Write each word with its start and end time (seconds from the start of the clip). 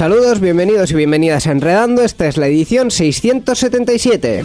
Saludos, 0.00 0.40
bienvenidos 0.40 0.90
y 0.92 0.94
bienvenidas 0.94 1.46
a 1.46 1.52
Enredando. 1.52 2.00
Esta 2.00 2.26
es 2.26 2.38
la 2.38 2.46
edición 2.46 2.90
677. 2.90 4.44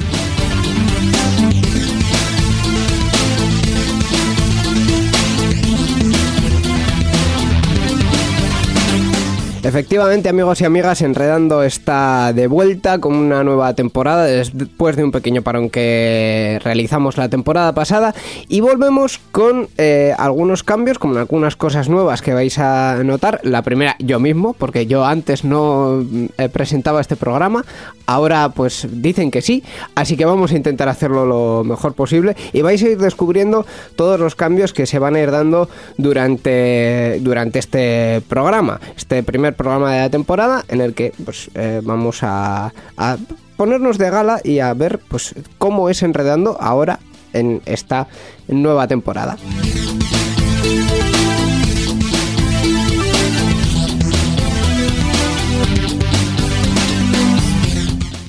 Efectivamente, 9.65 10.29
amigos 10.29 10.61
y 10.61 10.65
amigas, 10.65 11.01
Enredando 11.01 11.63
está 11.63 12.33
de 12.33 12.45
vuelta 12.45 12.99
con 12.99 13.15
una 13.15 13.43
nueva 13.43 13.73
temporada 13.73 14.25
después 14.25 14.95
de 14.95 15.03
un 15.03 15.11
pequeño 15.11 15.41
parón 15.41 15.71
que 15.71 16.59
realizamos 16.63 17.17
la 17.17 17.29
temporada 17.29 17.73
pasada. 17.73 18.13
Y 18.47 18.61
volvemos 18.61 19.19
con 19.31 19.67
eh, 19.79 20.13
algunos 20.19 20.61
cambios, 20.61 20.99
como 20.99 21.17
algunas 21.17 21.55
cosas 21.55 21.89
nuevas 21.89 22.21
que 22.21 22.35
vais 22.35 22.59
a 22.59 23.01
notar. 23.03 23.39
La 23.41 23.63
primera, 23.63 23.95
yo 23.97 24.19
mismo, 24.19 24.53
porque 24.53 24.85
yo 24.85 25.03
antes 25.03 25.43
no 25.43 26.05
eh, 26.37 26.47
presentaba 26.49 27.01
este 27.01 27.15
programa, 27.15 27.65
ahora 28.05 28.49
pues 28.49 28.87
dicen 28.91 29.31
que 29.31 29.41
sí, 29.41 29.63
así 29.95 30.15
que 30.15 30.25
vamos 30.25 30.51
a 30.51 30.57
intentar 30.57 30.89
hacerlo 30.89 31.25
lo 31.25 31.63
mejor 31.63 31.95
posible. 31.95 32.35
Y 32.53 32.61
vais 32.61 32.83
a 32.83 32.89
ir 32.89 32.99
descubriendo 32.99 33.65
todos 33.95 34.19
los 34.19 34.35
cambios 34.35 34.73
que 34.73 34.85
se 34.85 34.99
van 34.99 35.15
a 35.15 35.21
ir 35.21 35.31
dando 35.31 35.69
durante, 35.97 37.19
durante 37.21 37.57
este 37.57 38.21
programa, 38.29 38.79
este 38.95 39.23
primer 39.23 39.54
programa 39.55 39.91
de 39.93 39.99
la 40.01 40.09
temporada 40.09 40.63
en 40.67 40.81
el 40.81 40.93
que 40.93 41.13
pues, 41.23 41.49
eh, 41.55 41.81
vamos 41.83 42.19
a, 42.21 42.73
a, 42.97 43.17
ponernos 43.57 43.97
de 43.97 44.09
gala 44.09 44.39
y 44.43 44.59
a 44.59 44.73
ver 44.73 44.99
pues, 45.07 45.35
cómo 45.57 45.89
es 45.89 46.03
enredando 46.03 46.57
ahora 46.59 46.99
en 47.33 47.61
esta 47.65 48.07
nueva 48.47 48.87
temporada. 48.87 49.37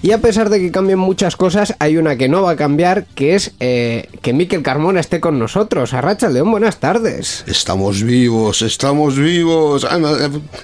Y 0.06 0.12
a 0.12 0.18
pesar 0.18 0.50
de 0.50 0.60
que 0.60 0.70
cambien 0.70 1.00
muchas 1.00 1.34
cosas, 1.34 1.74
hay 1.80 1.96
una 1.96 2.14
que 2.14 2.28
no 2.28 2.40
va 2.40 2.52
a 2.52 2.56
cambiar, 2.56 3.06
que 3.16 3.34
es 3.34 3.50
eh, 3.58 4.08
que 4.22 4.32
Miquel 4.32 4.62
Carmona 4.62 5.00
esté 5.00 5.18
con 5.18 5.36
nosotros. 5.40 5.94
Arracha 5.94 6.28
León, 6.28 6.48
buenas 6.52 6.78
tardes. 6.78 7.42
Estamos 7.48 8.04
vivos, 8.04 8.62
estamos 8.62 9.18
vivos. 9.18 9.84
Ah, 9.84 9.98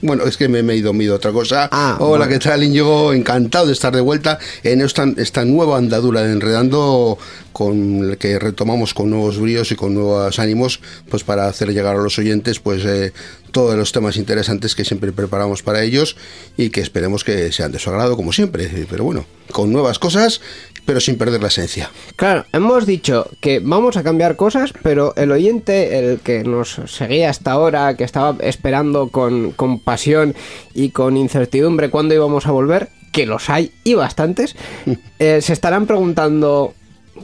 bueno, 0.01 0.23
es 0.27 0.37
que 0.37 0.47
me, 0.49 0.63
me 0.63 0.75
he 0.75 0.77
ido 0.77 0.93
a 0.93 1.17
otra 1.17 1.33
cosa. 1.33 1.69
Ah, 1.73 1.97
Hola, 1.99 2.27
bueno. 2.27 2.29
¿qué 2.29 2.39
tal, 2.39 2.63
Íñigo? 2.63 3.13
Encantado 3.13 3.67
de 3.67 3.73
estar 3.73 3.93
de 3.93 4.01
vuelta 4.01 4.39
en 4.63 4.81
esta, 4.81 5.09
esta 5.17 5.45
nueva 5.45 5.77
andadura 5.77 6.23
de 6.23 6.31
Enredando 6.31 7.19
con 7.53 8.11
el 8.11 8.19
que 8.19 8.39
retomamos 8.39 8.95
con 8.95 9.11
nuevos 9.11 9.39
bríos 9.39 9.73
y 9.73 9.77
con 9.77 9.95
nuevos 9.95 10.39
ánimos, 10.39 10.81
pues 11.09 11.25
para 11.25 11.47
hacer 11.47 11.73
llegar 11.73 11.97
a 11.97 12.03
los 12.03 12.19
oyentes, 12.19 12.61
pues 12.61 12.85
eh, 12.85 13.13
todos 13.53 13.77
los 13.77 13.93
temas 13.93 14.17
interesantes 14.17 14.75
que 14.75 14.85
siempre 14.85 15.13
preparamos 15.13 15.63
para 15.63 15.83
ellos 15.83 16.17
y 16.57 16.71
que 16.71 16.81
esperemos 16.81 17.23
que 17.23 17.53
sean 17.53 17.71
de 17.71 17.79
su 17.79 17.91
agrado, 17.91 18.17
como 18.17 18.33
siempre. 18.33 18.69
Pero 18.89 19.05
bueno, 19.05 19.27
con 19.53 19.73
nuevas 19.73 19.99
cosas, 19.99 20.41
pero 20.85 21.01
sin 21.01 21.17
perder 21.17 21.43
la 21.43 21.49
esencia. 21.49 21.91
Claro, 22.17 22.47
hemos 22.53 22.87
dicho 22.87 23.29
que 23.41 23.61
vamos 23.61 23.97
a 23.97 24.03
cambiar 24.03 24.37
cosas, 24.37 24.73
pero 24.83 25.15
el 25.17 25.31
oyente, 25.31 25.99
el 25.99 26.21
que 26.21 26.43
nos 26.43 26.81
seguía 26.87 27.31
hasta 27.31 27.53
ahora, 27.53 27.97
que 27.97 28.05
estaba 28.05 28.37
esperando 28.41 29.09
con, 29.09 29.53
con 29.53 29.79
pasión 29.79 30.35
y 30.75 30.91
con 30.91 31.17
incertidumbre 31.17 31.91
cuándo 31.91 32.15
íbamos 32.15 32.47
a 32.47 32.51
volver, 32.51 32.89
que 33.13 33.27
los 33.27 33.51
hay 33.51 33.73
y 33.85 33.95
bastantes, 33.95 34.57
eh, 35.19 35.41
se 35.41 35.53
estarán 35.53 35.87
preguntando 35.87 36.75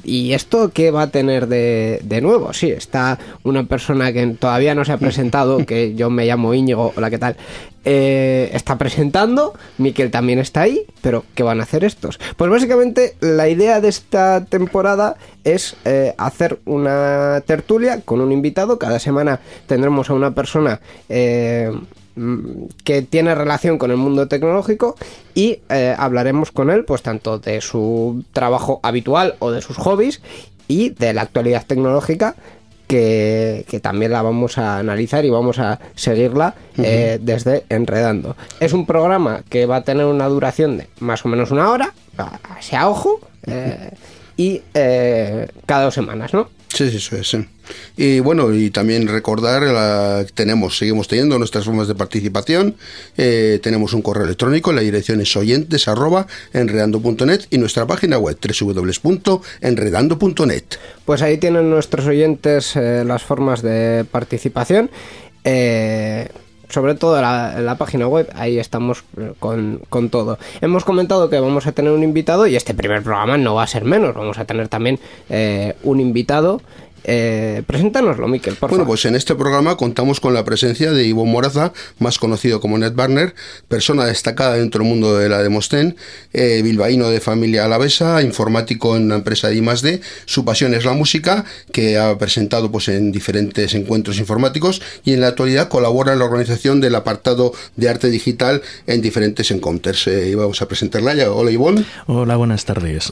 ¿Y 0.04 0.32
esto 0.32 0.70
qué 0.70 0.91
va 0.91 1.03
a 1.03 1.10
tener 1.10 1.47
de, 1.47 2.00
de, 2.03 2.20
nuevo? 2.20 2.53
Sí, 2.53 2.70
está 2.70 3.19
una 3.42 3.64
persona 3.64 4.12
que 4.12 4.26
todavía 4.28 4.75
no 4.75 4.84
se 4.84 4.92
ha 4.92 4.98
presentado, 4.98 5.64
que 5.64 5.94
yo 5.94 6.10
me 6.10 6.26
llamo 6.26 6.54
Íñigo, 6.54 6.92
hola, 6.97 7.10
¿qué 7.10 7.19
tal? 7.19 7.36
Eh, 7.84 8.50
está 8.53 8.76
presentando, 8.76 9.54
Miquel 9.78 10.10
también 10.10 10.38
está 10.38 10.62
ahí, 10.62 10.84
pero 11.00 11.25
¿qué 11.34 11.42
van 11.42 11.60
a 11.60 11.62
hacer 11.62 11.84
estos? 11.84 12.19
Pues 12.36 12.50
básicamente 12.50 13.16
la 13.20 13.48
idea 13.48 13.81
de 13.81 13.88
esta 13.88 14.44
temporada 14.44 15.16
es 15.44 15.75
eh, 15.84 16.15
hacer 16.19 16.59
una 16.66 17.42
tertulia 17.47 18.03
con 18.03 18.20
un 18.20 18.30
invitado, 18.30 18.78
cada 18.78 18.98
semana 18.98 19.41
tendremos 19.66 20.10
a 20.10 20.15
una 20.15 20.34
persona... 20.34 20.80
Eh, 21.09 21.72
que 22.84 23.02
tiene 23.02 23.34
relación 23.34 23.78
con 23.78 23.90
el 23.90 23.96
mundo 23.96 24.28
tecnológico 24.28 24.96
y 25.34 25.60
eh, 25.68 25.94
hablaremos 25.96 26.50
con 26.50 26.70
él 26.70 26.84
pues 26.84 27.02
tanto 27.02 27.38
de 27.38 27.60
su 27.60 28.24
trabajo 28.32 28.80
habitual 28.82 29.36
o 29.38 29.50
de 29.50 29.62
sus 29.62 29.76
hobbies 29.76 30.20
y 30.66 30.90
de 30.90 31.14
la 31.14 31.22
actualidad 31.22 31.66
tecnológica 31.66 32.34
que, 32.86 33.66
que, 33.68 33.80
también 33.80 34.12
la 34.12 34.22
vamos 34.22 34.56
a 34.56 34.78
analizar 34.78 35.24
y 35.24 35.30
vamos 35.30 35.58
a 35.58 35.78
seguirla 35.94 36.54
eh, 36.78 37.18
desde 37.20 37.64
Enredando. 37.68 38.34
Es 38.60 38.72
un 38.72 38.86
programa 38.86 39.42
que 39.50 39.66
va 39.66 39.76
a 39.76 39.84
tener 39.84 40.06
una 40.06 40.26
duración 40.26 40.78
de 40.78 40.88
más 41.00 41.22
o 41.26 41.28
menos 41.28 41.50
una 41.50 41.68
hora, 41.70 41.92
así 42.56 42.76
a 42.76 42.88
ojo, 42.88 43.20
eh, 43.46 43.90
y 44.38 44.62
cada 45.66 45.84
dos 45.84 45.94
semanas, 45.94 46.32
¿no? 46.32 46.48
Sí, 46.68 46.90
sí, 46.90 46.98
eso 46.98 47.16
es. 47.16 47.28
Sí. 47.28 47.38
Y 47.96 48.20
bueno, 48.20 48.54
y 48.54 48.70
también 48.70 49.08
recordar, 49.08 50.24
tenemos, 50.34 50.78
seguimos 50.78 51.08
teniendo 51.08 51.36
nuestras 51.38 51.64
formas 51.64 51.88
de 51.88 51.94
participación. 51.94 52.76
Eh, 53.16 53.58
tenemos 53.62 53.94
un 53.94 54.02
correo 54.02 54.24
electrónico, 54.24 54.70
la 54.72 54.82
dirección 54.82 55.20
es 55.20 55.36
oyentes 55.36 55.88
y 57.50 57.58
nuestra 57.58 57.86
página 57.86 58.18
web 58.18 58.36
www.enredando.net. 58.40 60.64
Pues 61.04 61.22
ahí 61.22 61.38
tienen 61.38 61.70
nuestros 61.70 62.06
oyentes 62.06 62.76
eh, 62.76 63.04
las 63.04 63.22
formas 63.22 63.62
de 63.62 64.04
participación. 64.10 64.90
Eh, 65.44 66.28
sobre 66.68 66.94
todo 66.94 67.20
la, 67.20 67.60
la, 67.60 67.76
página 67.76 68.06
web, 68.06 68.28
ahí 68.34 68.58
estamos 68.58 69.04
con, 69.38 69.80
con, 69.88 70.10
todo. 70.10 70.38
Hemos 70.60 70.84
comentado 70.84 71.30
que 71.30 71.40
vamos 71.40 71.66
a 71.66 71.72
tener 71.72 71.92
un 71.92 72.02
invitado 72.02 72.46
y 72.46 72.56
este 72.56 72.74
primer 72.74 73.02
programa 73.02 73.38
no 73.38 73.54
va 73.54 73.62
a 73.62 73.66
ser 73.66 73.84
menos, 73.84 74.14
vamos 74.14 74.38
a 74.38 74.44
tener 74.44 74.68
también 74.68 74.98
eh, 75.28 75.74
un 75.82 76.00
invitado. 76.00 76.60
Eh, 77.10 77.62
preséntanoslo, 77.66 78.28
Miquel, 78.28 78.54
por 78.56 78.69
Bueno, 78.69 78.84
favor. 78.84 78.92
pues 78.92 79.06
en 79.06 79.15
este 79.15 79.34
programa 79.34 79.78
contamos 79.78 80.21
con 80.21 80.34
la 80.34 80.44
presencia 80.44 80.92
de 80.92 81.06
Ivo 81.06 81.24
Moraza, 81.24 81.72
más 81.98 82.18
conocido 82.18 82.60
como 82.60 82.77
Ned 82.77 82.92
Barner, 82.92 83.34
persona 83.66 84.04
destacada 84.04 84.56
dentro 84.56 84.80
del 84.83 84.91
mundo 84.91 85.16
de 85.16 85.30
la 85.30 85.42
Demostén, 85.42 85.97
eh, 86.34 86.60
bilbaíno 86.62 87.09
de 87.09 87.21
familia 87.21 87.65
alavesa, 87.65 88.21
informático 88.21 88.94
en 88.94 89.04
una 89.04 89.15
empresa 89.15 89.48
de 89.48 89.56
I+D. 89.56 90.00
Su 90.27 90.44
pasión 90.44 90.74
es 90.74 90.84
la 90.84 90.92
música, 90.92 91.47
que 91.72 91.97
ha 91.97 92.18
presentado 92.18 92.71
pues, 92.71 92.88
en 92.88 93.10
diferentes 93.10 93.72
encuentros 93.74 94.18
informáticos 94.18 94.83
y 95.03 95.15
en 95.15 95.22
la 95.22 95.28
actualidad 95.28 95.68
colabora 95.68 96.12
en 96.12 96.18
la 96.18 96.27
organización 96.27 96.83
del 96.83 96.94
apartado 96.94 97.54
de 97.77 97.88
arte 97.88 98.10
digital 98.10 98.60
en 98.86 99.00
diferentes 99.00 99.50
encounters. 99.50 100.06
Eh, 100.09 100.28
y 100.28 100.34
vamos 100.34 100.60
a 100.60 100.68
presentarla 100.68 101.15
ya. 101.15 101.33
Hola, 101.33 101.50
Ivonne. 101.53 101.86
Hola, 102.06 102.36
buenas 102.36 102.66
tardes. 102.66 103.10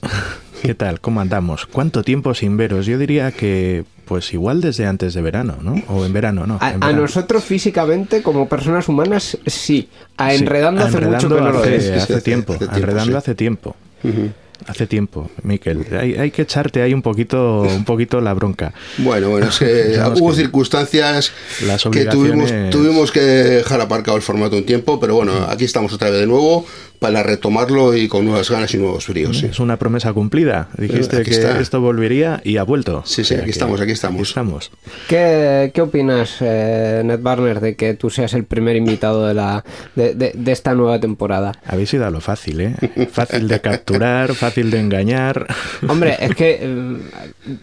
¿Qué 0.63 0.75
tal? 0.75 1.01
¿Cómo 1.01 1.21
andamos? 1.21 1.67
¿Cuánto 1.67 2.03
tiempo 2.03 2.35
sin 2.35 2.57
veros? 2.57 2.87
Yo 2.87 2.99
diría 2.99 3.31
que, 3.33 3.85
pues 4.05 4.33
igual 4.33 4.61
desde 4.61 4.87
antes 4.87 5.15
de 5.15 5.23
verano, 5.23 5.57
¿no? 5.63 5.75
O 5.89 6.05
en 6.05 6.13
verano, 6.13 6.47
¿no? 6.47 6.59
A, 6.61 6.71
en 6.71 6.83
a 6.83 6.87
verano. 6.87 7.03
nosotros 7.03 7.45
físicamente, 7.45 8.23
como 8.23 8.49
personas 8.49 8.89
humanas, 8.89 9.39
sí. 9.47 9.89
A 10.17 10.31
Sí, 10.31 10.37
Enredando 10.39 10.83
hace 10.85 10.97
Enredando 10.97 11.29
mucho 11.29 11.37
que 11.37 11.43
no 11.43 11.51
lo 11.53 11.59
hace, 11.61 11.77
es. 11.77 11.91
hace 11.91 12.15
hace 12.15 12.21
tiempo. 12.23 12.55
tiempo, 12.55 12.77
Enredando 12.77 13.13
sí. 13.13 13.19
hace 13.19 13.35
tiempo. 13.35 13.77
Uh 14.03 14.09
-huh. 14.09 14.33
Hace 14.67 14.87
tiempo, 14.87 15.31
Miquel. 15.43 15.87
Hay, 16.01 16.15
hay 16.15 16.31
que 16.31 16.43
echarte 16.43 16.81
ahí 16.81 16.95
un 16.95 17.03
poquito, 17.03 17.61
un 17.63 17.85
poquito 17.85 18.23
la 18.23 18.33
bronca. 18.33 18.73
Bueno, 18.97 19.29
bueno, 19.29 19.49
es 19.49 19.59
que 19.59 20.01
hubo 20.19 20.31
que 20.31 20.37
circunstancias 20.37 21.31
las 21.67 21.85
que 21.85 22.07
tuvimos, 22.07 22.51
tuvimos 22.71 23.13
que 23.13 23.21
dejar 23.21 23.83
aparcado 23.83 24.17
el 24.17 24.23
formato 24.23 24.57
un 24.57 24.65
tiempo, 24.65 24.99
pero 24.99 25.15
bueno, 25.15 25.33
aquí 25.51 25.65
estamos 25.67 25.93
otra 25.93 26.09
vez 26.11 26.21
de 26.21 26.27
nuevo 26.27 26.65
para 26.99 27.23
retomarlo 27.23 27.95
y 27.95 28.09
con 28.09 28.25
nuevas 28.25 28.51
ganas 28.51 28.73
y 28.75 28.79
nuevos 28.79 29.07
fríos. 29.07 29.39
sí. 29.39 29.47
Es 29.47 29.61
una 29.61 29.77
promesa 29.79 30.13
cumplida. 30.13 30.69
Dijiste 30.77 31.17
Aquí 31.19 31.31
que 31.31 31.37
está. 31.37 31.61
esto 31.61 31.81
volvería 31.81 32.41
y 32.45 32.57
ha 32.57 32.63
vuelto. 32.63 33.03
Sí, 33.05 33.17
sí, 33.17 33.21
O 33.23 33.25
sea 33.25 33.37
aquí 33.39 33.45
que 33.47 33.51
estamos, 33.51 33.81
aquí 33.81 33.93
estamos. 33.93 34.29
estamos. 34.29 34.71
¿Qué, 35.09 35.71
qué 35.75 35.81
opinas, 35.83 36.37
eh, 36.41 37.03
Ned 37.05 37.21
Barner, 37.21 37.61
de 37.61 37.77
que 37.77 37.95
tú 37.95 38.11
seas 38.11 38.35
el 38.35 38.45
primer 38.45 38.77
invitado 38.77 39.27
de, 39.27 39.35
la, 39.35 39.65
de, 39.95 40.15
de- 40.15 40.33
de 40.35 40.53
esta 40.53 40.75
nueva 40.75 40.99
temporada? 41.01 41.53
Habéis 41.67 41.93
ido 41.95 42.07
a 42.07 42.11
lo 42.11 42.21
fácil, 42.21 42.61
¿eh? 42.61 42.75
Fácil 43.13 43.49
de 43.49 43.61
capturar, 43.61 44.35
fácil 44.35 44.71
de 44.71 44.81
engañar. 44.81 45.47
Hombre, 45.89 46.17
es 46.21 46.35
que 46.35 46.59
eh, 46.63 46.97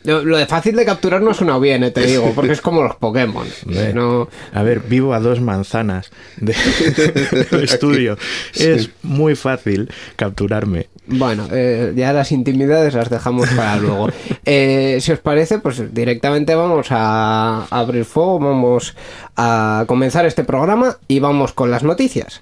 lo 0.04 0.24
lo 0.24 0.38
de 0.38 0.46
fácil 0.46 0.76
de 0.76 0.86
capturar 0.86 1.22
no 1.22 1.34
suena 1.34 1.58
bien, 1.60 1.84
eh, 1.84 1.92
te 1.92 2.02
digo, 2.06 2.32
porque 2.36 2.54
es 2.54 2.62
como 2.62 2.84
los 2.84 2.96
Pokémon. 2.96 3.48
Hombre, 3.66 3.94
No, 3.94 4.28
A 4.54 4.64
ver, 4.64 4.80
vivo 4.82 5.14
a 5.14 5.20
dos 5.20 5.42
manzanas 5.42 6.12
de- 6.38 6.54
del 7.52 7.64
estudio. 7.64 8.18
Es 8.56 8.90
muy 9.04 9.36
fácil 9.36 9.90
capturarme. 10.16 10.90
Bueno, 11.06 11.48
eh, 11.52 11.92
ya 11.98 12.14
las 12.14 12.32
intimidades 12.32 12.94
las 12.94 13.10
dejamos 13.10 13.50
para 13.50 13.76
luego. 13.78 14.10
Eh, 14.46 14.98
si 15.02 15.12
os 15.14 15.20
parece, 15.20 15.60
pues 15.60 15.94
directamente 15.94 16.54
vamos 16.54 16.88
a 16.92 17.66
abrir 17.70 18.04
fuego, 18.06 18.40
vamos 18.40 18.94
a 19.38 19.86
comenzar 19.88 20.26
este 20.26 20.44
programa 20.44 20.98
y 21.08 21.20
vamos 21.20 21.54
con 21.54 21.72
las 21.72 21.84
noticias. 21.84 22.42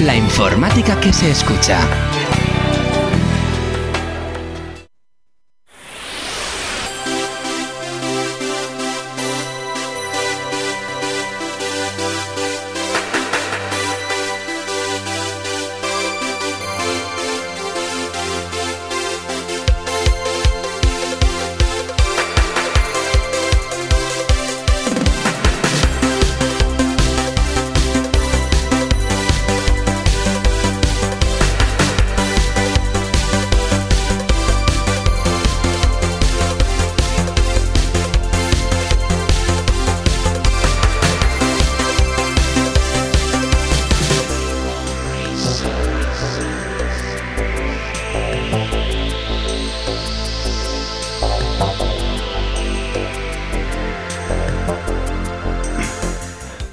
La 0.00 0.16
informática 0.16 0.98
que 1.00 1.12
se 1.12 1.30
escucha. 1.30 1.78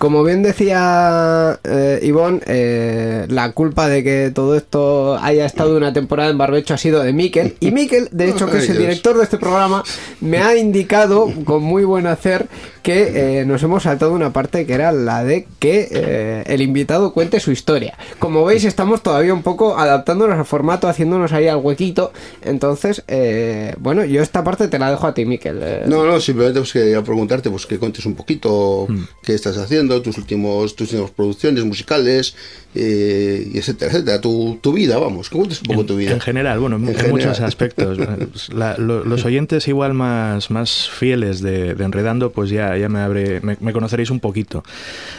Como 0.10 0.24
bien 0.24 0.42
decía 0.42 1.60
eh, 1.64 2.00
Ivonne, 2.02 2.42
eh, 2.48 3.28
la 3.30 3.52
culpa 3.52 3.88
de 3.88 4.04
que 4.04 4.32
todo 4.34 4.56
esto 4.56 5.20
haya 5.22 5.46
estado 5.46 5.78
una 5.78 5.94
temporada 5.94 6.32
en 6.32 6.38
barbecho 6.40 6.74
ha 6.74 6.80
sido 6.80 7.04
de 7.04 7.14
Miquel. 7.14 7.58
Y 7.60 7.70
Miquel, 7.70 8.10
de 8.12 8.32
hecho, 8.32 8.50
que 8.50 8.58
es 8.58 8.70
el 8.72 8.80
director 8.80 9.16
de 9.16 9.24
este 9.24 9.38
programa, 9.38 9.84
me 10.20 10.40
ha 10.40 10.58
indicado 10.58 11.32
con 11.46 11.62
muy 11.62 11.84
buen 11.84 12.08
hacer 12.08 12.48
que 12.82 13.42
eh, 13.42 13.46
nos 13.46 13.62
hemos 13.64 13.84
saltado 13.84 14.14
una 14.14 14.34
parte 14.34 14.66
que 14.66 14.74
era 14.74 14.92
la 14.92 15.24
de 15.24 15.48
que 15.60 15.90
eh, 15.92 16.44
el 16.48 16.62
invitado 16.62 17.14
cuente 17.14 17.40
su 17.40 17.52
historia. 17.52 17.98
Como 18.20 18.46
veis, 18.46 18.64
estamos 18.64 19.04
todavía 19.04 19.34
un 19.34 19.44
poco 19.44 19.78
adaptándonos 19.78 20.38
al 20.38 20.46
formato, 20.46 20.88
haciéndonos 20.88 21.32
ahí 21.34 21.48
al 21.48 21.58
huequito. 21.58 22.12
Entonces, 22.42 23.04
eh, 23.08 23.76
bueno, 23.80 24.06
yo 24.06 24.22
esta 24.22 24.44
parte 24.44 24.68
te 24.70 24.80
la 24.80 24.90
dejo 24.90 25.08
a 25.08 25.14
ti, 25.14 25.26
Miquel. 25.26 25.60
Eh, 25.62 25.84
No, 25.88 26.06
no, 26.06 26.20
simplemente 26.20 26.60
pues, 26.62 26.74
quería 26.74 27.04
preguntarte 27.04 27.50
pues, 27.50 27.66
que 27.66 27.78
cuentes 27.78 28.06
un 28.06 28.16
poquito 28.16 28.88
qué 29.24 29.36
estás 29.36 29.58
haciendo, 29.58 29.99
tus 30.02 30.18
últimos, 30.18 30.76
tus 30.76 30.92
últimas 30.92 31.12
producciones 31.12 31.64
musicales, 31.66 32.36
eh, 32.76 33.50
y 33.54 33.58
etcétera, 33.58 33.92
etcétera. 33.92 34.22
Tu, 34.22 34.58
tu 34.62 34.74
vida, 34.74 34.98
vamos, 34.98 35.30
cuentes 35.30 35.62
un 35.62 35.68
poco 35.68 35.86
tu 35.86 35.98
vida. 35.98 36.12
En 36.12 36.20
general, 36.20 36.60
bueno, 36.60 36.76
en, 36.78 36.84
En 36.84 36.90
en 36.90 36.96
general. 36.96 37.12
muchos 37.18 37.40
aspectos. 37.42 37.98
La- 38.54 38.78
lo- 38.78 39.04
los 39.04 39.26
oyentes 39.26 39.68
igual 39.68 39.94
más, 39.94 40.52
más 40.52 40.90
fieles 40.90 41.42
de, 41.42 41.74
de 41.76 41.84
Enredando, 41.84 42.32
pues 42.32 42.50
ya, 42.50 42.78
ya 42.78 42.90
me, 42.90 43.00
habré, 43.00 43.42
me, 43.42 43.58
me 43.60 43.74
conoceréis 43.74 44.10
un 44.12 44.20
poquito. 44.20 44.64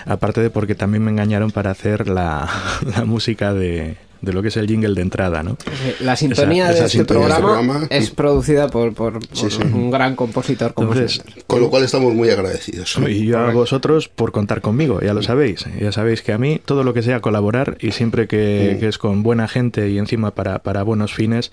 Aparte 0.07 0.41
de 0.41 0.51
porque 0.51 0.75
también 0.75 1.03
me 1.05 1.11
engañaron 1.11 1.51
para 1.51 1.71
hacer 1.71 2.09
la, 2.09 2.49
la 2.97 3.05
música 3.05 3.53
de, 3.55 3.97
de 4.21 4.33
lo 4.33 4.43
que 4.43 4.49
es 4.49 4.57
el 4.57 4.67
jingle 4.67 4.95
de 4.95 5.03
entrada, 5.03 5.43
¿no? 5.43 5.57
La 6.01 6.17
sintonía 6.17 6.65
Esa- 6.65 6.73
de 6.73 6.77
esa 6.79 6.87
este 6.87 6.99
sintonía 6.99 7.27
de 7.27 7.31
este 7.33 7.43
programa, 7.43 7.63
programa. 7.69 7.87
es 7.91 8.11
producida 8.11 8.69
por, 8.69 8.93
por- 8.95 9.13
por 9.21 9.37
Sí, 9.37 9.51
sí. 9.51 9.59
un 9.63 9.91
gran 9.91 10.15
compositor 10.17 10.75
como 10.75 10.93
Entonces. 10.93 11.23
Con 11.47 11.61
lo 11.61 11.71
cual 11.71 11.85
estamos 11.85 12.15
muy 12.15 12.31
agradecidos. 12.31 12.97
Y 13.09 13.27
yo 13.27 13.39
a 13.39 13.51
vosotros 13.53 14.09
por 14.09 14.33
contar 14.33 14.61
conmigo, 14.61 15.01
ya 15.01 15.15
lo 15.15 15.23
sabéis. 15.23 15.65
Ya 15.81 15.93
sabéis 15.93 16.23
que 16.23 16.33
a 16.33 16.39
mí 16.39 16.61
todo 16.65 16.85
lo 16.85 16.93
que 16.95 17.03
sea 17.03 17.21
colaborar 17.21 17.77
y 17.81 17.93
siempre 17.93 18.29
que, 18.29 18.77
que 18.81 18.89
es 18.89 18.99
con 18.99 19.23
buena 19.23 19.49
gente 19.49 19.89
y 19.89 19.99
encima 19.99 20.33
para, 20.35 20.59
para 20.61 20.83
buenos 20.83 21.15
fines, 21.15 21.51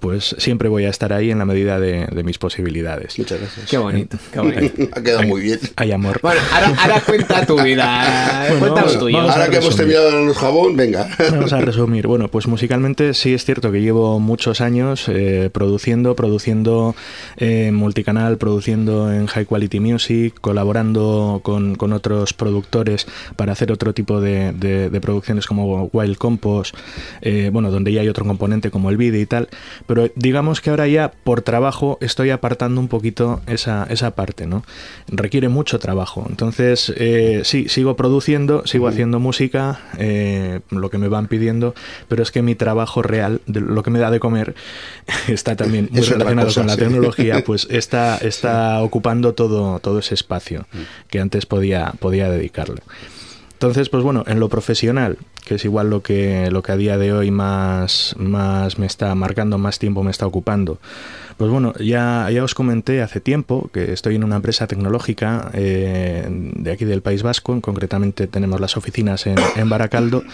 pues 0.00 0.34
siempre 0.38 0.68
voy 0.68 0.84
a 0.84 0.90
estar 0.90 1.12
ahí 1.12 1.30
en 1.30 1.38
la 1.38 1.44
medida 1.44 1.78
de, 1.80 2.06
de 2.06 2.24
mis 2.24 2.38
posibilidades. 2.38 3.18
Muchas 3.18 3.40
gracias. 3.40 3.70
Qué 3.70 3.78
bonito, 3.78 4.18
qué 4.32 4.38
bonito. 4.40 4.82
Ha 4.98 5.02
quedado 5.02 5.22
muy 5.24 5.42
bien. 5.42 5.60
Hay 5.76 5.92
amor. 5.92 6.18
Bueno, 6.22 6.40
ahora, 6.52 6.74
ahora 6.80 7.00
cuenta 7.06 7.46
tu 7.46 7.60
vida. 7.62 8.46
Bueno, 8.48 8.58
cuenta 8.74 8.84
lo 8.92 8.98
tuyo. 8.98 9.20
Ahora 9.20 9.48
que 9.48 9.56
hemos 9.58 9.76
terminado 9.76 10.08
el 10.08 10.34
jabón, 10.34 10.76
venga. 10.76 11.08
Vamos 11.30 11.52
a 11.52 11.60
resumir. 11.60 12.06
Bueno, 12.08 12.28
pues 12.28 12.46
musicalmente 12.48 13.12
sí 13.12 13.34
es 13.34 13.44
cierto 13.44 13.70
que 13.70 13.82
llevo 13.82 14.18
muchos 14.18 14.62
años 14.62 15.10
eh, 15.10 15.50
produciendo, 15.52 16.16
produciendo 16.16 16.94
en 17.36 17.74
multicanal, 17.74 18.38
produciendo 18.38 19.12
en 19.12 19.26
High 19.26 19.44
Quality 19.44 19.78
Music, 19.78 20.34
colaborando 20.40 21.40
con, 21.42 21.74
con 21.74 21.92
otros 21.92 22.32
productores 22.32 23.06
para 23.36 23.52
hacer 23.52 23.70
otro 23.70 23.92
tipo 23.92 24.22
de, 24.22 24.52
de- 24.54 24.88
de 24.88 25.00
producciones 25.02 25.44
como 25.46 25.90
Wild 25.92 26.16
Compost, 26.16 26.74
eh, 27.20 27.50
bueno, 27.52 27.70
donde 27.70 27.92
ya 27.92 28.00
hay 28.00 28.08
otro 28.08 28.24
componente 28.24 28.70
como 28.70 28.88
el 28.88 28.96
vídeo 28.96 29.20
y 29.20 29.26
tal. 29.26 29.50
Pero 29.86 30.08
digamos 30.16 30.62
que 30.62 30.70
ahora 30.70 30.86
ya 30.88 31.12
por 31.24 31.42
trabajo 31.42 31.98
estoy 32.00 32.30
apartando 32.30 32.80
un 32.80 32.88
poquito 32.88 33.42
esa, 33.46 33.86
esa 33.90 34.12
parte, 34.14 34.46
¿no? 34.46 34.64
Requiere 35.08 35.50
mucho 35.50 35.78
trabajo. 35.78 36.24
Entonces, 36.26 36.90
eh, 36.96 37.42
sí, 37.44 37.68
sigo 37.68 37.96
produciendo, 37.96 38.66
sigo 38.66 38.88
haciendo 38.88 39.20
música, 39.20 39.80
eh, 39.98 40.60
lo 40.70 40.88
que 40.88 40.96
me 40.96 41.08
van 41.08 41.26
pidiendo, 41.26 41.74
pero 42.06 42.22
es 42.22 42.30
que 42.30 42.42
mi 42.42 42.54
trabajo 42.54 43.02
real, 43.02 43.40
de 43.46 43.60
lo 43.60 43.82
que 43.82 43.90
me 43.90 43.98
da 43.98 44.10
de 44.10 44.20
comer, 44.20 44.54
está 45.28 45.56
también 45.56 45.88
muy 45.90 46.00
Es 46.00 46.08
relacionado 46.08 46.46
cosa, 46.48 46.60
con 46.60 46.66
la 46.68 46.74
sí. 46.74 46.80
tecnología, 46.80 47.42
pues 47.46 47.66
está, 47.70 48.18
está 48.18 48.82
ocupando 48.82 49.34
todo, 49.34 49.78
todo 49.80 49.98
ese 49.98 50.14
espacio 50.14 50.66
que 51.08 51.20
antes 51.20 51.46
podía, 51.46 51.92
podía 51.98 52.30
dedicarle. 52.30 52.82
Entonces, 53.52 53.88
pues 53.88 54.04
bueno, 54.04 54.22
en 54.28 54.38
lo 54.38 54.48
profesional, 54.48 55.18
que 55.48 55.56
es 55.56 55.64
igual 55.64 55.90
lo 55.90 56.02
que, 56.02 56.50
lo 56.50 56.62
que 56.62 56.72
a 56.72 56.76
día 56.76 56.98
de 56.98 57.12
hoy 57.12 57.30
más, 57.30 58.14
más 58.18 58.78
me 58.78 58.86
está 58.86 59.14
marcando, 59.14 59.58
más 59.58 59.78
tiempo 59.78 60.02
me 60.04 60.10
está 60.10 60.26
ocupando. 60.26 60.78
Pues 61.38 61.52
bueno, 61.52 61.72
ya, 61.78 62.28
ya 62.32 62.42
os 62.42 62.54
comenté 62.54 63.00
hace 63.00 63.20
tiempo 63.20 63.70
que 63.72 63.92
estoy 63.92 64.16
en 64.16 64.24
una 64.24 64.36
empresa 64.36 64.66
tecnológica 64.66 65.50
eh, 65.54 66.26
de 66.28 66.72
aquí 66.72 66.84
del 66.84 67.00
País 67.00 67.22
Vasco, 67.22 67.60
concretamente 67.60 68.26
tenemos 68.26 68.60
las 68.60 68.76
oficinas 68.76 69.24
en, 69.28 69.36
en 69.54 69.68
Baracaldo, 69.68 70.24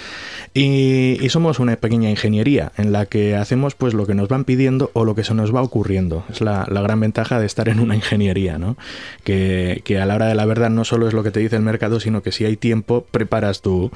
y, 0.55 1.19
y 1.21 1.29
somos 1.29 1.59
una 1.59 1.77
pequeña 1.77 2.09
ingeniería 2.09 2.73
en 2.79 2.91
la 2.93 3.05
que 3.05 3.37
hacemos 3.37 3.75
pues 3.75 3.93
lo 3.93 4.07
que 4.07 4.15
nos 4.15 4.29
van 4.29 4.45
pidiendo 4.45 4.91
o 4.95 5.05
lo 5.05 5.15
que 5.15 5.25
se 5.25 5.35
nos 5.35 5.55
va 5.55 5.61
ocurriendo. 5.61 6.25
Es 6.31 6.41
la, 6.41 6.67
la 6.71 6.81
gran 6.81 7.01
ventaja 7.01 7.39
de 7.39 7.45
estar 7.45 7.69
en 7.69 7.81
una 7.81 7.95
ingeniería, 7.95 8.57
¿no? 8.57 8.79
Que, 9.25 9.83
que 9.85 9.99
a 9.99 10.07
la 10.07 10.15
hora 10.15 10.27
de 10.27 10.35
la 10.35 10.47
verdad 10.47 10.71
no 10.71 10.87
solo 10.87 11.07
es 11.07 11.13
lo 11.13 11.23
que 11.23 11.31
te 11.31 11.41
dice 11.41 11.57
el 11.57 11.63
mercado, 11.63 12.01
sino 12.01 12.23
que 12.23 12.33
si 12.33 12.47
hay 12.47 12.57
tiempo 12.57 13.05
preparas 13.11 13.61
tu, 13.61 13.91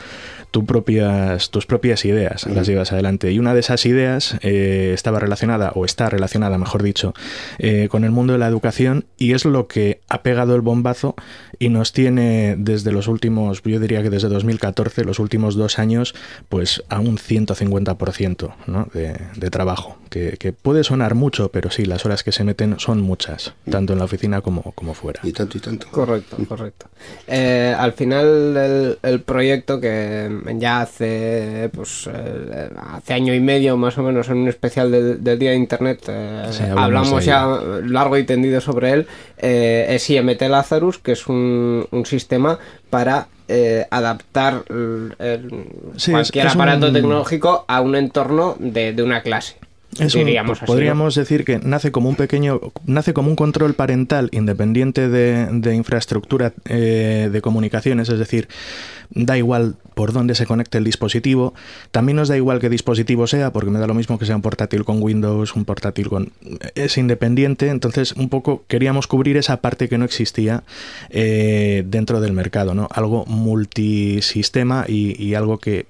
tu 0.51 0.67
propias, 1.09 1.51
tus 1.51 1.67
propias 1.67 2.05
ideas, 2.05 2.47
las 2.47 2.67
llevas 2.67 2.93
adelante. 2.93 3.33
Y 3.33 3.39
una 3.39 3.55
de 3.55 3.61
esas 3.61 3.87
ideas 3.87 4.37
eh, 4.43 4.93
estaba 4.95 5.19
relacionada, 5.19 5.73
o 5.75 5.85
está 5.85 6.11
relacionada, 6.11 6.59
mejor 6.59 6.83
dicho, 6.83 7.15
eh, 7.59 7.89
con 7.91 8.05
el 8.05 8.11
mundo 8.11 8.33
de 8.33 8.39
la 8.39 8.47
educación 8.47 9.07
y 9.17 9.33
es 9.33 9.45
lo 9.45 9.67
que 9.67 10.01
ha 10.09 10.23
pegado 10.23 10.55
el 10.55 10.61
bombazo 10.61 11.15
y 11.59 11.69
nos 11.69 11.93
tiene 11.93 12.57
desde 12.59 12.93
los 12.93 13.09
últimos, 13.09 13.63
yo 13.63 13.81
diría 13.81 14.03
que 14.03 14.11
desde 14.11 14.29
2014, 14.29 15.05
los 15.05 15.19
últimos 15.19 15.57
dos 15.57 15.79
años, 15.79 16.15
pues 16.49 16.83
a 16.89 17.01
un 17.01 17.19
150% 17.19 18.55
¿no? 18.67 18.89
de, 18.93 19.17
de 19.37 19.51
trabajo, 19.51 19.99
que, 20.11 20.37
que 20.39 20.53
puede 20.53 20.85
sonar 20.85 21.15
mucho, 21.15 21.51
pero 21.51 21.71
sí, 21.71 21.85
las 21.85 22.05
horas 22.07 22.23
que 22.23 22.33
se 22.33 22.45
meten 22.45 22.79
son 22.79 23.01
muchas, 23.01 23.55
tanto 23.71 23.93
en 23.93 23.99
la 23.99 24.05
oficina 24.05 24.41
como, 24.41 24.63
como 24.73 24.95
fuera. 24.95 25.21
Y 25.23 25.33
tanto 25.33 25.59
y 25.59 25.61
tanto. 25.61 25.89
Correcto, 25.91 26.37
correcto. 26.49 26.87
Eh, 27.27 27.75
al 27.77 27.93
final 27.93 28.57
el, 28.57 28.99
el 29.03 29.21
proyecto 29.21 29.81
que 29.81 30.31
ya 30.57 30.88
hace 30.89 31.71
pues 31.73 32.09
eh, 32.13 32.71
hace 32.95 33.15
año 33.15 33.35
y 33.35 33.41
medio 33.41 33.77
más 33.77 33.97
o 33.99 34.03
menos 34.03 34.29
en 34.29 34.39
un 34.39 34.49
especial 34.49 34.91
del, 34.91 35.23
del 35.23 35.39
Día 35.39 35.51
de 35.51 35.57
Internet 35.57 36.01
eh, 36.09 36.47
Sí, 36.51 36.63
hablamos 36.77 37.25
ya 37.25 37.47
largo 37.85 38.17
y 38.17 38.25
tendido 38.25 38.61
sobre 38.61 38.93
él, 38.93 39.07
eh, 39.39 39.87
es 39.91 40.09
IMT 40.11 40.43
Lazarus, 40.49 40.99
que 40.99 41.13
es 41.13 41.27
un, 41.29 41.87
un 41.91 42.07
sistema 42.07 42.59
para 42.91 43.29
eh, 43.49 43.87
adaptar 43.91 44.63
el- 44.69 45.15
el- 45.19 45.51
Sí, 45.97 46.11
es- 46.11 46.15
cualquier 46.15 46.47
es 46.47 46.55
aparato 46.55 46.87
un- 46.89 46.93
tecnológico 46.93 47.65
a 47.69 47.81
un 47.81 47.95
entorno 47.97 48.57
de, 48.59 48.93
de 48.93 49.03
una 49.03 49.23
clase. 49.23 49.57
Es 50.07 50.15
un- 50.15 50.25
diríamos 50.25 50.59
así, 50.59 50.63
¿no? 50.63 50.67
podríamos 50.67 51.15
decir 51.15 51.45
que 51.45 51.59
nace 51.59 51.91
como 51.93 52.09
un 52.09 52.17
pequeño, 52.17 52.61
nace 52.87 53.13
como 53.13 53.29
un 53.31 53.37
control 53.37 53.75
parental 53.75 54.29
independiente 54.33 55.09
de, 55.09 55.47
de 55.51 55.75
infraestructura 55.75 56.53
eh, 56.67 57.29
de 57.33 57.41
comunicaciones, 57.41 58.09
es 58.09 58.19
decir, 58.19 58.49
da 59.11 59.39
igual 59.39 59.77
por 59.95 60.13
dónde 60.13 60.35
se 60.35 60.45
conecte 60.47 60.79
el 60.79 60.85
dispositivo, 60.85 61.55
también 61.91 62.17
nos 62.17 62.29
da 62.29 62.37
igual 62.37 62.61
qué 62.61 62.69
dispositivo 62.69 63.27
sea, 63.27 63.53
porque 63.53 63.71
me 63.71 63.79
da 63.79 63.87
lo 63.87 63.95
mismo 63.95 64.19
que 64.19 64.27
sea 64.27 64.37
un 64.37 64.43
portátil 64.43 64.85
con 64.85 65.03
Windows, 65.03 65.57
un 65.57 65.65
portátil 65.65 66.09
con... 66.09 66.33
es 66.75 66.99
independiente, 66.99 67.69
entonces 67.69 68.13
un 68.13 68.29
poco 68.29 68.65
queríamos 68.69 69.07
cubrir 69.07 69.37
esa 69.37 69.61
parte 69.63 69.89
que 69.89 69.97
no 69.99 70.05
existía 70.05 70.63
eh, 71.11 71.83
dentro 71.87 72.21
del 72.21 72.33
mercado, 72.33 72.75
¿no? 72.75 72.89
Algo 72.93 73.25
multisistema 73.27 74.85
y, 74.87 75.21
y 75.23 75.35
algo 75.35 75.59
que 75.59 75.87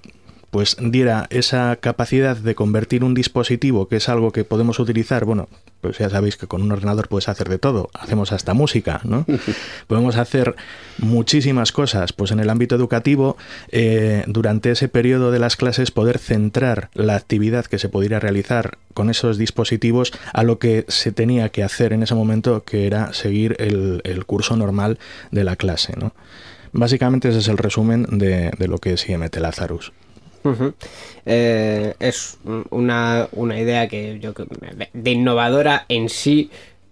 pues 0.50 0.76
diera 0.80 1.26
esa 1.30 1.76
capacidad 1.76 2.36
de 2.36 2.54
convertir 2.54 3.04
un 3.04 3.14
dispositivo, 3.14 3.88
que 3.88 3.96
es 3.96 4.08
algo 4.08 4.32
que 4.32 4.44
podemos 4.44 4.78
utilizar, 4.78 5.24
bueno, 5.24 5.48
pues 5.80 5.98
ya 5.98 6.08
sabéis 6.10 6.36
que 6.36 6.46
con 6.46 6.62
un 6.62 6.72
ordenador 6.72 7.08
puedes 7.08 7.28
hacer 7.28 7.48
de 7.48 7.58
todo, 7.58 7.90
hacemos 7.94 8.32
hasta 8.32 8.54
música, 8.54 9.00
¿no? 9.04 9.26
Podemos 9.86 10.16
hacer 10.16 10.56
muchísimas 10.98 11.72
cosas, 11.72 12.12
pues 12.12 12.30
en 12.30 12.40
el 12.40 12.50
ámbito 12.50 12.74
educativo, 12.74 13.36
eh, 13.70 14.24
durante 14.26 14.70
ese 14.70 14.88
periodo 14.88 15.30
de 15.30 15.38
las 15.38 15.56
clases, 15.56 15.90
poder 15.90 16.18
centrar 16.18 16.90
la 16.94 17.14
actividad 17.16 17.66
que 17.66 17.78
se 17.78 17.88
pudiera 17.88 18.18
realizar 18.18 18.78
con 18.94 19.10
esos 19.10 19.38
dispositivos 19.38 20.12
a 20.32 20.42
lo 20.42 20.58
que 20.58 20.84
se 20.88 21.12
tenía 21.12 21.50
que 21.50 21.62
hacer 21.62 21.92
en 21.92 22.02
ese 22.02 22.14
momento, 22.14 22.64
que 22.64 22.86
era 22.86 23.12
seguir 23.12 23.56
el, 23.58 24.00
el 24.04 24.24
curso 24.24 24.56
normal 24.56 24.98
de 25.30 25.44
la 25.44 25.56
clase, 25.56 25.94
¿no? 25.96 26.14
Básicamente 26.72 27.28
ese 27.30 27.38
es 27.38 27.48
el 27.48 27.58
resumen 27.58 28.06
de, 28.10 28.50
de 28.58 28.68
lo 28.68 28.78
que 28.78 28.92
es 28.92 29.08
IMT 29.08 29.36
Lazarus. 29.36 29.92
Eh, 31.26 31.94
es 32.00 32.38
una, 32.70 33.28
una 33.32 33.58
idea 33.60 33.88
que 33.88 34.18
yo 34.20 34.32
de 34.94 35.10
innovadora 35.10 35.84
en 35.88 36.08
sí, 36.08 36.50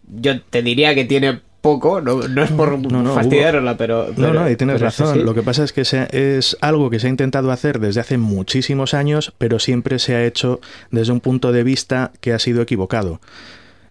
yo 0.09 0.41
te 0.43 0.63
diría 0.63 0.95
que 0.95 1.05
tiene 1.05 1.41
poco, 1.61 2.01
no, 2.01 2.21
no 2.29 2.43
es 2.45 2.51
por 2.53 2.79
No, 2.79 3.03
no, 3.03 3.15
fastidiarla, 3.15 3.77
pero, 3.77 4.07
No, 4.09 4.15
pero- 4.15 4.33
no, 4.35 4.49
y 4.51 4.55
tienes 4.57 4.81
razón. 4.81 5.25
Lo 5.25 5.35
que 5.35 5.43
pasa 5.43 5.65
es 5.65 5.73
que 5.73 5.85
se- 5.85 6.07
es 6.37 6.57
algo 6.61 6.91
que 6.91 7.01
se 7.01 7.09
ha 7.09 7.11
intentado 7.11 7.51
hacer 7.51 7.81
desde 7.81 8.01
hace 8.01 8.19
muchísimos 8.19 8.95
años, 8.95 9.33
pero 9.39 9.59
siempre 9.59 9.99
se 9.99 10.15
ha 10.15 10.25
hecho 10.25 10.61
desde 10.93 11.13
un 11.13 11.21
punto 11.21 11.51
de 11.51 11.65
vista 11.65 12.13
que 12.21 12.33
ha 12.33 12.39
sido 12.39 12.63
equivocado. 12.63 13.21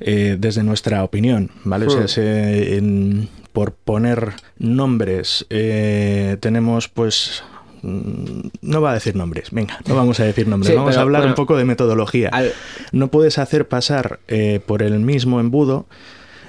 eh, 0.02 0.36
desde 0.38 0.62
nuestra 0.62 1.06
opinión, 1.06 1.52
¿vale? 1.64 1.86
O 1.86 1.90
sea, 1.90 2.02
Hmm. 2.04 2.08
se- 2.10 2.76
en- 2.78 3.30
por 3.54 3.72
poner 3.72 4.32
nombres, 4.58 5.46
eh, 5.50 6.36
tenemos 6.42 6.90
pues... 6.90 7.44
mm, 7.86 8.48
No 8.62 8.82
va 8.82 8.92
a 8.92 8.94
decir 8.96 9.16
nombres, 9.16 9.50
venga, 9.52 9.80
no 9.88 9.96
vamos 9.96 10.20
a 10.20 10.24
decir 10.24 10.48
nombres, 10.48 10.70
Sí, 10.72 10.76
vamos 10.78 10.98
a 10.98 11.02
hablar 11.02 11.22
bueno, 11.22 11.32
un 11.32 11.36
poco 11.36 11.58
de 11.58 11.66
metodología. 11.66 12.30
al- 12.32 12.52
No 12.92 13.10
puedes 13.10 13.38
hacer 13.38 13.68
pasar 13.68 14.20
eh, 14.28 14.60
por 14.66 14.82
el 14.84 15.00
mismo 15.00 15.40
embudo, 15.40 15.86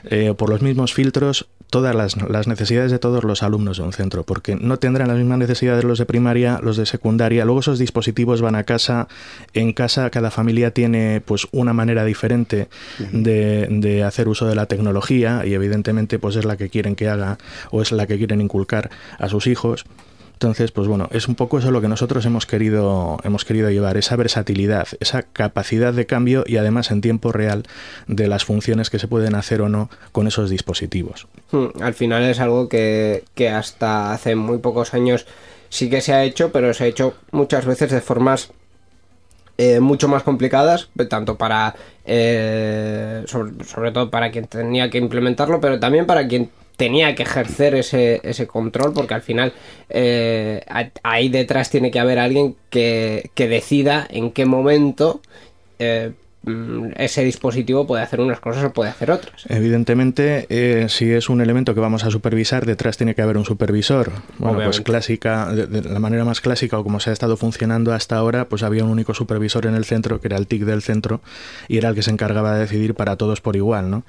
eh, 0.09 0.35
por 0.37 0.51
los 0.51 0.63
mismos 0.63 0.95
filtros, 0.95 1.49
todas 1.69 1.97
las, 1.97 2.17
las 2.31 2.47
necesidades 2.47 2.93
de 2.93 3.01
todos 3.01 3.25
los 3.25 3.43
alumnos 3.43 3.79
de 3.79 3.83
un 3.83 3.93
centro, 3.93 4.23
porque 4.23 4.55
no 4.55 4.77
tendrán 4.79 5.09
las 5.09 5.17
mismas 5.17 5.39
necesidades 5.39 5.83
los 5.83 5.99
de 5.99 6.07
primaria, 6.07 6.61
los 6.63 6.77
de 6.77 6.87
secundaria. 6.87 7.45
Luego 7.45 7.59
esos 7.59 7.81
dispositivos 7.81 8.41
van 8.41 8.55
a 8.55 8.63
casa. 8.63 9.09
En 9.53 9.73
casa 9.73 10.09
cada 10.11 10.31
familia 10.31 10.71
tiene 10.71 11.21
pues 11.25 11.49
una 11.51 11.73
manera 11.73 12.05
diferente 12.05 12.69
de, 13.11 13.67
de 13.69 14.05
hacer 14.05 14.29
uso 14.29 14.47
de 14.47 14.55
la 14.55 14.67
tecnología 14.67 15.43
y 15.45 15.55
evidentemente 15.55 16.21
pues 16.21 16.37
es 16.37 16.45
la 16.45 16.57
que 16.57 16.69
quieren 16.69 16.95
que 16.95 17.09
haga 17.09 17.37
o 17.73 17.83
es 17.83 17.91
la 17.91 18.07
que 18.07 18.17
quieren 18.17 18.41
inculcar 18.41 18.91
a 19.19 19.29
sus 19.29 19.49
hijos. 19.49 19.87
Entonces, 20.37 20.71
pues 20.71 20.87
bueno, 20.87 21.09
es 21.13 21.29
un 21.29 21.35
poco 21.35 21.59
eso 21.59 21.71
lo 21.71 21.81
que 21.81 21.89
nosotros 21.89 22.27
hemos 22.27 22.45
querido, 22.45 23.17
hemos 23.25 23.47
querido 23.47 23.71
llevar, 23.71 23.97
esa 23.97 24.17
versatilidad, 24.17 24.87
esa 25.01 25.23
capacidad 25.23 25.95
de 25.95 26.05
cambio 26.05 26.45
y 26.47 26.59
además 26.59 26.91
en 26.91 27.01
tiempo 27.01 27.33
real 27.33 27.63
de 28.07 28.29
las 28.29 28.45
funciones 28.45 28.91
que 28.91 28.99
se 28.99 29.09
pueden 29.09 29.35
hacer 29.35 29.63
o 29.63 29.71
no 29.71 29.89
con 30.13 30.27
esos 30.27 30.51
dispositivos. 30.51 31.27
Hmm, 31.53 31.69
Al 31.81 31.95
final 31.95 32.23
es 32.25 32.39
algo 32.39 32.69
que, 32.69 33.25
que 33.35 33.49
hasta 33.49 34.13
hace 34.13 34.37
muy 34.37 34.59
pocos 34.59 34.93
años 34.93 35.27
sí 35.71 35.89
que 35.89 36.03
se 36.03 36.13
ha 36.13 36.23
hecho, 36.23 36.53
pero 36.53 36.75
se 36.75 36.85
ha 36.85 36.87
hecho 36.87 37.15
muchas 37.31 37.65
veces 37.65 37.91
de 37.91 38.03
formas 38.03 38.53
eh, 39.57 39.81
mucho 39.81 40.07
más 40.07 40.23
complicadas, 40.23 40.91
tanto 41.09 41.39
para, 41.39 41.75
eh, 42.05 43.25
sobre, 43.27 43.65
sobre 43.65 43.91
todo 43.91 44.11
para 44.11 44.31
quien 44.31 44.47
tenía 44.49 44.91
que 44.91 44.99
implementarlo, 44.99 45.63
pero 45.63 45.81
también 45.81 46.05
para 46.05 46.29
quien 46.29 46.51
tenía 46.77 47.15
que 47.15 47.23
ejercer 47.23 47.75
ese, 47.75 48.21
ese 48.23 48.47
control, 48.47 48.93
porque 48.93 49.15
al 49.15 49.23
final 49.23 49.53
eh, 49.89 50.65
ahí 51.03 51.29
detrás 51.29 51.71
tiene 51.71 51.91
que 51.91 51.99
haber 51.99 52.19
alguien 52.19 52.57
que, 52.71 53.31
que 53.35 53.49
decida 53.49 54.07
en 54.11 54.31
qué 54.31 54.45
momento 54.45 55.21
eh, 55.79 56.13
ese 56.97 57.25
dispositivo 57.25 57.87
puede 57.87 58.03
hacer 58.03 58.21
unas 58.21 58.41
cosas 58.41 58.65
o 58.65 58.73
puede 58.73 58.91
hacer 58.91 59.11
otras. 59.11 59.45
Evidentemente, 59.49 60.47
eh, 60.49 60.89
si 60.89 61.11
es 61.11 61.29
un 61.29 61.41
elemento 61.41 61.75
que 61.75 61.81
vamos 61.81 62.05
a 62.05 62.11
supervisar, 62.11 62.67
detrás 62.67 62.97
tiene 62.97 63.15
que 63.15 63.23
haber 63.23 63.37
un 63.37 63.45
supervisor. 63.45 64.13
Bueno, 64.39 64.61
pues 64.65 64.81
clásica, 64.81 65.53
de, 65.53 65.67
de 65.67 65.83
la 65.83 65.99
manera 65.99 66.25
más 66.25 66.41
clásica 66.41 66.79
o 66.79 66.85
como 66.85 67.01
se 67.01 67.11
ha 67.11 67.13
estado 67.13 67.37
funcionando 67.37 67.93
hasta 67.93 68.17
ahora, 68.17 68.49
pues 68.49 68.63
había 68.63 68.85
un 68.85 68.91
único 68.91 69.15
supervisor 69.15 69.67
en 69.67 69.75
el 69.75 69.85
centro, 69.85 70.21
que 70.21 70.29
era 70.29 70.37
el 70.37 70.47
TIC 70.47 70.63
del 70.63 70.83
centro, 70.83 71.21
y 71.69 71.79
era 71.79 71.89
el 71.89 71.95
que 71.95 72.03
se 72.03 72.11
encargaba 72.11 72.55
de 72.55 72.61
decidir 72.61 72.95
para 72.95 73.17
todos 73.17 73.41
por 73.41 73.57
igual, 73.57 73.91
¿no? 73.91 74.05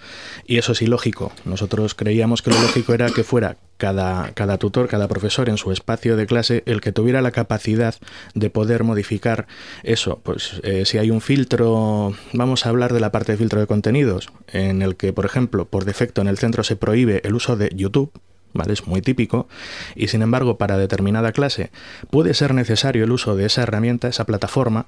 Y 0.46 0.58
eso 0.58 0.74
es 0.74 0.82
ilógico. 0.82 1.32
Nosotros 1.46 1.96
creíamos 1.96 2.42
que 2.42 2.52
lo 2.52 2.62
lógico 2.62 2.94
era 2.94 3.10
que 3.10 3.24
fuera 3.24 3.58
cada, 3.78 4.32
cada 4.34 4.58
tutor, 4.58 4.88
cada 4.88 5.08
profesor 5.08 5.50
en 5.50 5.58
su 5.58 5.72
espacio 5.72 6.16
de 6.18 6.26
clase, 6.26 6.64
el 6.66 6.82
que 6.82 6.92
tuviera 6.92 7.22
la 7.22 7.32
capacidad 7.32 7.96
de 8.34 8.50
poder 8.50 8.84
modificar 8.84 9.48
eso. 9.84 10.20
Pues 10.24 10.60
eh, 10.64 10.86
si 10.86 10.98
hay 10.98 11.12
un 11.12 11.22
filtro, 11.22 12.14
vamos 12.34 12.66
a 12.66 12.70
hablar 12.70 12.94
de 12.94 13.00
la 13.00 13.12
parte 13.12 13.32
de 13.32 13.38
filtro 13.38 13.60
de 13.60 13.68
contenidos, 13.68 14.30
en 14.52 14.82
el 14.82 14.96
que, 14.96 15.14
por 15.14 15.26
ejemplo, 15.26 15.66
por 15.66 15.86
defecto 15.86 16.22
en 16.22 16.28
el 16.28 16.38
centro 16.38 16.64
se 16.64 16.76
prohíbe 16.76 17.22
el 17.24 17.36
uso 17.36 17.56
de 17.56 17.70
YouTube. 17.74 18.12
¿Vale? 18.58 18.74
Es 18.74 18.88
muy 18.88 19.02
típico. 19.02 19.48
Y 19.96 20.08
sin 20.08 20.22
embargo, 20.22 20.58
para 20.58 20.78
determinada 20.78 21.32
clase 21.32 21.70
puede 22.10 22.34
ser 22.34 22.54
necesario 22.54 23.04
el 23.04 23.12
uso 23.12 23.36
de 23.36 23.46
esa 23.46 23.64
herramienta, 23.64 24.08
esa 24.08 24.26
plataforma, 24.26 24.88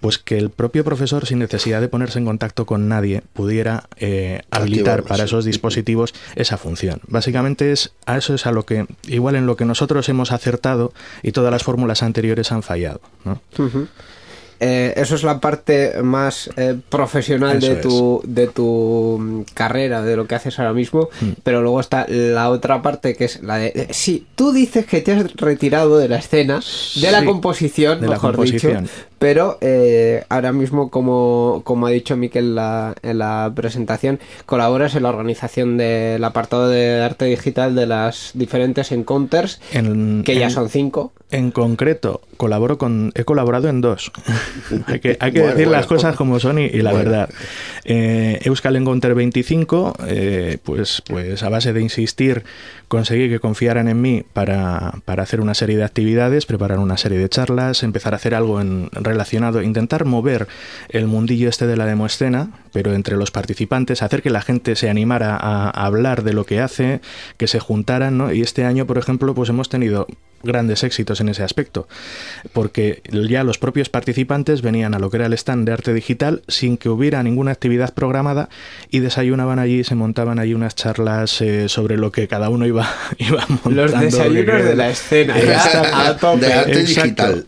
pues 0.00 0.18
que 0.18 0.38
el 0.38 0.50
propio 0.50 0.84
profesor, 0.84 1.26
sin 1.26 1.40
necesidad 1.40 1.80
de 1.80 1.88
ponerse 1.88 2.18
en 2.18 2.24
contacto 2.24 2.64
con 2.64 2.88
nadie, 2.88 3.22
pudiera 3.32 3.88
eh, 3.96 4.42
habilitar 4.50 5.02
para 5.02 5.24
esos 5.24 5.44
dispositivos 5.44 6.14
esa 6.36 6.56
función. 6.56 7.00
Básicamente 7.08 7.72
es 7.72 7.92
a 8.06 8.16
eso 8.16 8.34
es 8.34 8.46
a 8.46 8.52
lo 8.52 8.64
que, 8.64 8.86
igual 9.06 9.34
en 9.34 9.46
lo 9.46 9.56
que 9.56 9.64
nosotros 9.64 10.08
hemos 10.08 10.32
acertado 10.32 10.92
y 11.22 11.32
todas 11.32 11.50
las 11.50 11.64
fórmulas 11.64 12.02
anteriores 12.02 12.52
han 12.52 12.62
fallado. 12.62 13.00
Eh, 14.60 14.92
eso 14.96 15.14
es 15.14 15.22
la 15.22 15.38
parte 15.40 16.02
más 16.02 16.50
eh, 16.56 16.74
profesional 16.88 17.58
Eso 17.58 17.68
de 17.68 17.76
tu, 17.76 18.20
de 18.24 18.46
tu 18.48 19.16
mm, 19.20 19.42
carrera, 19.54 20.02
de 20.02 20.16
lo 20.16 20.26
que 20.26 20.34
haces 20.34 20.58
ahora 20.58 20.72
mismo, 20.72 21.08
Mm. 21.20 21.30
pero 21.42 21.62
luego 21.62 21.80
está 21.80 22.06
la 22.08 22.50
otra 22.50 22.82
parte 22.82 23.14
que 23.14 23.24
es 23.26 23.42
la 23.42 23.58
de... 23.58 23.68
eh, 23.74 23.88
sí, 23.90 24.26
tú 24.34 24.52
dices 24.52 24.84
que 24.86 25.00
te 25.00 25.12
has 25.12 25.32
retirado 25.36 25.96
de 25.98 26.08
la 26.08 26.16
escena, 26.16 26.60
de 27.00 27.10
la 27.12 27.24
composición, 27.24 28.00
de 28.00 28.06
la 28.08 28.12
mejor 28.14 28.32
composición. 28.36 28.84
dicho, 28.84 28.94
pero 29.18 29.58
eh, 29.60 30.24
ahora 30.28 30.52
mismo, 30.52 30.90
como, 30.90 31.62
como 31.64 31.86
ha 31.86 31.90
dicho 31.90 32.16
Miquel 32.16 32.46
en 32.48 32.54
la, 32.54 32.94
en 33.02 33.18
la 33.18 33.52
presentación, 33.54 34.20
colaboras 34.46 34.94
en 34.94 35.02
la 35.02 35.08
organización 35.10 35.76
del 35.76 36.22
apartado 36.24 36.68
de 36.68 37.02
arte 37.02 37.24
digital 37.26 37.74
de 37.74 37.86
las 37.86 38.30
diferentes 38.34 38.92
encounters, 38.92 39.60
En- 39.72 40.22
que 40.24 40.36
ya 40.36 40.44
en- 40.46 40.50
son 40.50 40.68
cinco. 40.68 41.12
En 41.30 41.50
concreto, 41.50 42.22
colaboro 42.38 42.78
con, 42.78 43.12
he 43.14 43.24
colaborado 43.24 43.68
en 43.68 43.82
dos. 43.82 44.10
hay 44.86 44.98
que, 45.00 45.18
hay 45.20 45.30
que 45.32 45.40
Bueno, 45.40 45.54
decir 45.54 45.66
bueno. 45.66 45.72
las 45.78 45.86
cosas 45.86 46.16
como 46.16 46.40
son 46.40 46.58
y, 46.58 46.62
y 46.64 46.80
la 46.80 46.92
Bueno. 46.92 47.10
verdad. 47.10 47.28
Eh, 47.84 48.38
Euskal 48.44 48.76
Encounter 48.76 49.14
25, 49.14 49.94
eh, 50.06 50.56
pues, 50.62 51.02
pues 51.06 51.42
a 51.42 51.50
base 51.50 51.74
de 51.74 51.82
insistir, 51.82 52.44
conseguí 52.88 53.28
que 53.28 53.40
confiaran 53.40 53.88
en 53.88 54.00
mí 54.00 54.24
para, 54.32 54.94
para 55.04 55.22
hacer 55.22 55.42
una 55.42 55.52
serie 55.52 55.76
de 55.76 55.84
actividades, 55.84 56.46
preparar 56.46 56.78
una 56.78 56.96
serie 56.96 57.18
de 57.18 57.28
charlas, 57.28 57.82
empezar 57.82 58.14
a 58.14 58.16
hacer 58.16 58.34
algo 58.34 58.60
en, 58.62 58.88
relacionado, 59.08 59.62
intentar 59.62 60.04
mover 60.04 60.46
el 60.88 61.06
mundillo 61.06 61.48
este 61.48 61.66
de 61.66 61.76
la 61.76 61.86
demoescena, 61.86 62.50
pero 62.72 62.94
entre 62.94 63.16
los 63.16 63.30
participantes, 63.30 64.02
hacer 64.02 64.22
que 64.22 64.30
la 64.30 64.42
gente 64.42 64.76
se 64.76 64.88
animara 64.88 65.36
a, 65.36 65.64
a 65.68 65.86
hablar 65.86 66.22
de 66.22 66.32
lo 66.32 66.44
que 66.44 66.60
hace, 66.60 67.00
que 67.36 67.46
se 67.48 67.58
juntaran, 67.58 68.16
¿no? 68.18 68.32
Y 68.32 68.42
este 68.42 68.64
año, 68.64 68.86
por 68.86 68.98
ejemplo, 68.98 69.34
pues 69.34 69.48
hemos 69.48 69.68
tenido 69.68 70.06
grandes 70.42 70.84
éxitos 70.84 71.20
en 71.20 71.28
ese 71.28 71.42
aspecto, 71.42 71.88
porque 72.52 73.02
ya 73.28 73.44
los 73.44 73.58
propios 73.58 73.88
participantes 73.88 74.62
venían 74.62 74.94
a 74.94 74.98
lo 74.98 75.10
que 75.10 75.16
era 75.18 75.26
el 75.26 75.32
stand 75.32 75.66
de 75.66 75.72
arte 75.72 75.92
digital 75.94 76.42
sin 76.48 76.76
que 76.76 76.88
hubiera 76.88 77.22
ninguna 77.22 77.50
actividad 77.52 77.92
programada 77.94 78.48
y 78.90 79.00
desayunaban 79.00 79.58
allí, 79.58 79.84
se 79.84 79.94
montaban 79.94 80.38
allí 80.38 80.54
unas 80.54 80.74
charlas 80.74 81.40
eh, 81.40 81.68
sobre 81.68 81.96
lo 81.96 82.12
que 82.12 82.28
cada 82.28 82.48
uno 82.50 82.66
iba, 82.66 82.88
iba 83.18 83.44
montando. 83.48 83.82
Los 83.82 84.00
desayunos 84.00 84.64
de 84.64 84.74
la 84.76 84.90
escena. 84.90 85.34
a 86.08 86.16
tope. 86.16 86.46
De 86.46 86.52
arte 86.52 86.80
Exacto. 86.80 87.26
digital. 87.26 87.44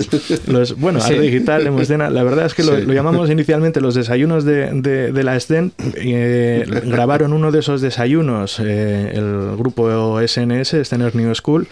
Los, 0.46 0.76
bueno, 0.76 1.00
arte 1.00 1.20
digital, 1.20 1.66
escena. 1.80 2.10
La 2.10 2.22
verdad 2.22 2.46
es 2.46 2.54
que 2.54 2.62
lo, 2.64 2.76
Sí. 2.76 2.82
lo 2.86 2.92
llamamos 2.92 3.30
inicialmente 3.30 3.80
los 3.80 3.94
desayunos 3.94 4.44
de, 4.44 4.70
de- 4.72 5.12
de 5.12 5.22
la 5.24 5.38
SDEN. 5.38 5.72
Eh, 5.96 6.64
grabaron 6.86 7.32
uno 7.32 7.50
de 7.52 7.60
esos 7.60 7.80
desayunos, 7.80 8.60
eh, 8.60 9.12
el 9.14 9.56
grupo 9.56 10.20
SNS, 10.20 10.84
Stener 10.84 11.14
New 11.14 11.34
School, 11.34 11.66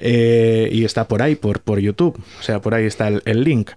eh, 0.00 0.68
y 0.72 0.84
está 0.84 1.08
por 1.08 1.22
ahí, 1.22 1.34
por, 1.34 1.60
por 1.60 1.78
YouTube. 1.78 2.18
O 2.38 2.42
sea, 2.42 2.60
por 2.60 2.74
ahí 2.74 2.84
está 2.86 3.08
el, 3.08 3.22
el 3.24 3.44
link. 3.44 3.70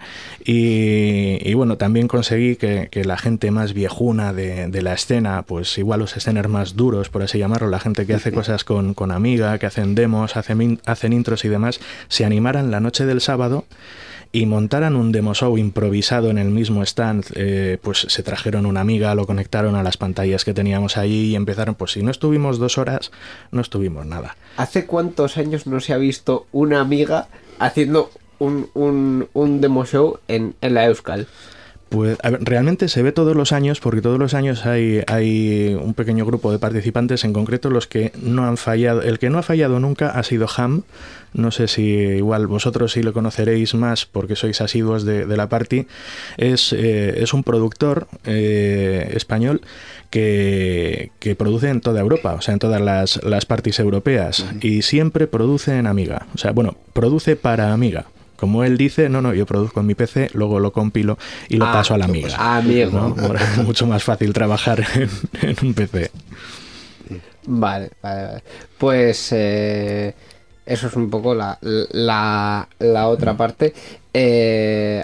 Y, 0.44 1.38
y 1.42 1.54
bueno, 1.54 1.78
también 1.78 2.08
conseguí 2.08 2.56
que, 2.56 2.90
que 2.92 3.04
la 3.06 3.18
gente 3.18 3.51
más 3.51 3.74
viejuna 3.74 4.34
de, 4.34 4.68
de 4.68 4.82
la 4.82 4.94
escena, 4.94 5.44
pues 5.44 5.78
igual 5.78 6.00
los 6.00 6.18
esceners 6.18 6.50
más 6.50 6.75
duros, 6.75 7.10
por 7.10 7.24
así 7.24 7.38
llamarlo, 7.38 7.70
la 7.70 7.80
gente 7.80 8.06
que 8.06 8.13
hace 8.13 8.32
cosas 8.32 8.63
con, 8.63 8.94
con 8.94 9.12
Amiga, 9.12 9.58
que 9.60 9.66
hacen 9.66 9.96
demos, 9.96 10.38
hacen, 10.38 10.80
hacen 10.86 11.13
intros 11.13 11.46
y 11.46 11.50
demás, 11.50 11.80
se 12.08 12.25
animaran 12.25 12.72
la 12.72 12.80
noche 12.80 13.06
del 13.06 13.22
sábado 13.22 13.66
y 14.32 14.46
montaran 14.46 14.96
un 14.96 15.12
demo 15.12 15.34
show 15.34 15.58
improvisado 15.58 16.30
en 16.30 16.38
el 16.38 16.50
mismo 16.50 16.84
stand, 16.84 17.26
eh, 17.36 17.78
pues 17.82 18.06
se 18.08 18.24
trajeron 18.24 18.66
una 18.66 18.82
amiga, 18.82 19.14
lo 19.16 19.26
conectaron 19.26 19.76
a 19.76 19.84
las 19.84 19.98
pantallas 19.98 20.46
que 20.46 20.54
teníamos 20.54 20.98
allí 20.98 21.32
y 21.32 21.36
empezaron, 21.36 21.76
pues 21.76 21.92
si 21.92 22.04
no 22.04 22.12
estuvimos 22.12 22.58
dos 22.58 22.78
horas, 22.78 23.12
no 23.52 23.62
estuvimos 23.62 24.06
nada. 24.06 24.38
¿Hace 24.58 24.86
cuántos 24.86 25.38
años 25.38 25.68
no 25.68 25.80
se 25.80 25.94
ha 25.94 25.98
visto 25.98 26.48
una 26.52 26.80
amiga 26.80 27.28
haciendo 27.60 28.10
un, 28.40 28.70
un, 28.74 29.28
un 29.34 29.62
demo 29.62 29.86
show 29.86 30.20
en, 30.28 30.56
en 30.62 30.74
la 30.74 30.86
Euskal? 30.86 31.28
Pues 31.92 32.18
a 32.24 32.30
ver, 32.30 32.40
realmente 32.46 32.88
se 32.88 33.04
ve 33.04 33.12
todos 33.12 33.36
los 33.36 33.52
años, 33.52 33.82
porque 33.82 34.02
todos 34.02 34.18
los 34.18 34.34
años 34.34 34.66
hay, 34.66 35.04
hay 35.08 35.78
un 35.78 35.94
pequeño 35.94 36.26
grupo 36.26 36.50
de 36.50 36.58
participantes, 36.58 37.26
en 37.26 37.34
concreto 37.34 37.70
los 37.70 37.86
que 37.86 38.14
no 38.22 38.46
han 38.46 38.56
fallado. 38.56 39.02
El 39.02 39.20
que 39.20 39.30
no 39.30 39.40
ha 39.40 39.44
fallado 39.44 39.78
nunca 39.82 40.10
ha 40.12 40.24
sido 40.24 40.48
Ham. 40.56 40.84
No 41.34 41.52
sé 41.52 41.68
si 41.68 41.84
igual 41.84 42.48
vosotros 42.48 42.94
sí 42.94 43.04
lo 43.04 43.12
conoceréis 43.12 43.76
más 43.76 44.06
porque 44.06 44.38
sois 44.38 44.62
asiduos 44.62 45.04
de, 45.04 45.26
de 45.26 45.36
la 45.36 45.50
party. 45.50 45.86
Es, 46.38 46.72
eh, 46.72 47.22
es 47.22 47.34
un 47.34 47.44
productor 47.44 48.08
eh, 48.24 49.12
español 49.14 49.60
que, 50.10 51.12
que 51.20 51.36
produce 51.36 51.68
en 51.68 51.82
toda 51.82 52.00
Europa, 52.00 52.36
o 52.36 52.42
sea, 52.42 52.54
en 52.54 52.60
todas 52.60 52.80
las, 52.80 53.22
las 53.22 53.46
parties 53.46 53.80
europeas. 53.80 54.46
Y 54.62 54.84
siempre 54.84 55.28
produce 55.28 55.78
en 55.78 55.88
Amiga. 55.88 56.28
O 56.36 56.38
sea, 56.38 56.54
bueno, 56.54 56.78
produce 56.94 57.36
para 57.36 57.74
Amiga. 57.74 58.06
Como 58.42 58.64
él 58.64 58.76
dice, 58.76 59.08
no, 59.08 59.22
no, 59.22 59.34
yo 59.36 59.46
produzco 59.46 59.80
en 59.82 59.86
mi 59.86 59.94
PC, 59.94 60.32
luego 60.34 60.60
lo 60.60 60.74
compilo 60.74 61.18
y 61.48 61.58
lo 61.58 61.66
Ah, 61.68 61.74
paso 61.74 61.94
a 61.94 61.98
la 62.00 62.08
lo 62.08 62.12
amiga. 62.12 62.30
pasa- 62.30 62.58
amigo. 62.58 63.16
es 63.36 63.58
mucho 63.64 63.86
más 63.86 64.04
fácil 64.04 64.34
trabajar 64.34 64.84
en, 64.96 65.10
en 65.48 65.56
un 65.62 65.74
PC. 65.76 66.10
Vale, 67.46 67.92
vale, 68.02 68.24
vale. 68.26 68.44
Pues 68.80 69.30
eh, 69.32 70.14
eso 70.66 70.88
es 70.88 70.96
un 70.96 71.10
poco 71.12 71.36
la, 71.36 71.58
la, 71.62 72.68
la 72.80 73.08
otra 73.08 73.38
parte. 73.38 73.74
Eh, 74.14 75.04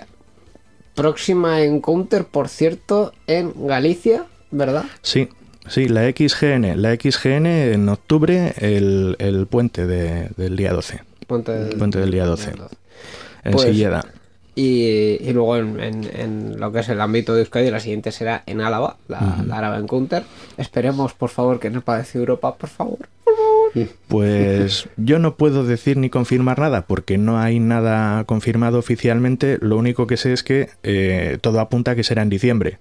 próxima 0.96 1.62
Encounter, 1.62 2.26
por 2.26 2.50
cierto, 2.50 3.14
en 3.28 3.54
Galicia, 3.68 4.26
¿verdad? 4.50 4.86
Sí, 5.04 5.30
sí, 5.68 5.88
la 5.88 6.10
XGN. 6.10 6.82
La 6.82 6.96
XGN 6.96 7.46
en 7.46 7.88
octubre, 7.90 8.54
el, 8.58 9.16
el 9.20 9.46
puente 9.46 9.86
de- 9.86 10.30
del 10.38 10.56
día 10.56 10.74
12. 10.74 11.04
Ponte 11.28 11.52
del- 11.52 11.78
Puente 11.78 12.00
del 12.00 12.10
día 12.12 12.26
12. 12.26 12.54
Pues- 13.52 13.66
Silleda. 13.70 14.06
Y, 14.56 15.20
y 15.22 15.34
luego 15.34 15.56
en, 15.58 15.80
en- 15.80 16.10
en 16.20 16.60
lo 16.60 16.72
que 16.72 16.80
es 16.80 16.90
el 16.90 17.00
ámbito 17.00 17.36
de 17.36 17.42
Euskadi, 17.42 17.70
la 17.70 17.80
siguiente 17.80 18.12
será 18.12 18.42
en 18.48 18.60
Álava, 18.62 18.98
la, 19.08 19.44
la 19.46 19.60
Álava 19.60 19.78
Encounter. 19.78 20.24
Esperemos, 20.58 21.14
por 21.14 21.30
favor, 21.30 21.60
que 21.60 21.70
no 21.70 21.82
parezca 21.82 22.18
Europa, 22.18 22.56
por 22.56 22.68
favor. 22.70 22.98
Pues 24.08 24.88
yo 24.98 25.20
no 25.20 25.36
puedo 25.36 25.64
decir 25.64 25.98
ni 25.98 26.10
confirmar 26.10 26.58
nada 26.58 26.88
porque 26.88 27.20
no 27.20 27.38
hay 27.40 27.60
nada 27.60 28.24
confirmado 28.24 28.80
oficialmente. 28.80 29.60
Lo 29.62 29.78
único 29.78 30.08
que 30.08 30.18
sé 30.18 30.34
es 30.34 30.42
que 30.42 30.70
eh, 30.82 31.38
todo 31.42 31.60
apunta 31.60 31.92
a 31.92 31.96
que 31.96 32.04
será 32.04 32.24
en 32.24 32.30
diciembre. 32.30 32.80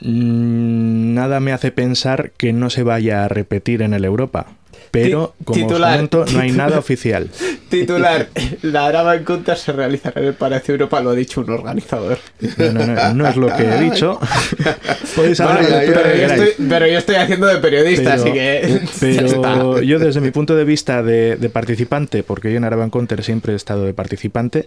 Mm, 0.00 1.14
Nada 1.14 1.40
me 1.40 1.52
hace 1.52 1.72
pensar 1.72 2.30
que 2.36 2.52
no 2.52 2.70
se 2.70 2.84
vaya 2.84 3.24
a 3.24 3.28
repetir 3.28 3.82
en 3.82 3.94
el 3.94 4.04
Europa. 4.04 4.46
Pero, 4.90 5.34
como 5.44 5.60
os 5.60 5.66
titular. 5.68 5.92
comento, 5.96 6.24
no 6.32 6.40
hay 6.40 6.52
nada 6.52 6.78
oficial. 6.78 7.28
Titular, 7.68 8.28
la 8.62 8.86
Álava 8.86 9.14
Encounter 9.16 9.56
se 9.56 9.72
realizará 9.72 10.20
en 10.22 10.28
el 10.28 10.34
Palacio 10.34 10.72
Europa, 10.74 11.00
lo 11.02 11.10
ha 11.10 11.14
dicho 11.14 11.42
un 11.42 11.50
organizador. 11.50 12.18
No, 12.56 12.72
no, 12.72 12.86
no, 12.86 13.14
no 13.14 13.28
es 13.28 13.36
lo 13.36 13.54
que 13.54 13.62
he 13.64 13.78
dicho. 13.90 14.18
Podéis 15.16 15.38
hablar 15.40 15.62
Bueno, 15.62 15.76
de 15.76 15.86
pero, 15.86 16.02
que 16.12 16.18
yo 16.18 16.26
estoy, 16.26 16.66
pero 16.68 16.86
yo 16.86 16.98
estoy 16.98 17.14
haciendo 17.16 17.46
de 17.46 17.56
periodista, 17.58 18.10
Pero- 18.16 18.22
así 18.22 18.32
que. 18.32 18.80
Pero 19.00 19.82
yo 19.82 19.98
desde 19.98 20.20
mi 20.20 20.30
punto 20.30 20.54
de 20.56 20.64
vista 20.64 21.02
de, 21.02 21.36
de 21.36 21.48
participante, 21.50 22.22
porque 22.22 22.50
yo 22.50 22.56
en 22.56 22.64
Araban 22.64 22.90
Counter 22.90 23.22
siempre 23.22 23.52
he 23.52 23.56
estado 23.56 23.84
de 23.84 23.94
participante, 23.94 24.66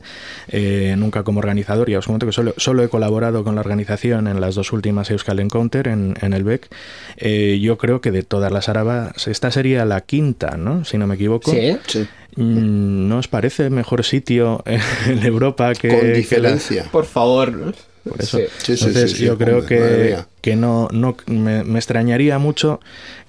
eh, 0.49 0.95
nunca 0.97 1.23
como 1.23 1.39
organizador, 1.39 1.89
ya 1.89 1.99
os 1.99 2.05
comento 2.05 2.25
que 2.25 2.31
solo, 2.31 2.53
solo 2.57 2.83
he 2.83 2.89
colaborado 2.89 3.43
con 3.43 3.55
la 3.55 3.61
organización 3.61 4.27
en 4.27 4.41
las 4.41 4.55
dos 4.55 4.71
últimas 4.73 5.09
Euskal 5.11 5.39
Encounter 5.39 5.87
en, 5.87 6.15
en 6.21 6.33
el 6.33 6.43
BEC, 6.43 6.67
eh, 7.17 7.59
yo 7.61 7.77
creo 7.77 8.01
que 8.01 8.11
de 8.11 8.23
todas 8.23 8.51
las 8.51 8.69
Arabas, 8.69 9.27
esta 9.27 9.51
sería 9.51 9.85
la 9.85 10.01
quinta, 10.11 10.57
¿no? 10.57 10.83
Si 10.83 10.97
no 10.97 11.07
me 11.07 11.15
equivoco. 11.15 11.51
Sí, 11.51 11.77
Sí, 11.87 12.07
Mm, 12.37 13.09
¿No 13.09 13.17
os 13.17 13.27
parece 13.27 13.69
mejor 13.69 14.05
sitio 14.05 14.63
en 15.05 15.25
Europa 15.25 15.73
que, 15.73 15.89
con 15.89 15.99
que 15.99 16.07
la- 16.07 16.13
diferencia. 16.17 16.85
por 16.91 17.05
favor. 17.05 17.73
por 18.07 18.21
eso. 18.21 18.37
Sí. 18.37 18.43
Sí, 18.57 18.77
sí, 18.77 18.85
Entonces 18.85 19.11
sí, 19.11 19.17
sí, 19.17 19.25
yo 19.25 19.37
creo 19.37 19.59
hombre, 19.59 19.77
que, 19.77 20.17
que 20.41 20.55
no, 20.55 20.87
no 20.93 21.17
me, 21.25 21.63
me 21.65 21.77
extrañaría 21.79 22.39
mucho 22.39 22.79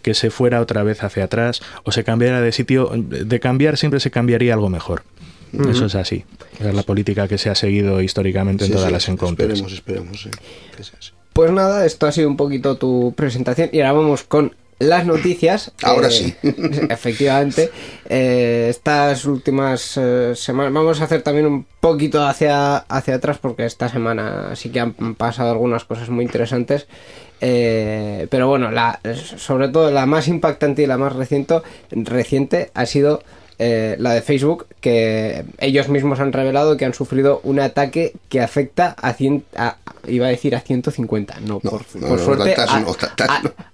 que 0.03 0.14
se 0.14 0.31
fuera 0.31 0.61
otra 0.61 0.83
vez 0.85 1.03
hacia 1.03 1.25
atrás 1.25 1.62
o 1.85 1.90
se 1.90 2.05
cambiara 2.05 2.40
de 2.40 2.53
sitio. 2.53 2.90
De 2.97 3.40
cambiar 3.40 3.77
siempre 3.77 3.99
se 4.01 4.11
cambiaría 4.12 4.55
algo 4.55 4.68
mejor. 4.68 5.03
Eso 5.68 5.87
es 5.87 5.95
así. 5.97 6.25
Es 6.61 6.73
la 6.73 6.83
política 6.85 7.27
que 7.29 7.38
se 7.38 7.51
ha 7.51 7.55
seguido 7.57 8.01
históricamente 8.03 8.64
en 8.64 8.68
Sí, 8.68 8.73
todas 8.75 8.87
sí, 8.88 8.92
las 8.92 9.09
encounters. 9.09 9.61
Esperemos, 9.61 9.73
esperemos. 9.73 10.23
sí, 10.23 10.31
que 10.77 10.85
sea 10.85 10.99
así. 11.01 11.11
Pues 11.33 11.51
nada, 11.51 11.85
esto 11.87 12.07
ha 12.07 12.12
sido 12.12 12.29
un 12.29 12.37
poquito 12.37 12.77
tu 12.77 13.12
presentación 13.16 13.68
y 13.73 13.81
ahora 13.81 13.92
vamos 13.95 14.23
con 14.23 14.55
las 14.78 15.06
noticias. 15.06 15.72
Ahora 15.82 16.08
Eh, 16.08 16.11
sí. 16.11 16.37
efectivamente. 16.90 17.70
Eh, 18.08 18.66
estas 18.70 19.24
últimas 19.24 19.96
eh, 19.96 20.32
semanas 20.35 20.72
vamos 20.72 21.00
a 21.00 21.04
hacer 21.04 21.22
también 21.22 21.46
un 21.46 21.66
poquito 21.80 22.24
hacia, 22.26 22.78
hacia 22.78 23.14
atrás 23.16 23.38
porque 23.38 23.64
esta 23.64 23.88
semana 23.88 24.54
sí 24.56 24.70
que 24.70 24.80
han 24.80 25.14
pasado 25.14 25.50
algunas 25.50 25.85
cosas 25.85 26.08
muy 26.11 26.24
interesantes. 26.24 26.87
Eh, 27.40 28.28
pero 28.30 28.48
bueno, 28.48 28.70
la, 28.70 29.00
sobre 29.37 29.68
todo 29.68 29.90
la 29.90 30.06
más 30.06 30.28
impactante 30.28 30.82
y 30.82 30.87
la 30.87 30.96
más 30.96 31.14
reciente, 31.14 31.61
reciente 31.90 32.70
ha 32.74 32.87
sido 32.87 33.22
eh, 33.64 33.94
la 34.01 34.12
de 34.12 34.22
Facebook, 34.22 34.66
que 34.81 35.44
ellos 35.59 35.88
mismos 35.88 36.18
han 36.18 36.33
revelado 36.33 36.77
que 36.77 36.85
han 36.85 36.94
sufrido 36.94 37.40
un 37.44 37.61
ataque 37.61 38.12
que 38.29 38.40
afecta 38.40 38.88
a, 39.01 39.12
cien, 39.12 39.44
a 39.55 39.77
iba 40.09 40.27
a 40.27 40.31
decir 40.31 40.57
a 40.57 40.61
150, 40.61 41.38
no, 41.42 41.61
No, 41.62 41.70
por, 41.70 41.83
no, 41.94 42.09
por 42.09 42.18
no, 42.18 42.25
suerte, 42.25 42.57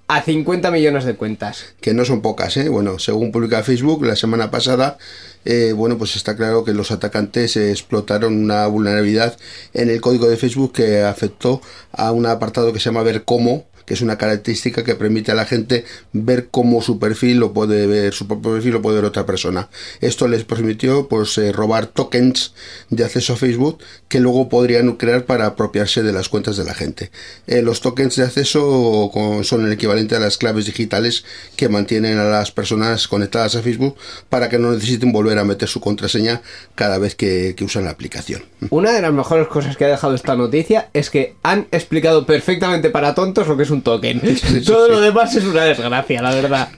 a 0.09 0.22
50 0.22 0.70
millones 0.70 1.07
de 1.07 1.14
cuentas. 1.14 1.74
que 1.81 1.94
no 1.94 2.05
son 2.05 2.20
pocas, 2.20 2.55
¿eh? 2.59 2.68
Bueno, 2.68 2.98
según 2.98 3.33
publica 3.33 3.62
Facebook 3.62 4.05
la 4.05 4.14
semana 4.14 4.51
pasada, 4.51 4.98
eh, 5.46 5.72
bueno, 5.74 5.96
pues 5.96 6.16
está 6.16 6.37
claro 6.37 6.64
que 6.64 6.74
los 6.74 6.90
atacantes 6.90 7.57
eh, 7.57 7.70
explotaron 7.70 8.37
una 8.37 8.66
vulnerabilidad 8.66 9.38
en 9.72 9.88
el 9.88 10.03
código 10.03 10.29
de 10.29 10.37
Facebook 10.37 10.74
que 10.74 11.03
afectó 11.03 11.62
a 11.92 12.12
un 12.12 12.27
apartado 12.27 12.74
que 12.74 12.79
se 12.79 12.87
llama 12.90 13.03
ver 13.03 13.24
cómo 13.24 13.64
que 13.88 13.94
es 13.94 14.03
una 14.03 14.18
característica 14.18 14.85
que 14.85 14.94
permite 14.96 15.33
a 15.33 15.35
la 15.35 15.46
gente 15.46 15.87
ver 16.12 16.48
cómo 16.51 16.83
su 16.83 16.98
perfil 16.98 17.38
lo 17.38 17.55
puede 17.55 17.87
ver, 17.87 18.12
su 18.12 18.27
propio 18.27 18.53
perfil 18.53 18.72
lo 18.72 18.83
puede 18.83 18.96
ver 18.96 19.07
otra 19.07 19.24
persona. 19.24 19.70
Esto 20.03 20.29
les 20.29 20.44
permitió 20.44 21.09
pues 21.09 21.38
eh, 21.38 21.53
robar 21.53 21.87
tokens 21.87 22.53
de 22.90 23.07
acceso 23.07 23.33
a 23.33 23.37
Facebook 23.37 23.79
que 24.09 24.20
luego 24.20 24.51
podrían 24.51 24.92
crear 24.96 25.24
para 25.24 25.46
apropiarse 25.46 26.03
de 26.03 26.12
las 26.12 26.29
cuentas 26.29 26.59
de 26.59 26.64
la 26.64 26.74
gente. 26.74 27.11
Eh, 27.46 27.62
los 27.62 27.81
tokens 27.81 28.16
de 28.16 28.24
acceso 28.24 29.11
son 29.42 29.64
el 29.64 29.72
equivalente 29.72 30.16
a 30.16 30.20
las 30.20 30.37
claves 30.37 30.66
digitales 30.66 31.24
que 31.57 31.70
mantienen 31.70 32.18
a 32.18 32.24
las 32.24 32.53
personas 32.53 33.09
conectadas 33.09 33.57
a 33.57 33.62
Facebook 33.62 33.96
para 34.29 34.51
que 34.51 34.59
no 34.59 34.70
necesiten 34.70 35.12
volver 35.12 35.38
a 35.38 35.44
meter 35.44 35.66
su 35.66 35.81
contraseña 35.81 36.42
cada 36.74 36.98
vez 36.98 37.14
que, 37.14 37.55
que 37.57 37.64
usan 37.64 37.87
la 37.87 37.90
aplicación. 37.92 38.42
Una 38.68 38.92
de 38.92 39.01
las 39.01 39.14
mejores 39.14 39.48
cosas 39.48 39.79
que 39.79 39.87
ha 39.87 39.88
dejado 39.88 40.14
esta 40.14 40.37
noticia 40.37 40.90
es 40.92 41.09
que 41.09 41.37
han 41.42 41.68
explicado 41.70 42.27
perfectamente 42.27 42.90
para 42.90 43.14
tontos 43.14 43.48
lo 43.48 43.57
que 43.57 43.62
es 43.62 43.70
un 43.70 43.77
token. 43.82 44.20
Todo 44.66 44.86
sí. 44.86 44.92
lo 44.92 45.00
demás 45.00 45.34
es 45.34 45.44
una 45.44 45.64
desgracia, 45.64 46.22
la 46.22 46.34
verdad. 46.34 46.68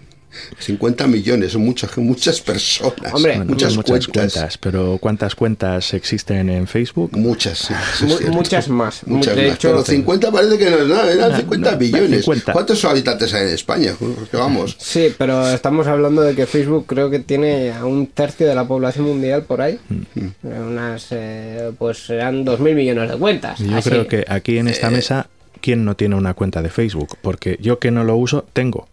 50 0.61 1.09
millones, 1.09 1.51
son 1.53 1.65
muchas, 1.65 1.99
muchas 1.99 2.41
personas. 2.41 2.95
Hombre, 3.13 3.33
Bueno, 3.39 3.47
muchas, 3.53 3.75
muchas 3.75 4.07
cuentas. 4.07 4.33
cuentas, 4.35 4.59
pero 4.59 4.99
¿cuántas 5.01 5.35
cuentas 5.35 5.93
existen 5.93 6.49
en 6.51 6.69
Facebook? 6.69 7.17
Muchas, 7.19 7.59
sí, 7.99 8.05
muchas 8.31 8.69
más. 8.69 9.05
Muchas 9.07 9.35
de 9.35 9.49
más. 9.49 9.55
hecho, 9.57 9.71
Pero 9.71 9.85
50 9.85 10.31
parece 10.31 10.57
que 10.59 10.71
no 10.71 10.77
es 10.79 10.87
nada, 10.87 11.13
eran 11.13 11.33
No, 11.33 11.37
50 11.37 11.71
no, 11.73 11.79
billones. 11.79 12.21
50. 12.21 12.53
¿Cuántos 12.53 12.85
habitantes 12.85 13.35
hay 13.35 13.49
en 13.49 13.55
España? 13.55 13.93
Que 14.31 14.37
vamos. 14.37 14.77
Sí, 14.79 15.13
pero 15.19 15.49
estamos 15.51 15.89
hablando 15.89 16.23
de 16.23 16.37
que 16.37 16.47
Facebook 16.47 16.85
creo 16.87 17.11
que 17.11 17.19
tiene 17.19 17.73
a 17.73 17.85
un 17.85 18.07
tercio 18.07 18.47
de 18.47 18.55
la 18.55 18.69
población 18.69 19.07
mundial 19.07 19.43
por 19.43 19.61
ahí. 19.63 19.81
Mm. 19.89 20.27
Unas, 20.47 21.09
eh, 21.11 21.73
pues 21.77 22.07
serán 22.07 22.45
2.000 22.47 22.75
millones 22.77 23.11
de 23.11 23.17
cuentas. 23.17 23.59
Yo 23.59 23.77
Así. 23.77 23.91
creo 23.91 24.07
que 24.07 24.25
aquí 24.29 24.59
en 24.59 24.69
esta 24.69 24.91
mesa, 24.91 25.27
¿quién 25.61 25.85
no 25.85 25.97
tiene 25.97 26.17
una 26.17 26.35
cuenta 26.35 26.63
de 26.63 26.71
Facebook? 26.71 27.17
Porque 27.23 27.57
yo 27.61 27.79
que 27.79 27.91
no 27.91 28.05
lo 28.05 28.17
uso, 28.17 28.45
tengo. 28.53 28.89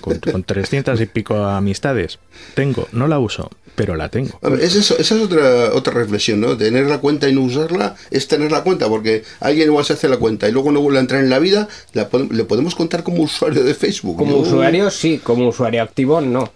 Con, 0.00 0.18
con 0.18 0.44
300 0.44 1.00
y 1.00 1.06
pico 1.06 1.36
amistades, 1.36 2.18
tengo. 2.54 2.86
No 2.92 3.08
la 3.08 3.18
uso, 3.18 3.50
pero 3.74 3.96
la 3.96 4.08
tengo. 4.08 4.38
A 4.42 4.48
ver, 4.48 4.60
es 4.60 4.74
eso- 4.76 4.96
esa 4.98 5.16
es 5.16 5.22
otra, 5.22 5.72
otra 5.74 5.92
reflexión, 5.94 6.40
¿no? 6.40 6.56
Tener 6.56 6.86
la 6.86 6.98
cuenta 6.98 7.28
y 7.28 7.32
no 7.34 7.42
usarla 7.42 7.96
es 8.10 8.28
tener 8.28 8.52
la 8.52 8.62
cuenta, 8.62 8.88
porque 8.88 9.24
alguien 9.40 9.68
igual 9.68 9.84
se 9.84 9.94
hace 9.94 10.08
la 10.08 10.16
cuenta 10.18 10.48
y 10.48 10.52
luego 10.52 10.70
no 10.72 10.80
vuelve 10.80 10.98
a 10.98 11.02
entrar 11.02 11.22
en 11.22 11.30
la 11.30 11.38
vida, 11.40 11.68
la 11.92 12.08
le 12.30 12.44
podemos 12.44 12.74
contar 12.74 13.02
como 13.02 13.22
usuario 13.22 13.64
de 13.64 13.74
Facebook. 13.74 14.16
Como 14.16 14.36
usuario 14.38 14.90
sí, 14.90 15.20
como 15.22 15.48
usuario 15.48 15.82
activo 15.82 16.20
no. 16.20 16.52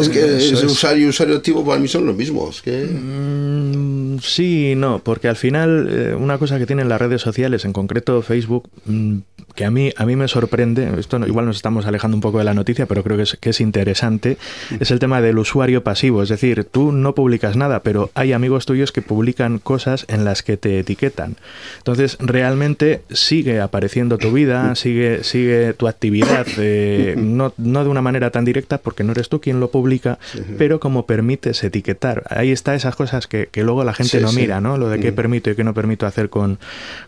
Es 0.00 0.08
que 0.08 0.20
Eso 0.20 0.36
ese 0.56 0.66
es. 0.66 0.72
usuario 0.72 1.06
y 1.06 1.08
usuario 1.08 1.36
activo 1.36 1.64
para 1.64 1.78
mí 1.80 1.86
son 1.88 2.04
los 2.06 2.16
mismos. 2.16 2.62
Que... 2.62 2.84
Mm, 2.84 4.18
sí 4.20 4.72
y 4.72 4.74
no, 4.74 5.00
porque 5.02 5.28
al 5.28 5.36
final 5.36 5.88
eh, 5.90 6.14
una 6.14 6.38
cosa 6.38 6.58
que 6.58 6.66
tienen 6.66 6.88
las 6.88 7.00
redes 7.00 7.20
sociales, 7.22 7.64
en 7.64 7.72
concreto 7.72 8.22
Facebook, 8.22 8.68
mm, 8.86 9.18
que 9.54 9.64
a 9.64 9.70
mí, 9.70 9.92
a 9.96 10.06
mí 10.06 10.16
me 10.16 10.28
sorprende, 10.28 10.88
esto 10.98 11.18
no- 11.18 11.26
igual 11.26 11.46
nos 11.46 11.56
estamos 11.56 11.86
alejando 11.86 12.16
un 12.16 12.20
poco 12.20 12.38
de 12.38 12.44
la 12.44 12.54
noticia, 12.54 12.86
pero 12.86 13.02
creo 13.02 13.16
que 13.16 13.22
es, 13.24 13.36
que 13.40 13.50
es 13.50 13.60
interesante, 13.60 14.36
es 14.80 14.90
el 14.90 14.98
tema 14.98 15.20
del 15.20 15.38
usuario 15.38 15.82
pasivo. 15.82 16.22
Es 16.22 16.28
decir, 16.28 16.64
tú 16.64 16.92
no 16.92 17.14
publicas 17.14 17.56
nada, 17.56 17.80
pero 17.82 18.10
hay 18.14 18.32
amigos 18.32 18.66
tuyos 18.66 18.92
que 18.92 19.02
publican 19.02 19.58
cosas 19.58 20.04
en 20.08 20.24
las 20.24 20.42
que 20.42 20.56
te 20.56 20.78
etiquetan. 20.78 21.36
Entonces, 21.78 22.16
realmente 22.20 23.02
sigue 23.10 23.60
apareciendo 23.60 24.18
tu 24.18 24.32
vida, 24.32 24.74
sigue, 24.74 25.24
sigue 25.24 25.72
tu 25.74 25.88
actividad, 25.88 26.46
eh, 26.58 27.14
no, 27.18 27.52
no 27.58 27.84
de 27.84 27.90
una 27.90 28.02
manera 28.02 28.30
tan 28.30 28.44
directa, 28.44 28.78
porque 28.78 29.04
no 29.04 29.12
eres 29.12 29.28
tú 29.28 29.40
quien 29.40 29.60
lo 29.60 29.70
publica, 29.70 30.18
pero 30.58 30.80
como 30.80 31.06
permites 31.06 31.62
etiquetar. 31.64 32.24
Ahí 32.30 32.50
está 32.52 32.74
esas 32.74 32.96
cosas 32.96 33.26
que, 33.26 33.48
que 33.50 33.62
luego 33.62 33.84
la 33.84 33.92
gente 33.94 34.18
Sí, 34.18 34.22
no 34.22 34.28
sí. 34.28 34.36
mira, 34.40 34.60
¿no? 34.60 34.78
Lo 34.78 34.88
de 34.88 34.98
qué 35.00 35.12
permito 35.12 35.50
y 35.50 35.54
qué 35.54 35.64
no 35.64 35.74
permito 35.74 36.06
hacer 36.06 36.28
con, 36.30 36.58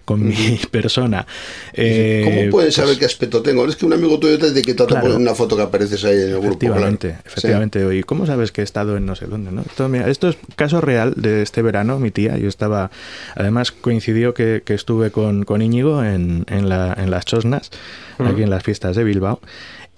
con 0.04 0.26
mi 0.26 0.58
persona. 0.70 1.26
Eh, 1.72 2.22
¿Cómo 2.36 2.50
puedes 2.50 2.74
saber 2.74 2.90
pues, 2.90 2.98
qué 2.98 3.04
aspecto 3.06 3.42
tengo? 3.42 3.66
Es 3.66 3.76
que 3.76 3.86
un 3.86 3.92
amigo 3.92 4.18
tuyo 4.18 4.38
te 4.38 4.48
etiqueta 4.48 4.86
Claro. 4.86 5.06
por 5.08 5.16
una 5.16 5.34
foto 5.34 5.56
que 5.56 5.62
apareces 5.62 6.04
ahí 6.04 6.14
en 6.16 6.20
el 6.22 6.30
grupo. 6.32 6.46
Efectivamente, 6.48 7.08
claro. 7.08 7.22
efectivamente. 7.26 7.96
¿Y 7.96 8.02
cómo 8.02 8.26
sabes 8.26 8.52
que 8.52 8.60
he 8.60 8.64
estado 8.64 8.96
en 8.96 9.06
no 9.06 9.14
sé 9.16 9.26
dónde? 9.26 9.50
¿no? 9.52 9.62
Esto, 9.62 9.88
mira, 9.88 10.08
esto 10.08 10.28
es 10.28 10.36
caso 10.56 10.80
real 10.80 11.14
de 11.16 11.42
este 11.42 11.62
verano, 11.62 11.98
mi 11.98 12.10
tía. 12.10 12.36
Yo 12.36 12.48
estaba, 12.48 12.90
además 13.34 13.72
coincidió 13.72 14.34
que, 14.34 14.62
que 14.64 14.74
estuve 14.74 15.10
con, 15.10 15.44
con 15.44 15.62
Íñigo 15.62 16.04
en, 16.04 16.44
en, 16.48 16.68
la- 16.68 16.94
en 16.98 17.10
las 17.10 17.24
Chosnas, 17.24 17.70
aquí 18.18 18.42
en 18.42 18.50
las 18.50 18.62
fiestas 18.62 18.96
de 18.96 19.04
Bilbao, 19.04 19.40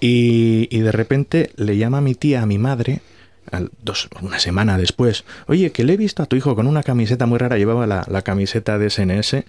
y, 0.00 0.68
y 0.70 0.80
de 0.80 0.92
repente 0.92 1.50
le 1.56 1.76
llama 1.76 2.00
mi 2.00 2.14
tía 2.14 2.42
a 2.42 2.46
mi 2.46 2.58
madre. 2.58 3.00
Al- 3.50 3.70
dos, 3.82 4.08
una 4.22 4.38
semana 4.38 4.78
después, 4.78 5.24
oye, 5.46 5.72
que 5.72 5.84
le 5.84 5.94
he 5.94 5.96
visto 5.96 6.22
a 6.22 6.26
tu 6.26 6.36
hijo 6.36 6.54
con 6.54 6.66
una 6.66 6.82
camiseta 6.82 7.26
muy 7.26 7.38
rara, 7.38 7.56
llevaba 7.58 7.86
la, 7.86 8.04
la 8.10 8.22
camiseta 8.22 8.78
de 8.78 8.90
SNS 8.90 9.44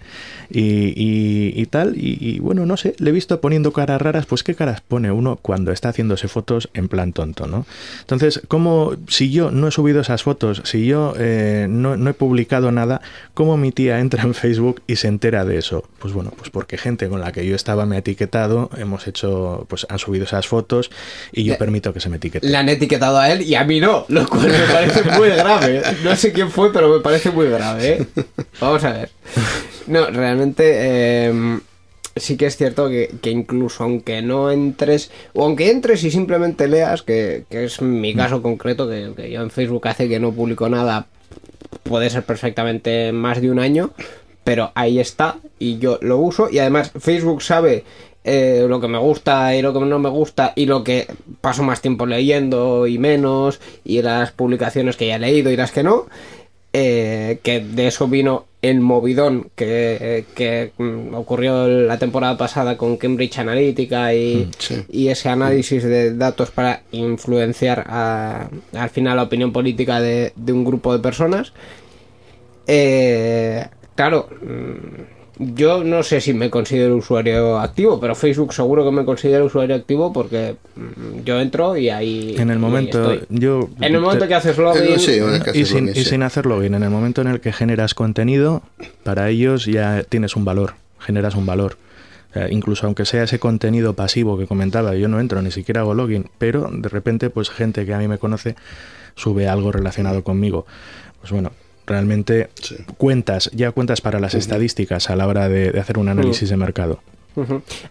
y, 0.50 0.60
y- 0.60 1.52
y 1.60 1.66
tal, 1.66 1.96
y, 1.96 2.18
y 2.20 2.38
bueno, 2.38 2.66
no 2.66 2.76
sé, 2.76 2.94
le 2.98 3.10
he 3.10 3.12
visto 3.12 3.40
poniendo 3.40 3.72
caras 3.72 4.00
raras, 4.00 4.26
pues 4.26 4.42
qué 4.42 4.54
caras 4.54 4.80
pone 4.80 5.10
uno 5.10 5.36
cuando 5.40 5.72
está 5.72 5.90
haciéndose 5.90 6.28
fotos 6.28 6.68
en 6.74 6.88
plan 6.88 7.12
tonto, 7.12 7.46
¿no? 7.46 7.66
Entonces, 8.00 8.42
¿cómo, 8.48 8.92
si 9.08 9.30
yo 9.30 9.50
no 9.50 9.68
he 9.68 9.70
subido 9.70 10.00
esas 10.00 10.22
fotos, 10.22 10.62
si 10.64 10.86
yo 10.86 11.14
eh, 11.18 11.66
no, 11.68 11.96
no 11.96 12.10
he 12.10 12.14
publicado 12.14 12.72
nada, 12.72 13.00
¿cómo 13.34 13.56
mi 13.56 13.72
tía 13.72 14.00
entra 14.00 14.22
en 14.22 14.34
Facebook 14.34 14.82
y 14.86 14.96
se 14.96 15.08
entera 15.08 15.44
de 15.44 15.58
eso? 15.58 15.84
Pues 15.98 16.12
bueno, 16.14 16.32
pues 16.36 16.50
porque 16.50 16.78
gente 16.78 17.08
con 17.08 17.20
la 17.20 17.32
que 17.32 17.46
yo 17.46 17.54
estaba 17.54 17.86
me 17.86 17.96
ha 17.96 17.98
etiquetado, 18.00 18.70
hemos 18.76 19.06
hecho, 19.06 19.66
pues 19.68 19.86
han 19.88 19.98
subido 19.98 20.24
esas 20.24 20.46
fotos 20.46 20.90
y 21.32 21.44
yo 21.44 21.52
Le- 21.54 21.58
permito 21.58 21.92
que 21.92 22.00
se 22.00 22.08
me 22.08 22.16
etiquete. 22.16 22.46
Le 22.48 22.56
han 22.56 22.68
etiquetado 22.68 23.18
a 23.18 23.30
él 23.30 23.42
y 23.42 23.54
a 23.54 23.64
mí 23.64 23.80
no, 23.80 23.87
lo 24.08 24.28
cual 24.28 24.48
me 24.48 24.72
parece 24.72 25.02
muy 25.10 25.28
grave. 25.30 25.82
No 26.04 26.16
sé 26.16 26.32
quién 26.32 26.50
fue, 26.50 26.72
pero 26.72 26.88
me 26.88 27.00
parece 27.00 27.30
muy 27.30 27.48
grave. 27.48 27.88
¿eh? 27.88 28.06
Vamos 28.60 28.84
a 28.84 28.92
ver. 28.92 29.10
No, 29.86 30.06
realmente 30.06 30.64
eh, 30.66 31.60
sí 32.16 32.36
que 32.36 32.46
es 32.46 32.56
cierto 32.56 32.88
que, 32.88 33.10
incluso 33.30 33.84
aunque 33.84 34.22
no 34.22 34.50
entres, 34.50 35.10
o 35.32 35.44
aunque 35.44 35.70
entres 35.70 36.04
y 36.04 36.10
simplemente 36.10 36.68
leas, 36.68 37.02
que, 37.02 37.44
que 37.48 37.64
es 37.64 37.80
mi 37.80 38.14
caso 38.14 38.42
concreto, 38.42 38.88
que, 38.88 39.12
que 39.16 39.30
yo 39.30 39.42
en 39.42 39.50
Facebook 39.50 39.88
hace 39.88 40.08
que 40.08 40.20
no 40.20 40.32
publico 40.32 40.68
nada, 40.68 41.06
puede 41.82 42.10
ser 42.10 42.24
perfectamente 42.24 43.12
más 43.12 43.40
de 43.40 43.50
un 43.50 43.58
año, 43.58 43.90
pero 44.44 44.72
ahí 44.74 44.98
está 44.98 45.36
y 45.58 45.78
yo 45.78 45.98
lo 46.00 46.18
uso 46.18 46.48
y 46.50 46.58
además 46.58 46.92
Facebook 46.98 47.42
sabe 47.42 47.84
eh, 48.28 48.66
lo 48.68 48.80
que 48.80 48.88
me 48.88 48.98
gusta 48.98 49.56
y 49.56 49.62
lo 49.62 49.72
que 49.72 49.80
no 49.80 49.98
me 49.98 50.10
gusta 50.10 50.52
y 50.54 50.66
lo 50.66 50.84
que 50.84 51.06
paso 51.40 51.62
más 51.62 51.80
tiempo 51.80 52.04
leyendo 52.06 52.86
y 52.86 52.98
menos 52.98 53.60
y 53.84 54.02
las 54.02 54.32
publicaciones 54.32 54.96
que 54.96 55.06
ya 55.06 55.16
he 55.16 55.18
leído 55.18 55.50
y 55.50 55.56
las 55.56 55.72
que 55.72 55.82
no 55.82 56.06
eh, 56.74 57.38
que 57.42 57.60
de 57.60 57.86
eso 57.86 58.06
vino 58.08 58.44
el 58.60 58.80
movidón 58.80 59.50
que, 59.54 60.24
que, 60.34 60.72
mm, 60.76 61.14
ocurrió 61.14 61.66
la 61.66 61.96
temporada 61.98 62.36
pasada 62.36 62.76
con 62.76 62.96
Cambridge 62.98 63.38
Analytica 63.38 64.12
y, 64.14 64.50
sí. 64.58 64.84
y 64.90 65.08
ese 65.08 65.28
análisis 65.30 65.82
de 65.84 66.14
datos 66.14 66.50
para 66.50 66.82
influenciar 66.92 67.84
a- 67.88 68.48
al 68.74 68.90
final 68.90 69.16
la 69.16 69.22
opinión 69.22 69.52
política 69.52 70.00
de, 70.00 70.32
de 70.36 70.52
un 70.52 70.64
grupo 70.64 70.92
de 70.92 70.98
personas. 70.98 71.52
Eh, 72.66 73.64
claro, 73.94 74.28
mm, 74.42 75.17
yo 75.38 75.84
no 75.84 76.02
sé 76.02 76.20
si 76.20 76.34
me 76.34 76.50
considero 76.50 76.96
usuario 76.96 77.58
activo, 77.58 78.00
pero 78.00 78.14
Facebook 78.14 78.52
seguro 78.52 78.84
que 78.84 78.90
me 78.90 79.04
considero 79.04 79.44
usuario 79.46 79.76
activo 79.76 80.12
porque 80.12 80.56
mm, 80.76 81.24
yo 81.24 81.40
entro 81.40 81.76
y 81.76 81.90
ahí. 81.90 82.34
En 82.38 82.50
el 82.50 82.58
momento, 82.58 83.12
estoy. 83.12 83.26
yo... 83.38 83.68
En 83.80 83.94
el 83.94 84.00
momento 84.00 84.24
te- 84.24 84.28
que 84.28 84.34
haces 84.34 84.58
login. 84.58 84.82
Eh, 84.82 84.98
sí, 84.98 85.20
que 85.44 85.58
y 85.58 85.64
sin, 85.64 85.86
login, 85.86 86.00
y 86.00 86.04
sí. 86.04 86.10
sin 86.10 86.22
hacerlo 86.22 86.58
bien, 86.58 86.74
en 86.74 86.82
el 86.82 86.90
momento 86.90 87.20
en 87.20 87.28
el 87.28 87.40
que 87.40 87.52
generas 87.52 87.94
contenido, 87.94 88.62
para 89.04 89.28
ellos 89.28 89.66
ya 89.66 90.02
tienes 90.02 90.36
un 90.36 90.44
valor, 90.44 90.74
generas 90.98 91.34
un 91.34 91.46
valor. 91.46 91.76
O 92.30 92.32
sea, 92.34 92.50
incluso 92.50 92.86
aunque 92.86 93.04
sea 93.06 93.22
ese 93.22 93.38
contenido 93.38 93.94
pasivo 93.94 94.36
que 94.38 94.46
comentaba, 94.46 94.94
yo 94.96 95.08
no 95.08 95.18
entro, 95.20 95.40
ni 95.40 95.50
siquiera 95.50 95.80
hago 95.80 95.94
login, 95.94 96.28
pero 96.38 96.68
de 96.72 96.88
repente, 96.88 97.30
pues 97.30 97.48
gente 97.48 97.86
que 97.86 97.94
a 97.94 97.98
mí 97.98 98.06
me 98.08 98.18
conoce 98.18 98.54
sube 99.14 99.48
algo 99.48 99.72
relacionado 99.72 100.22
conmigo. 100.22 100.66
Pues 101.20 101.32
bueno, 101.32 101.52
realmente 101.88 102.48
Sí. 102.60 102.76
cuentas, 102.96 103.50
ya 103.52 103.72
cuentas 103.72 104.00
para 104.00 104.20
las 104.20 104.34
estadísticas 104.34 105.10
a 105.10 105.16
la 105.16 105.26
hora 105.26 105.48
de, 105.48 105.72
de 105.72 105.80
hacer 105.80 105.98
un 105.98 106.08
análisis 106.08 106.48
de 106.50 106.56
mercado. 106.56 107.00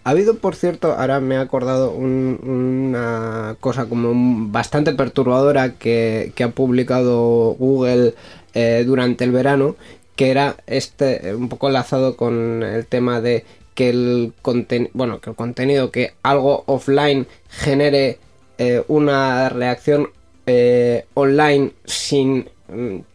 Ha 0.03 0.09
habido, 0.09 0.35
por 0.39 0.55
cierto, 0.55 0.93
ahora 0.97 1.21
me 1.21 1.35
he 1.35 1.37
acordado 1.37 1.91
un- 1.91 2.37
una 2.43 3.55
cosa 3.61 3.85
como 3.85 4.11
bastante 4.51 4.91
perturbadora 4.93 5.75
que, 5.75 6.33
que 6.35 6.43
ha 6.43 6.49
publicado 6.51 7.55
Google 7.57 8.13
eh, 8.53 8.83
durante 8.85 9.23
el 9.23 9.31
verano, 9.31 9.77
que 10.17 10.31
era 10.31 10.57
este, 10.67 11.33
un 11.33 11.47
poco 11.47 11.67
enlazado 11.67 12.17
con 12.17 12.61
el 12.63 12.85
tema 12.87 13.21
de 13.21 13.45
que 13.73 13.89
el 13.89 14.33
contenido, 14.41 14.91
bueno, 14.93 15.21
que 15.21 15.29
el 15.29 15.35
contenido, 15.37 15.91
que 15.91 16.13
algo 16.23 16.63
offline 16.65 17.25
genere 17.47 18.17
eh, 18.57 18.83
una 18.89 19.47
reacción 19.47 20.09
eh, 20.45 21.05
online 21.13 21.71
sin 21.85 22.49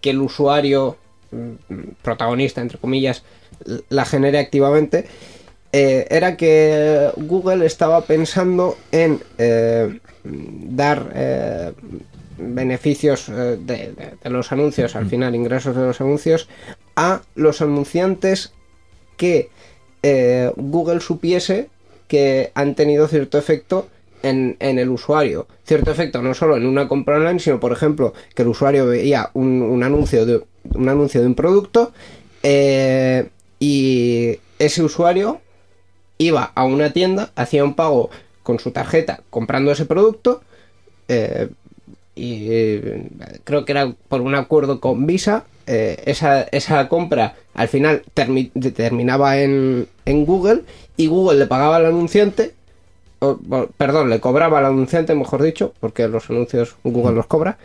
que 0.01 0.11
el 0.11 0.21
usuario 0.21 0.97
mm, 1.31 1.75
protagonista, 2.03 2.61
entre 2.61 2.79
comillas, 2.79 3.23
la 3.89 4.05
genere 4.05 4.39
activamente 4.39 5.07
eh, 5.73 6.07
era 6.11 6.37
que 6.37 7.11
Google 7.17 7.65
estaba 7.67 8.03
pensando 8.03 8.77
en 8.91 9.21
eh, 9.39 9.99
dar 10.25 11.11
eh, 11.15 11.73
beneficios 12.39 13.29
de, 13.29 13.57
de- 13.59 13.95
de 14.23 14.31
los 14.31 14.53
anuncios, 14.53 14.97
al 14.97 15.07
final 15.07 15.35
ingresos 15.35 15.77
de 15.77 15.83
los 15.83 16.01
anuncios, 16.01 16.49
a 16.97 17.23
los 17.35 17.61
anunciantes 17.63 18.53
que 19.17 19.49
Google 20.57 21.01
supiese 21.01 21.69
que 22.09 22.51
han 22.55 22.75
tenido 22.75 23.07
cierto 23.07 23.39
efecto 23.39 23.87
en, 24.23 24.57
el 24.61 24.89
usuario. 24.89 25.47
Cierto 25.65 25.91
efecto 25.91 26.23
no 26.23 26.35
solo 26.35 26.57
en 26.57 26.67
una 26.67 26.89
compra 26.89 27.17
online, 27.17 27.41
sino 27.41 27.61
por 27.61 27.73
ejemplo 27.73 28.15
que 28.35 28.43
el 28.43 28.49
usuario 28.49 28.87
veía 28.87 29.31
un, 29.35 29.63
un 29.63 29.83
anuncio, 29.83 30.27
de, 30.27 30.43
un 30.75 30.89
anuncio 30.89 31.21
de 31.21 31.27
un 31.27 31.35
producto 31.35 31.93
eh, 32.43 33.29
y 33.59 34.39
ese 34.59 34.83
usuario 34.83 35.41
iba 36.19 36.53
a 36.55 36.65
una 36.65 36.93
tienda, 36.93 37.31
hacía 37.35 37.65
un 37.65 37.75
pago 37.75 38.11
con 38.43 38.59
su 38.59 38.71
tarjeta 38.71 39.23
comprando 39.31 39.73
ese 39.73 39.87
producto 39.87 40.43
eh, 41.09 41.49
y 42.15 42.47
eh, 42.51 43.09
creo 43.45 43.65
que 43.65 43.73
era 43.73 43.93
por 44.09 44.21
un 44.21 44.35
acuerdo 44.35 44.81
con 44.81 45.07
Visa. 45.07 45.45
eh, 45.67 46.03
esa, 46.07 46.43
esa 46.43 46.89
compra 46.89 47.37
al 47.55 47.69
final 47.69 48.03
termi- 48.17 48.51
terminaba 48.75 49.39
en, 49.39 49.87
en 50.05 50.25
Google 50.27 50.63
y 50.97 51.07
Google 51.07 51.39
le 51.39 51.47
pagaba 51.47 51.77
al 51.77 51.87
anunciante 51.87 52.55
o, 53.23 53.39
perdón, 53.77 54.11
le 54.11 54.21
cobraba 54.21 54.59
al 54.59 54.67
anunciante, 54.67 55.15
mejor 55.15 55.43
dicho, 55.43 55.73
porque 55.81 56.09
los 56.09 56.29
anuncios 56.31 56.75
Google 56.85 57.15
los 57.15 57.27
cobra. 57.27 57.57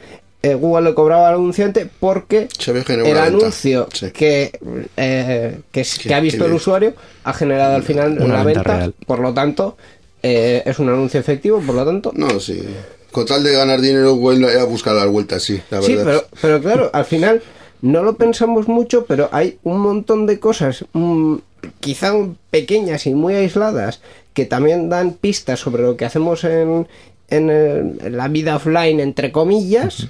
eh, 0.43 0.54
Google 0.54 0.89
le 0.89 0.93
cobraba 0.96 1.30
al 1.30 1.34
anunciante 1.36 1.89
porque 2.00 2.48
Se 2.60 2.70
había 2.72 2.84
generado 2.84 3.12
el 3.12 3.17
anuncio 3.17 3.88
Sí. 3.91 4.12
que, 4.12 4.52
eh, 4.96 5.60
que, 5.72 6.13
ha 6.13 6.20
visto 6.20 6.43
que 6.43 6.50
el 6.50 6.54
usuario 6.56 6.93
ha 7.24 7.34
generado 7.34 7.76
al 7.76 7.84
final 7.84 8.13
Una 8.13 8.26
una, 8.26 8.43
venta 8.43 8.60
venta, 8.62 8.78
real. 8.78 8.93
por 9.08 9.20
lo 9.20 9.34
tanto 9.34 9.78
eh, 10.24 10.62
es 10.65 10.78
un 10.80 10.89
anuncio 10.89 11.20
efectivo, 11.20 11.60
por 11.60 11.74
lo 11.76 11.84
tanto 11.86 12.12
No, 12.15 12.39
sí. 12.39 12.63
Con 13.12 13.26
tal 13.26 13.43
de 13.43 13.54
ganar 13.54 13.82
dinero, 13.82 14.13
Google 14.13 14.60
a 14.60 14.63
buscar 14.65 14.93
las 14.93 15.08
vueltas, 15.08 15.41
sí, 15.41 15.60
la 15.72 15.82
Sí, 15.82 15.98
pero 16.41 16.62
claro, 16.62 16.89
al 16.93 17.06
final 17.06 17.41
no 17.82 18.04
lo 18.04 18.13
pensamos 18.15 18.67
mucho, 18.67 19.06
pero 19.06 19.30
hay 19.32 19.58
un 19.63 19.80
montón 19.80 20.28
de 20.28 20.39
cosas, 20.39 20.86
mm, 20.93 21.36
quizá 21.80 22.13
pequeñas 22.52 23.06
y 23.08 23.13
muy 23.13 23.36
aisladas, 23.36 24.02
que 24.34 24.46
también 24.46 24.89
dan 24.89 25.13
pistas 25.13 25.60
sobre 25.60 25.84
lo 25.84 25.98
que 25.98 26.06
hacemos 26.06 26.43
en, 26.43 26.88
en, 27.30 27.50
el- 27.50 28.00
en 28.04 28.17
la 28.17 28.28
vida 28.28 28.56
offline, 28.56 29.00
entre 29.00 29.32
comillas, 29.32 30.08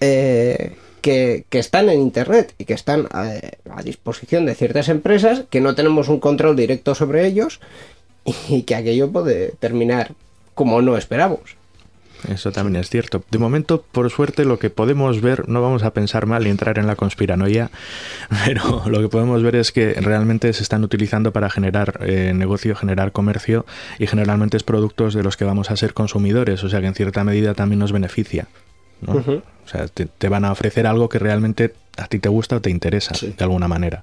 eh, 0.00 0.72
que, 1.00 1.44
que 1.48 1.58
están 1.60 1.88
en 1.88 2.00
Internet 2.00 2.54
y 2.58 2.64
que 2.64 2.74
están 2.74 3.08
eh, 3.14 3.52
a 3.70 3.82
disposición 3.82 4.46
de 4.46 4.54
ciertas 4.54 4.88
empresas, 4.88 5.44
que 5.50 5.60
no 5.60 5.74
tenemos 5.74 6.08
un 6.08 6.18
control 6.20 6.56
directo 6.56 6.94
sobre 6.94 7.26
ellos 7.26 7.60
y 8.48 8.62
que 8.62 8.74
aquello 8.74 9.10
puede 9.10 9.52
terminar 9.60 10.12
como 10.54 10.82
no 10.82 10.96
esperamos. 10.96 11.57
Eso 12.28 12.50
también 12.52 12.76
es 12.76 12.90
cierto. 12.90 13.22
De 13.30 13.38
momento, 13.38 13.84
por 13.92 14.10
suerte, 14.10 14.44
lo 14.44 14.58
que 14.58 14.70
podemos 14.70 15.20
ver, 15.20 15.48
no 15.48 15.62
vamos 15.62 15.82
a 15.84 15.92
pensar 15.92 16.26
mal 16.26 16.46
y 16.46 16.50
entrar 16.50 16.78
en 16.78 16.86
la 16.86 16.96
conspiranoia, 16.96 17.70
pero 18.44 18.82
lo 18.86 19.00
que 19.00 19.08
podemos 19.08 19.42
ver 19.42 19.56
es 19.56 19.72
que 19.72 19.94
realmente 19.94 20.52
se 20.52 20.62
están 20.62 20.82
utilizando 20.84 21.32
para 21.32 21.48
generar 21.50 22.00
eh, 22.02 22.32
negocio, 22.34 22.74
generar 22.74 23.12
comercio 23.12 23.64
y 23.98 24.06
generalmente 24.06 24.56
es 24.56 24.62
productos 24.64 25.14
de 25.14 25.22
los 25.22 25.36
que 25.36 25.44
vamos 25.44 25.70
a 25.70 25.76
ser 25.76 25.94
consumidores, 25.94 26.64
o 26.64 26.68
sea 26.68 26.80
que 26.80 26.86
en 26.88 26.94
cierta 26.94 27.24
medida 27.24 27.54
también 27.54 27.78
nos 27.78 27.92
beneficia. 27.92 28.48
¿no? 29.00 29.12
O 29.14 29.68
sea, 29.68 29.86
te, 29.86 30.06
te 30.06 30.28
van 30.28 30.44
a 30.44 30.50
ofrecer 30.50 30.86
algo 30.86 31.08
que 31.08 31.18
realmente 31.20 31.72
a 31.96 32.06
ti 32.08 32.18
te 32.18 32.28
gusta 32.28 32.56
o 32.56 32.60
te 32.60 32.70
interesa 32.70 33.14
Sí. 33.14 33.32
de 33.36 33.44
alguna 33.44 33.68
manera. 33.68 34.02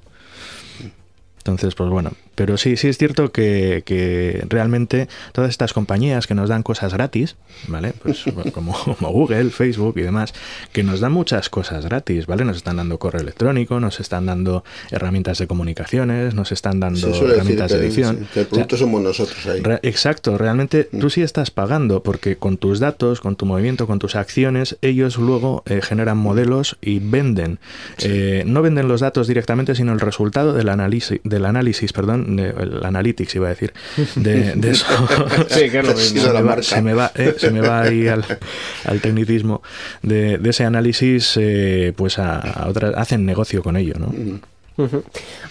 Entonces, 1.45 1.75
pues 1.75 1.91
bueno, 1.91 2.11
pero 2.33 2.57
sí, 2.57 2.75
sí 2.75 2.87
es 2.87 2.97
cierto 2.97 3.31
que, 3.31 3.83
que 3.85 4.43
realmente 4.49 5.07
todas 5.31 5.51
estas 5.51 5.73
compañías 5.73 6.25
que 6.25 6.33
nos 6.33 6.49
dan 6.49 6.63
cosas 6.63 6.91
gratis, 6.91 7.35
¿vale? 7.67 7.93
Pues 8.01 8.23
como, 8.53 8.73
como 8.73 9.11
Google, 9.11 9.51
Facebook 9.51 9.93
y 9.99 10.01
demás, 10.01 10.33
que 10.73 10.81
nos 10.81 11.01
dan 11.01 11.11
muchas 11.11 11.49
cosas 11.49 11.85
gratis, 11.85 12.25
¿vale? 12.25 12.43
Nos 12.45 12.57
están 12.57 12.77
dando 12.77 12.97
correo 12.97 13.21
electrónico, 13.21 13.79
nos 13.79 13.99
están 13.99 14.25
dando 14.25 14.63
herramientas 14.89 15.37
de 15.37 15.45
comunicaciones, 15.45 16.33
nos 16.33 16.51
están 16.51 16.79
dando 16.79 17.09
herramientas 17.13 17.71
que, 17.71 17.77
de 17.77 17.85
edición. 17.85 18.17
sí, 18.21 18.25
que 18.33 18.39
el 18.39 18.45
O 18.45 18.49
sea, 18.49 18.49
producto 18.49 18.77
somos 18.77 19.01
nosotros 19.03 19.45
ahí. 19.45 19.61
Re- 19.61 19.79
Exacto, 19.83 20.35
realmente 20.39 20.85
tú 20.85 21.11
sí 21.11 21.21
estás 21.21 21.51
pagando 21.51 22.01
porque 22.01 22.37
con 22.37 22.57
tus 22.57 22.79
datos, 22.79 23.21
con 23.21 23.35
tu 23.35 23.45
movimiento, 23.45 23.85
con 23.85 23.99
tus 23.99 24.15
acciones, 24.15 24.77
ellos 24.81 25.17
luego 25.17 25.61
eh, 25.67 25.81
generan 25.83 26.17
modelos 26.17 26.77
y 26.81 26.97
venden. 26.97 27.59
Eh, 27.99 28.43
no 28.47 28.63
venden 28.63 28.87
los 28.87 29.01
datos 29.01 29.27
directamente, 29.27 29.75
sino 29.75 29.93
el 29.93 29.99
resultado 29.99 30.51
del 30.53 30.69
análisis, 30.69 31.19
del 31.35 31.45
análisis, 31.45 31.93
perdón, 31.93 32.35
de- 32.35 32.49
el 32.49 32.83
analytics 32.85 33.35
iba 33.35 33.47
a 33.47 33.49
decir, 33.49 33.73
de, 34.15 34.53
de 34.55 34.71
eso. 34.71 34.85
Sí, 35.49 35.69
la 35.69 35.95
Se 35.95 36.13
me 36.13 36.31
va- 36.33 36.41
marca. 36.41 36.63
Se 36.63 36.81
me 36.81 36.93
va, 36.93 37.11
eh, 37.15 37.35
se 37.37 37.51
me 37.51 37.61
va 37.61 37.81
ahí 37.81 38.07
al, 38.07 38.25
al 38.85 39.01
tecnicismo 39.01 39.61
de, 40.01 40.37
de 40.37 40.49
ese 40.49 40.63
análisis, 40.65 41.37
eh, 41.39 41.93
pues 41.95 42.17
a, 42.19 42.39
a 42.39 42.67
otras, 42.67 42.93
hacen 42.95 43.25
negocio 43.25 43.61
con 43.61 43.77
ello, 43.77 43.93
¿no? 43.99 44.13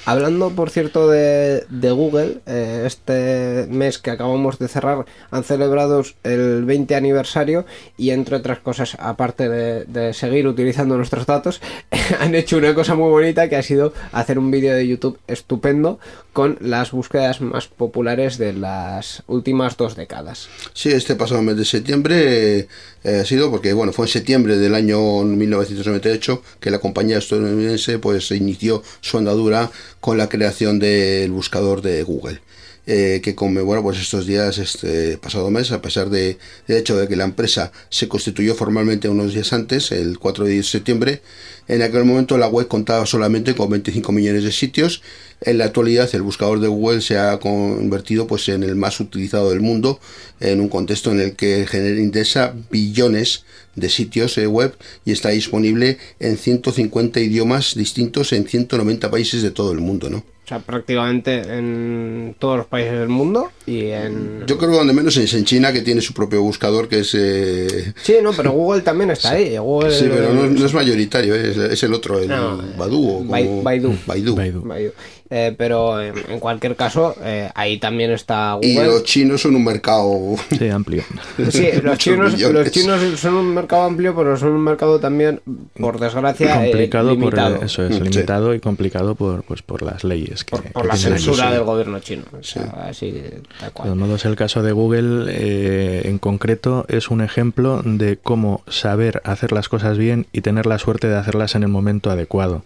Hablando, 0.05 0.51
por 0.51 0.71
cierto, 0.71 1.09
de, 1.09 1.65
de 1.71 1.91
Google, 1.91 2.41
eh, 2.47 2.85
este 2.87 3.67
mes 3.71 3.99
que 3.99 4.11
acabamos 4.11 4.59
de 4.59 4.69
cerrar 4.69 5.07
han 5.31 5.45
celebrado 5.45 6.03
el 6.25 6.65
20 6.65 6.95
aniversario 6.95 7.65
y, 7.97 8.11
entre 8.11 8.37
otras 8.37 8.59
cosas, 8.59 8.97
aparte 9.01 9.49
de, 9.49 9.85
de 9.85 10.13
seguir 10.13 10.47
utilizando 10.47 10.97
nuestros 10.97 11.27
datos, 11.27 11.61
han 12.21 12.35
hecho 12.35 12.59
una 12.59 12.75
cosa 12.75 12.95
muy 12.95 13.09
bonita 13.09 13.49
que 13.49 13.57
ha 13.57 13.63
sido 13.63 13.93
hacer 14.13 14.39
un 14.39 14.51
vídeo 14.51 14.75
de 14.75 14.87
YouTube 14.87 15.19
estupendo 15.27 15.99
con 16.35 16.59
las 16.61 16.91
búsquedas 16.91 17.41
más 17.41 17.69
populares 17.69 18.39
de 18.39 18.53
las 18.53 19.23
últimas 19.27 19.77
dos 19.77 19.97
décadas. 19.97 20.49
Sí, 20.73 20.91
este 20.91 21.15
pasado 21.15 21.43
mes 21.43 21.57
de 21.57 21.65
septiembre 21.65 22.69
eh, 23.05 23.21
ha 23.21 23.25
sido 23.27 23.51
porque, 23.51 23.73
bueno, 23.75 23.93
fue 23.93 24.07
en 24.07 24.13
septiembre 24.13 24.57
del 24.57 24.75
año 24.75 25.23
1998 25.23 26.43
que 26.59 26.71
la 26.71 26.79
compañía 26.79 27.19
estadounidense 27.19 27.99
pues 27.99 28.31
inició 28.31 28.83
su 29.03 29.19
andadura 29.19 29.71
con 30.01 30.17
la 30.17 30.29
creación 30.29 30.79
del 30.79 31.31
buscador 31.31 31.83
de 31.83 32.03
Google. 32.03 32.41
Eh, 32.87 33.21
que 33.23 33.35
conmemora 33.35 33.83
pues 33.83 33.99
estos 33.99 34.27
días 34.27 34.59
este 34.59 35.17
pasado 35.19 35.51
mes 35.51 35.73
a 35.73 35.81
pesar 35.81 36.11
de, 36.11 36.39
de 36.69 36.79
hecho 36.79 36.97
de 36.97 37.09
que 37.09 37.17
la 37.17 37.25
empresa 37.25 37.73
se 37.89 38.09
constituyó 38.09 38.55
formalmente 38.55 39.09
unos 39.09 39.33
días 39.33 39.53
antes 39.53 39.91
el 39.91 40.19
4 40.19 40.45
de 40.45 40.63
septiembre 40.63 41.23
en 41.67 41.81
aquel 41.81 42.05
momento 42.05 42.37
la 42.37 42.47
web 42.47 42.69
contaba 42.69 43.07
solamente 43.07 43.55
con 43.55 43.71
25 43.71 44.13
millones 44.13 44.45
de 44.45 44.53
sitios 44.53 45.03
en 45.41 45.59
la 45.59 45.65
actualidad 45.65 46.15
el 46.15 46.23
buscador 46.23 46.61
de 46.61 46.69
Google 46.69 47.01
se 47.01 47.17
ha 47.17 47.39
convertido 47.39 48.27
pues 48.27 48.49
en 48.51 48.63
el 48.63 48.77
más 48.77 49.01
utilizado 49.01 49.51
del 49.51 49.61
mundo 49.61 49.99
en 50.41 50.61
un 50.61 50.69
contexto 50.69 51.11
en 51.11 51.21
el 51.21 51.37
que 51.37 51.67
genera 51.67 51.99
indexa 51.99 52.55
billones 52.71 53.45
de 53.77 53.89
sitios 53.89 54.37
eh, 54.39 54.47
web 54.47 54.77
y 55.05 55.13
está 55.13 55.31
disponible 55.31 55.99
en 56.21 56.37
150 56.37 57.21
idiomas 57.21 57.75
distintos 57.75 58.33
en 58.33 58.47
190 58.47 59.11
países 59.11 59.43
de 59.43 59.51
todo 59.51 59.73
el 59.73 59.81
mundo, 59.81 60.11
¿no? 60.11 60.34
O 60.45 60.47
sea, 60.47 60.59
prácticamente 60.59 61.39
en 61.57 62.37
todos 62.39 62.59
los 62.59 62.67
países 62.67 62.93
del 62.93 63.09
mundo 63.09 63.51
y 63.65 63.87
en... 63.87 64.45
Yo 64.47 64.59
creo 64.59 64.73
que 64.73 64.77
donde 64.77 64.93
menos 64.93 65.17
es 65.17 65.33
en 65.33 65.47
China 65.47 65.73
que 65.73 65.81
tiene 65.81 66.03
su 66.03 66.13
propio 66.13 66.43
buscador 66.43 66.87
que 66.87 66.99
es 67.01 67.15
eh, 67.19 67.95
Sí, 68.03 68.17
no, 68.23 68.31
pero 68.35 68.53
Google 68.53 68.83
también 68.83 69.11
está 69.11 69.31
ahí. 69.31 69.57
Google, 69.57 69.91
sí, 69.91 70.05
pero 70.07 70.35
no, 70.35 70.47
no 70.47 70.67
es 70.67 70.75
mayoritario, 70.75 71.35
es, 71.35 71.57
es 71.57 71.83
el 71.83 71.95
otro, 71.95 72.19
el 72.19 72.29
No, 72.29 72.59
Baidu 72.77 73.09
o 73.09 73.25
Bai- 73.25 73.47
como- 73.47 73.63
Baidu. 73.63 73.95
Baidu. 74.07 74.35
Baidu. 74.35 74.63
Baidu. 74.65 74.93
Eh, 75.31 75.55
pero 75.57 76.01
en, 76.03 76.15
en 76.29 76.39
cualquier 76.39 76.77
caso, 76.77 77.17
eh, 77.23 77.51
ahí 77.55 77.79
también 77.79 78.11
está 78.11 78.59
Y 78.61 78.75
Google. 78.75 78.89
los 78.89 79.05
chinos 79.05 79.41
son 79.41 79.57
un 79.57 79.65
mercado 79.65 80.37
Sí, 80.59 80.69
amplio. 80.69 81.03
Sí, 81.51 81.69
los 81.83 81.97
chinos, 81.99 82.39
los 82.39 82.71
chinos 82.71 83.01
son 83.19 83.35
un 83.35 83.55
mercado 83.55 83.83
amplio, 83.85 84.15
pero 84.15 84.37
son 84.37 84.51
un 84.51 84.61
mercado 84.63 85.01
también, 85.01 85.41
por 85.81 85.99
desgracia, 85.99 86.63
eh, 86.67 86.71
complicado 86.71 87.09
por 87.09 87.19
limitado. 87.19 87.63
eso 87.65 87.85
es 87.85 87.95
Sí. 87.97 88.01
limitado 88.03 88.55
y 88.55 88.61
complicado 88.61 89.15
por 89.15 89.43
pues 89.45 89.63
por 89.63 89.83
las 89.83 90.05
leyes 90.05 90.45
que, 90.45 90.57
por, 90.57 90.83
que 90.83 90.89
la 90.89 90.97
censura 90.97 91.51
del 91.51 91.63
gobierno 91.65 91.99
chino. 92.01 92.25
O 92.39 92.43
sea, 92.43 92.87
así, 92.89 93.11
tal 93.13 93.69
De 93.69 93.73
cual. 93.73 93.87
todos 93.89 93.97
modos, 93.97 94.25
el 94.27 94.37
caso 94.37 94.63
de 94.63 94.73
Google 94.73 95.27
eh, 95.31 96.03
en 96.05 96.19
concreto 96.19 96.85
es 96.89 97.09
un 97.11 97.23
ejemplo 97.23 97.81
de 97.85 98.19
cómo 98.19 98.63
saber 98.69 99.23
hacer 99.25 99.53
las 99.53 99.69
cosas 99.71 99.97
bien 99.97 100.27
y 100.33 100.43
tener 100.43 100.67
la 100.67 100.79
suerte 100.79 101.09
de 101.09 101.17
hacerlas 101.17 101.55
en 101.55 101.63
el 101.63 101.69
momento 101.71 102.11
adecuado. 102.11 102.63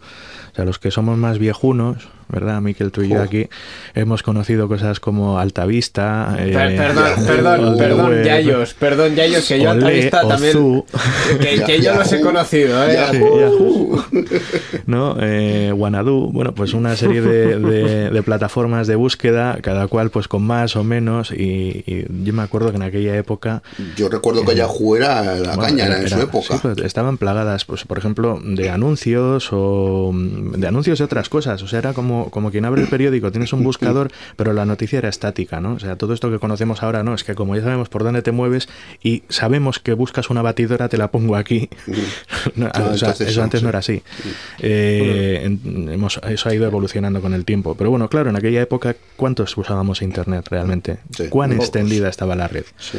O 0.53 0.55
sea, 0.57 0.65
los 0.65 0.79
que 0.81 0.91
somos 0.91 1.17
más 1.19 1.39
viejunos, 1.39 2.09
¿verdad, 2.29 2.61
Miquel? 2.61 2.91
Tú 2.93 3.03
y 3.03 3.09
yo 3.09 3.23
aquí 3.23 3.49
hemos 3.95 4.23
conocido 4.23 4.69
cosas 4.69 5.01
como 5.01 5.39
Altavista. 5.39 6.37
eh, 6.39 6.53
Per- 6.53 6.77
perdón, 6.77 7.27
perdón, 7.27 7.77
perdón, 7.79 8.11
Web, 8.11 8.25
Yayos, 8.25 8.75
perdón, 8.75 9.15
Yayos, 9.15 9.47
que 9.47 9.61
yo 9.61 9.71
Olé, 9.71 9.85
Altavista 9.85 10.29
también. 10.29 10.85
Que, 11.41 11.63
que 11.65 11.81
yo 11.83 11.95
los 11.95 12.13
he 12.13 12.21
conocido, 12.21 12.83
¿eh? 12.89 12.99
Sí, 13.11 13.19
Yahoo. 13.19 14.05
¿no? 14.87 15.17
Eh, 15.21 15.73
Wanadu, 15.73 16.31
bueno, 16.33 16.55
pues 16.55 16.75
una 16.75 16.97
serie 16.97 17.21
de, 17.21 17.59
de- 17.59 18.11
de 18.11 18.23
plataformas 18.23 18.87
de 18.87 18.97
búsqueda, 18.97 19.59
cada 19.63 19.87
cual 19.89 20.11
pues 20.11 20.29
con 20.29 20.43
más 20.45 20.77
o 20.77 20.85
menos, 20.85 21.31
y, 21.33 21.85
y 21.87 22.07
yo 22.25 22.33
me 22.33 22.43
acuerdo 22.43 22.71
que 22.71 22.77
en 22.77 22.83
aquella 22.83 23.17
época... 23.17 23.63
Yo 23.97 24.09
recuerdo 24.09 24.45
que 24.45 24.55
Yahoo 24.55 24.97
era 24.97 25.23
la 25.37 25.55
bueno, 25.57 25.63
caña 25.63 25.87
era- 25.87 26.01
en 26.01 26.09
su 26.09 26.15
era- 26.15 26.25
época. 26.25 26.55
sí, 26.55 26.59
pues, 26.63 26.79
estaban 26.79 27.19
plagadas, 27.19 27.65
pues 27.65 27.85
por 27.85 27.99
ejemplo, 27.99 28.41
de 28.43 28.71
anuncios 28.71 29.49
o 29.53 30.11
mm, 30.13 30.53
de 30.61 30.67
anuncios 30.67 30.99
de 30.99 31.05
otras 31.05 31.29
cosas. 31.29 31.63
O 31.63 31.69
sea, 31.69 31.79
era 31.79 31.93
como, 31.93 32.18
como 32.31 32.51
quien 32.51 32.65
abre 32.65 32.83
el 32.83 32.89
periódico, 32.89 33.31
tienes 33.31 33.53
un 33.53 33.63
buscador, 33.65 34.11
pero 34.37 34.53
la 34.53 34.65
noticia 34.65 34.99
era 34.99 35.09
estática, 35.09 35.61
¿no? 35.61 35.73
O 35.75 35.79
sea, 35.79 35.97
todo 35.97 36.13
esto 36.15 36.31
que 36.31 36.39
conocemos 36.39 36.83
ahora, 36.83 37.03
¿no? 37.03 37.15
Es 37.15 37.25
que 37.25 37.35
como 37.35 37.57
ya 37.57 37.63
sabemos 37.63 37.89
por 37.89 38.05
dónde 38.05 38.23
te 38.23 38.33
mueves 38.33 38.69
y 39.03 39.23
sabemos 39.29 39.79
que 39.79 39.93
buscas 39.95 40.31
una 40.31 40.43
batidora, 40.43 40.89
te 40.89 40.97
la 40.99 41.11
pongo 41.11 41.37
aquí. 41.37 41.69
No, 42.55 42.69
Ah, 42.73 42.91
o 42.93 42.97
sea, 42.99 43.11
eso 43.11 43.43
antes 43.43 43.61
sí. 43.61 43.65
no 43.65 43.69
era 43.71 43.79
así. 43.81 44.03
Eh, 44.61 45.57
hemos, 45.91 46.21
eso 46.29 46.49
ha 46.49 46.55
ido 46.55 46.67
evolucionando 46.67 47.21
con 47.21 47.35
el 47.35 47.45
tiempo. 47.45 47.75
Pero 47.77 47.91
bueno, 47.91 48.09
claro, 48.09 48.31
en 48.31 48.37
aquella 48.37 48.61
época, 48.63 48.97
¿cuántos 49.17 49.57
usábamos 49.57 50.03
Internet 50.03 50.47
realmente? 50.51 50.99
Sí, 51.17 51.29
¿Cuán 51.29 51.51
pocos. 51.51 51.67
extendida 51.67 52.09
estaba 52.09 52.35
la 52.37 52.49
red? 52.49 52.65
Sí. 52.79 52.99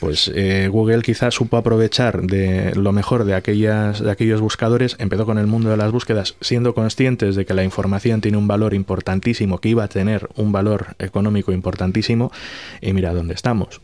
Pues 0.00 0.30
eh, 0.34 0.68
Google 0.70 1.02
quizás 1.02 1.34
supo 1.34 1.56
aprovechar 1.56 2.22
de 2.22 2.74
lo 2.74 2.92
mejor 2.92 3.24
de, 3.24 3.34
aquellas, 3.34 4.00
de 4.00 4.10
aquellos 4.10 4.40
buscadores, 4.40 4.96
empezó 4.98 5.26
con 5.26 5.38
el 5.38 5.46
mundo 5.46 5.70
de 5.70 5.76
las 5.76 5.90
búsquedas 5.92 6.36
siendo 6.40 6.74
conscientes 6.74 7.36
de 7.36 7.44
que 7.46 7.54
la 7.54 7.64
información 7.64 8.20
tiene 8.20 8.38
un 8.38 8.45
valor 8.48 8.74
importantísimo, 8.74 9.58
que 9.60 9.68
iba 9.68 9.84
a 9.84 9.88
tener 9.88 10.28
un 10.36 10.52
valor 10.52 10.96
económico 10.98 11.52
importantísimo, 11.52 12.32
y 12.80 12.92
mira 12.92 13.12
dónde 13.12 13.34
estamos. 13.34 13.80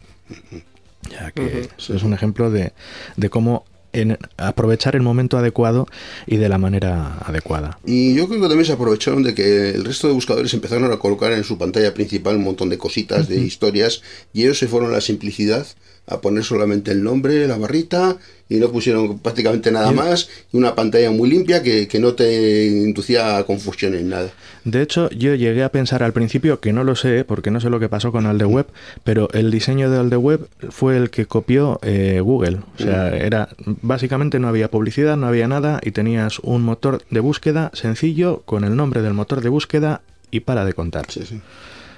Ya 1.10 1.30
que 1.32 1.68
eso 1.76 1.94
es 1.94 2.02
un 2.02 2.14
ejemplo 2.14 2.50
de, 2.50 2.72
de 3.16 3.30
cómo 3.30 3.64
en 3.92 4.18
aprovechar 4.36 4.96
el 4.96 5.02
momento 5.02 5.36
adecuado 5.36 5.86
y 6.26 6.36
de 6.36 6.48
la 6.48 6.58
manera 6.58 7.18
adecuada. 7.18 7.78
Y 7.84 8.14
yo 8.14 8.26
creo 8.26 8.40
que 8.40 8.48
también 8.48 8.64
se 8.64 8.72
aprovecharon 8.72 9.22
de 9.22 9.34
que 9.34 9.70
el 9.70 9.84
resto 9.84 10.08
de 10.08 10.14
buscadores 10.14 10.52
empezaron 10.54 10.90
a 10.90 10.96
colocar 10.96 11.32
en 11.32 11.44
su 11.44 11.58
pantalla 11.58 11.92
principal 11.92 12.36
un 12.36 12.44
montón 12.44 12.68
de 12.70 12.78
cositas, 12.78 13.28
de 13.28 13.36
historias, 13.36 14.02
y 14.32 14.42
ellos 14.42 14.58
se 14.58 14.68
fueron 14.68 14.90
a 14.90 14.94
la 14.94 15.00
simplicidad 15.00 15.66
a 16.12 16.20
poner 16.20 16.44
solamente 16.44 16.90
el 16.90 17.02
nombre, 17.02 17.46
la 17.46 17.56
barrita, 17.56 18.16
y 18.48 18.56
no 18.56 18.70
pusieron 18.70 19.18
prácticamente 19.18 19.72
nada 19.72 19.92
más, 19.92 20.28
y 20.52 20.58
una 20.58 20.74
pantalla 20.74 21.10
muy 21.10 21.30
limpia 21.30 21.62
que, 21.62 21.88
que 21.88 21.98
no 21.98 22.14
te 22.14 22.66
inducía 22.66 23.38
a 23.38 23.44
confusión 23.44 23.94
en 23.94 24.10
nada. 24.10 24.30
De 24.64 24.82
hecho, 24.82 25.08
yo 25.10 25.34
llegué 25.34 25.64
a 25.64 25.70
pensar 25.70 26.02
al 26.02 26.12
principio, 26.12 26.60
que 26.60 26.72
no 26.72 26.84
lo 26.84 26.94
sé, 26.94 27.24
porque 27.24 27.50
no 27.50 27.60
sé 27.60 27.70
lo 27.70 27.80
que 27.80 27.88
pasó 27.88 28.12
con 28.12 28.26
Aldeweb, 28.26 28.66
pero 29.04 29.28
el 29.32 29.50
diseño 29.50 29.90
de 29.90 29.98
Aldeweb 29.98 30.46
fue 30.68 30.96
el 30.96 31.10
que 31.10 31.26
copió 31.26 31.78
eh, 31.82 32.20
Google. 32.22 32.58
O 32.78 32.82
sea, 32.82 33.16
era 33.16 33.48
básicamente 33.80 34.38
no 34.38 34.48
había 34.48 34.70
publicidad, 34.70 35.16
no 35.16 35.26
había 35.26 35.48
nada, 35.48 35.80
y 35.82 35.92
tenías 35.92 36.38
un 36.40 36.62
motor 36.62 37.02
de 37.10 37.20
búsqueda 37.20 37.70
sencillo 37.74 38.42
con 38.44 38.64
el 38.64 38.76
nombre 38.76 39.02
del 39.02 39.14
motor 39.14 39.40
de 39.40 39.48
búsqueda 39.48 40.02
y 40.30 40.40
para 40.40 40.64
de 40.64 40.74
contar. 40.74 41.06
Sí, 41.10 41.22
sí. 41.26 41.40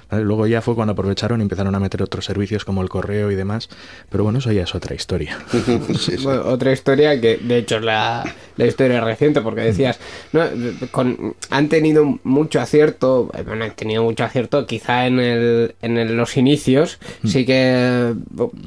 ¿Vale? 0.09 0.23
Luego 0.23 0.45
ya 0.47 0.61
fue 0.61 0.75
cuando 0.75 0.93
aprovecharon 0.93 1.39
y 1.39 1.43
empezaron 1.43 1.73
a 1.75 1.79
meter 1.79 2.03
otros 2.03 2.25
servicios 2.25 2.63
como 2.65 2.81
el 2.81 2.89
correo 2.89 3.31
y 3.31 3.35
demás, 3.35 3.69
pero 4.09 4.23
bueno, 4.23 4.39
eso 4.39 4.51
ya 4.51 4.63
es 4.63 4.75
otra 4.75 4.95
historia. 4.95 5.37
Sí, 5.97 6.17
sí. 6.17 6.23
Bueno, 6.23 6.43
otra 6.45 6.71
historia 6.71 7.19
que 7.19 7.37
de 7.37 7.57
hecho 7.57 7.77
es 7.77 7.83
la, 7.83 8.23
la 8.57 8.65
historia 8.65 9.01
reciente, 9.01 9.41
porque 9.41 9.61
decías, 9.61 9.99
no, 10.33 10.43
con, 10.91 11.35
han 11.49 11.69
tenido 11.69 12.19
mucho 12.23 12.59
acierto, 12.61 13.31
bueno, 13.45 13.65
han 13.65 13.75
tenido 13.75 14.03
mucho 14.03 14.23
acierto 14.23 14.65
quizá 14.65 15.07
en, 15.07 15.19
el, 15.19 15.75
en 15.81 15.97
el- 15.97 16.15
los 16.15 16.37
inicios, 16.37 16.99
sí 17.25 17.45
que 17.45 18.13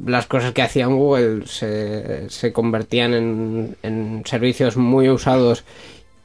las 0.06 0.26
cosas 0.26 0.52
que 0.52 0.62
hacían 0.62 0.96
Google 0.96 1.46
se, 1.46 2.28
se 2.30 2.52
convertían 2.52 3.14
en, 3.14 3.76
en 3.82 4.22
servicios 4.26 4.76
muy 4.76 5.08
usados 5.08 5.64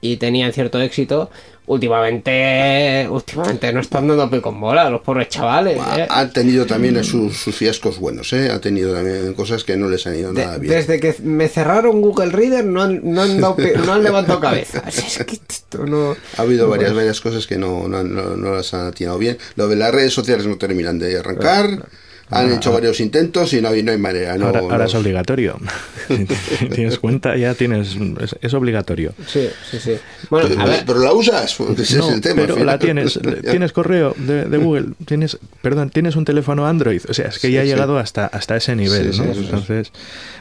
y 0.04 0.18
tenían 0.18 0.52
cierto 0.54 0.80
éxito. 0.82 1.32
Últimamente, 1.66 3.08
últimamente 3.10 3.72
no 3.72 3.80
están 3.80 4.06
dando 4.08 4.30
pico 4.30 4.50
en 4.50 4.60
bola 4.60 4.90
los 4.90 5.00
pobres 5.00 5.30
chavales. 5.30 5.78
¿eh? 5.96 6.06
Ha, 6.10 6.28
tenido 6.30 6.66
también 6.66 7.02
sus, 7.06 7.38
sus 7.38 7.56
fiascos 7.56 8.00
buenos, 8.00 8.34
¿eh? 8.34 8.52
Ha 8.52 8.60
tenido 8.60 8.94
también 8.94 9.34
cosas 9.34 9.64
que 9.64 9.78
no 9.78 9.88
les 9.88 10.06
han 10.06 10.18
ido 10.20 10.34
De- 10.34 10.44
nada 10.44 10.58
bien. 10.58 10.74
desde 10.74 11.00
que 11.00 11.16
me 11.24 11.48
cerraron 11.48 12.02
Google 12.02 12.32
Reader 12.32 12.66
no 12.66 12.82
han, 12.82 13.00
no 13.04 13.22
han, 13.22 13.40
dado 13.40 13.56
no 13.86 13.94
han 13.94 14.04
levantado 14.04 14.42
cabeza. 14.42 14.84
Es 14.88 15.24
que 15.26 15.40
esto 15.50 15.86
no... 15.86 16.18
Ha 16.38 16.42
habido 16.42 16.66
no 16.66 16.72
varias, 16.72 16.94
varias 16.94 17.22
cosas 17.22 17.48
que 17.48 17.58
no, 17.58 17.88
no, 17.88 18.04
no- 18.04 18.36
no 18.36 18.56
las 18.56 18.74
han 18.74 18.88
atinado 18.88 19.18
bien. 19.18 19.38
Lo 19.56 19.70
de 19.70 19.78
las 19.78 19.94
redes 19.94 20.14
sociales 20.14 20.46
no 20.46 20.58
terminan 20.58 21.00
de 21.00 21.18
arrancar. 21.18 21.88
Han 22.30 22.52
hecho 22.52 22.72
varios 22.72 23.00
intentos 23.00 23.54
y 23.54 23.62
no 23.62 23.70
hay, 23.70 23.84
no 23.84 23.92
hay 23.92 23.98
manera. 23.98 24.38
No, 24.38 24.48
ahora 24.48 24.60
ahora 24.62 24.78
no- 24.80 24.84
es 24.86 24.96
obligatorio. 24.96 25.60
si 26.08 26.66
tienes 26.70 26.98
cuenta, 26.98 27.36
ya 27.38 27.54
tienes. 27.54 27.96
Es, 28.20 28.36
es 28.42 28.54
obligatorio. 28.54 29.14
Sí, 29.28 29.50
sí, 29.70 29.78
sí. 29.80 29.96
Bueno, 30.30 30.60
a 30.62 30.66
ver, 30.66 30.84
Pero 30.86 31.00
la 31.00 31.14
usas, 31.14 31.54
Porque 31.56 31.82
ese 31.84 31.98
No, 31.98 32.08
es 32.10 32.16
el 32.16 32.22
tema. 32.22 32.42
al 32.42 32.48
pero 32.48 32.64
la 32.66 32.80
tienes. 32.80 33.20
Tienes 33.52 33.72
correo 33.72 34.16
de, 34.18 34.46
de 34.46 34.58
Google. 34.58 34.88
Tienes, 35.06 35.38
perdón, 35.62 35.90
tienes 35.92 36.16
un 36.16 36.26
teléfono 36.26 36.66
Android. 36.66 37.02
O 37.08 37.14
sea, 37.14 37.28
es 37.28 37.40
que 37.40 37.48
Sí, 37.48 37.54
ya 37.54 37.60
ha 37.62 37.64
sí. 37.64 37.70
llegado 37.70 37.98
hasta, 38.00 38.26
hasta 38.28 38.56
ese 38.56 38.76
nivel. 38.76 39.14
Sí, 39.14 39.20
¿no? 39.22 39.32
Entonces, 39.32 39.92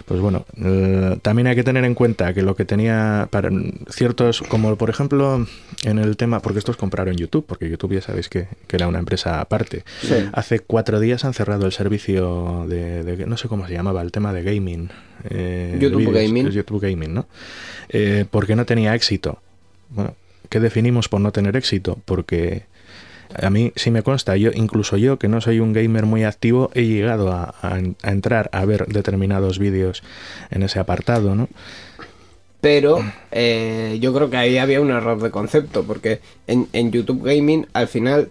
pues 0.06 0.20
bueno, 0.20 0.46
eh, 0.64 1.18
también 1.22 1.46
hay 1.48 1.56
que 1.56 1.64
tener 1.64 1.84
en 1.84 1.94
cuenta 1.94 2.32
que 2.32 2.42
lo 2.42 2.56
que 2.56 2.64
tenía 2.64 3.28
para 3.30 3.50
ciertos, 3.90 4.42
como 4.42 4.76
por 4.76 4.88
ejemplo 4.88 5.46
en 5.84 5.98
el 5.98 6.16
tema, 6.16 6.40
porque 6.40 6.58
estos 6.58 6.76
compraron 6.76 7.16
YouTube, 7.16 7.44
porque 7.46 7.68
YouTube 7.68 7.94
ya 7.94 8.00
sabéis 8.00 8.28
que, 8.28 8.46
que 8.66 8.76
era 8.76 8.88
una 8.88 8.98
empresa 8.98 9.40
aparte. 9.40 9.84
Sí. 10.00 10.14
Hace 10.32 10.60
cuatro 10.60 11.00
días 11.00 11.24
han 11.24 11.34
cerrado 11.34 11.66
el 11.66 11.71
servicio 11.72 12.66
de, 12.68 13.02
de- 13.04 13.26
no 13.26 13.36
sé 13.36 13.48
cómo 13.48 13.66
se 13.66 13.72
llamaba, 13.74 14.02
el 14.02 14.12
tema 14.12 14.32
de 14.32 14.42
gaming. 14.42 14.90
eh, 15.30 15.72
de 15.78 15.80
YouTube 15.80 16.12
Gaming. 16.12 16.50
YouTube 16.50 16.80
Gaming, 16.80 17.14
¿no? 17.14 17.26
Eh, 17.88 18.24
porque 18.30 18.54
no 18.56 18.64
tenía 18.64 18.94
éxito. 18.94 19.40
Bueno, 19.90 20.14
¿qué 20.48 20.60
definimos 20.60 21.08
por 21.08 21.20
no 21.20 21.32
tener 21.32 21.56
éxito? 21.56 21.98
Porque 22.04 22.64
a 23.40 23.48
mí 23.50 23.72
sí 23.76 23.90
me 23.90 24.02
consta, 24.02 24.36
yo 24.36 24.50
incluso 24.54 24.96
yo 24.98 25.18
que 25.18 25.26
no 25.28 25.40
soy 25.40 25.60
un 25.60 25.72
gamer 25.72 26.04
muy 26.06 26.24
activo, 26.24 26.70
he 26.74 26.84
llegado 26.84 27.32
a, 27.32 27.54
a- 27.62 27.80
a 28.02 28.10
entrar 28.10 28.48
a 28.52 28.64
ver 28.66 28.86
determinados 28.88 29.58
vídeos 29.58 30.02
en 30.50 30.62
ese 30.62 30.78
apartado, 30.78 31.34
¿no? 31.34 31.48
pero 32.60 33.04
eh, 33.32 33.98
yo 34.00 34.14
creo 34.14 34.30
que 34.30 34.36
ahí 34.36 34.56
había 34.58 34.80
un 34.80 34.90
error 34.90 35.20
de 35.20 35.32
concepto, 35.32 35.82
porque 35.82 36.20
en, 36.46 36.68
en 36.72 36.92
YouTube 36.92 37.24
Gaming 37.24 37.66
al 37.72 37.88
final 37.88 38.30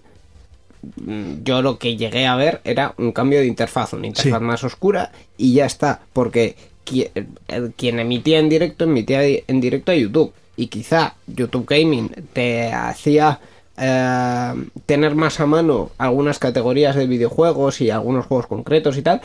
yo 1.44 1.62
lo 1.62 1.78
que 1.78 1.96
llegué 1.98 2.26
a 2.28 2.36
ver 2.36 2.62
era 2.64 2.94
un 2.98 3.12
cambio 3.12 3.40
de 3.40 3.48
interfaz, 3.48 3.94
una 3.94 4.08
interfaz 4.08 4.40
Sí. 4.40 4.46
más 4.46 4.64
oscura 4.64 5.12
y 5.38 5.54
ya 5.54 5.66
está, 5.66 6.02
porque 6.14 6.56
qui- 6.86 7.10
el- 7.48 7.74
quien 7.74 8.00
emitía 8.00 8.40
en 8.40 8.50
directo 8.50 8.86
emitía 8.86 9.22
en 9.24 9.62
directo 9.62 9.92
a 9.92 9.96
YouTube 9.96 10.34
y 10.58 10.68
quizá 10.68 11.16
YouTube 11.28 11.66
Gaming 11.68 12.10
te 12.34 12.72
hacía 12.72 13.40
eh, 13.84 14.54
tener 14.86 15.16
más 15.16 15.40
a 15.40 15.46
mano 15.48 15.92
algunas 15.98 16.38
categorías 16.40 16.96
de 16.96 17.08
videojuegos 17.08 17.82
y 17.82 17.90
algunos 17.90 18.26
juegos 18.28 18.46
concretos 18.48 18.98
y 18.98 19.02
tal, 19.02 19.22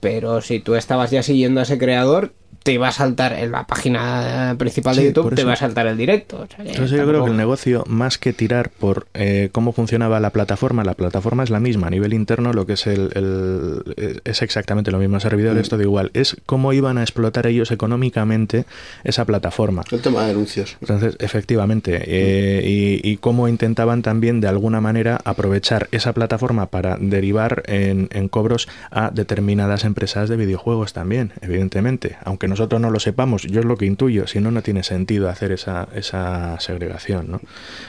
pero 0.00 0.40
si 0.42 0.58
tú 0.60 0.74
estabas 0.74 1.10
ya 1.10 1.22
siguiendo 1.22 1.60
a 1.60 1.62
ese 1.62 1.78
creador 1.78 2.32
te 2.62 2.72
iba 2.72 2.88
a 2.88 2.92
saltar 2.92 3.32
en 3.34 3.52
la 3.52 3.66
página 3.66 4.54
principal 4.58 4.96
de 4.96 5.02
Sí, 5.02 5.08
YouTube, 5.08 5.34
te 5.34 5.42
iba 5.42 5.52
a 5.52 5.56
saltar 5.56 5.86
el 5.86 5.96
directo. 5.96 6.36
o 6.42 6.46
sea 6.46 6.64
que 6.64 6.70
Entonces 6.70 6.90
yo 6.98 7.06
creo 7.06 7.24
que 7.24 7.30
el 7.30 7.36
negocio, 7.36 7.84
más 7.86 8.18
que 8.18 8.32
tirar 8.32 8.70
por 8.70 9.06
eh, 9.14 9.48
cómo 9.52 9.72
funcionaba 9.72 10.20
la 10.20 10.30
plataforma, 10.30 10.84
la 10.84 10.94
plataforma 10.94 11.42
es 11.44 11.50
la 11.50 11.60
misma 11.60 11.86
a 11.88 11.90
nivel 11.90 12.12
interno, 12.12 12.52
lo 12.52 12.66
que 12.66 12.74
es 12.74 12.86
el, 12.86 13.10
el- 13.14 14.20
es 14.24 14.42
exactamente 14.42 14.90
lo 14.90 14.98
mismo, 14.98 15.18
servidores, 15.20 15.68
todo 15.68 15.82
igual. 15.82 16.10
Es 16.14 16.36
cómo 16.46 16.72
iban 16.72 16.98
a 16.98 17.02
explotar 17.02 17.46
ellos 17.46 17.70
económicamente 17.70 18.64
esa 19.04 19.24
plataforma. 19.24 19.82
El 19.90 20.00
tema 20.00 20.24
de 20.24 20.30
anuncios. 20.32 20.76
Entonces, 20.80 21.16
efectivamente, 21.20 22.02
eh, 22.06 22.62
y, 22.64 23.00
y 23.08 23.16
cómo 23.18 23.48
intentaban 23.48 24.02
también 24.02 24.40
de 24.40 24.48
alguna 24.48 24.80
manera 24.80 25.20
aprovechar 25.24 25.88
esa 25.92 26.12
plataforma 26.12 26.66
para 26.66 26.96
derivar 27.00 27.62
en, 27.66 28.08
en 28.12 28.28
cobros 28.28 28.68
a 28.90 29.10
determinadas 29.10 29.84
empresas 29.84 30.28
de 30.28 30.36
videojuegos 30.36 30.92
también, 30.92 31.32
evidentemente. 31.40 32.16
Aunque 32.24 32.45
nosotros 32.48 32.80
no 32.80 32.90
lo 32.90 33.00
sepamos, 33.00 33.42
yo 33.42 33.60
es 33.60 33.66
lo 33.66 33.76
que 33.76 33.86
intuyo, 33.86 34.26
si 34.26 34.40
no, 34.40 34.50
no 34.50 34.62
tiene 34.62 34.82
sentido 34.82 35.28
hacer 35.28 35.52
esa, 35.52 35.88
esa 35.94 36.58
segregación, 36.60 37.30
¿no? 37.30 37.40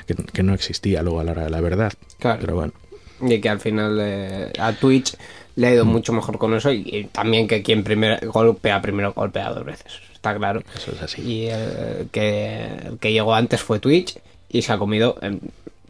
Que, 0.05 0.15
que 0.15 0.43
no 0.43 0.53
existía 0.53 1.01
luego 1.03 1.19
a 1.19 1.23
la 1.23 1.31
hora 1.31 1.43
de 1.45 1.49
la 1.49 1.61
verdad. 1.61 1.93
Claro. 2.19 2.39
Pero 2.41 2.55
bueno, 2.55 2.73
Y 3.21 3.39
que 3.39 3.49
al 3.49 3.59
final 3.59 3.97
eh, 4.01 4.53
a 4.59 4.73
Twitch 4.73 5.15
le 5.55 5.67
ha 5.67 5.69
Mm. 5.71 5.73
ido 5.73 5.85
mucho 5.85 6.13
mejor 6.13 6.37
con 6.37 6.53
eso 6.53 6.71
y, 6.71 6.81
y 6.85 7.03
también 7.05 7.47
que 7.47 7.63
quien 7.63 7.83
primero 7.83 8.17
golpea 8.31 8.81
primero 8.81 9.13
golpea 9.13 9.49
dos 9.49 9.65
veces, 9.65 9.91
está 10.13 10.35
claro. 10.37 10.61
eso 10.75 10.91
es 10.91 11.01
así. 11.01 11.21
Y 11.23 11.47
el 11.47 12.09
que, 12.11 12.65
el 12.85 12.97
que 12.99 13.11
llegó 13.11 13.33
antes 13.33 13.61
fue 13.61 13.79
Twitch 13.79 14.19
y 14.49 14.61
se 14.61 14.71
ha 14.71 14.77
comido 14.77 15.17
em, 15.21 15.39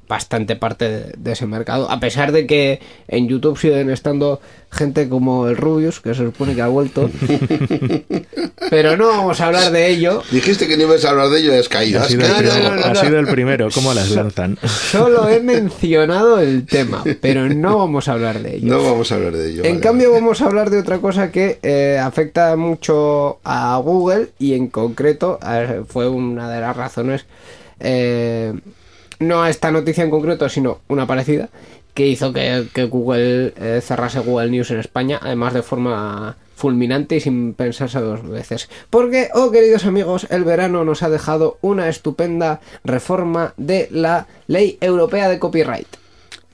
bastante 0.07 0.55
parte 0.55 0.89
de, 0.89 1.13
de 1.17 1.31
ese 1.31 1.45
mercado. 1.45 1.89
A 1.89 1.99
pesar 1.99 2.31
de 2.31 2.47
que 2.47 2.79
en 3.07 3.27
YouTube 3.27 3.57
siguen 3.57 3.89
estando 3.89 4.39
gente 4.69 5.07
como 5.07 5.47
el 5.47 5.57
Rubius, 5.57 5.99
que 6.01 6.13
se 6.13 6.23
supone 6.25 6.53
que 6.53 6.61
ha 6.61 6.67
vuelto. 6.67 7.09
Pero 8.69 8.97
no 8.97 9.07
vamos 9.07 9.39
a 9.39 9.47
hablar 9.47 9.71
de 9.71 9.89
ello. 9.89 10.21
Dijiste 10.31 10.67
que 10.67 10.77
no 10.77 10.83
ibas 10.83 11.05
a 11.05 11.11
hablar 11.11 11.29
de 11.29 11.39
ello 11.39 11.55
y 11.55 11.57
has 11.57 11.69
caído. 11.69 11.99
Ha 11.99 12.03
has 12.03 12.09
sido, 12.09 12.25
el 12.25 12.31
no, 12.31 12.37
primero, 12.37 12.63
no, 12.63 12.75
no, 12.75 12.85
ha 12.85 12.93
no. 12.93 12.99
sido 12.99 13.19
el 13.19 13.27
primero, 13.27 13.67
¿cómo 13.73 13.93
las 13.93 14.09
lanzan? 14.11 14.57
Solo 14.65 15.29
he 15.29 15.39
mencionado 15.41 16.39
el 16.39 16.65
tema, 16.65 17.03
pero 17.21 17.47
no 17.47 17.77
vamos 17.77 18.07
a 18.07 18.13
hablar 18.13 18.41
de 18.41 18.57
ello. 18.57 18.67
No 18.67 18.83
vamos 18.83 19.11
a 19.11 19.15
hablar 19.15 19.33
de 19.33 19.49
ello. 19.51 19.63
En 19.63 19.73
vale, 19.75 19.81
cambio 19.83 20.11
vamos 20.11 20.41
a 20.41 20.45
hablar 20.45 20.69
de 20.69 20.79
otra 20.79 20.99
cosa 20.99 21.31
que 21.31 21.59
eh, 21.63 21.99
afecta 22.01 22.55
mucho 22.55 23.39
a 23.43 23.77
Google 23.77 24.29
y 24.37 24.53
en 24.53 24.67
concreto 24.67 25.39
eh, 25.47 25.83
fue 25.87 26.09
una 26.09 26.49
de 26.49 26.61
las 26.61 26.75
razones, 26.75 27.25
eh, 27.79 28.53
no 29.19 29.43
a 29.43 29.49
esta 29.49 29.71
noticia 29.71 30.03
en 30.03 30.09
concreto, 30.09 30.49
sino 30.49 30.81
una 30.87 31.07
parecida, 31.07 31.49
que 31.93 32.07
hizo 32.07 32.31
que, 32.33 32.67
que 32.73 32.85
Google 32.85 33.53
eh, 33.57 33.81
cerrase 33.81 34.19
Google 34.19 34.51
News 34.51 34.71
en 34.71 34.79
España, 34.79 35.19
además 35.21 35.53
de 35.53 35.63
forma 35.63 36.37
fulminante 36.55 37.15
y 37.15 37.21
sin 37.21 37.53
pensarse 37.53 37.99
dos 37.99 38.27
veces. 38.27 38.69
Porque, 38.89 39.29
oh 39.33 39.51
queridos 39.51 39.85
amigos, 39.85 40.27
el 40.29 40.43
verano 40.43 40.83
nos 40.83 41.03
ha 41.03 41.09
dejado 41.09 41.57
una 41.61 41.87
estupenda 41.87 42.61
reforma 42.83 43.53
de 43.57 43.87
la 43.91 44.27
ley 44.47 44.77
europea 44.81 45.29
de 45.29 45.39
copyright. 45.39 45.87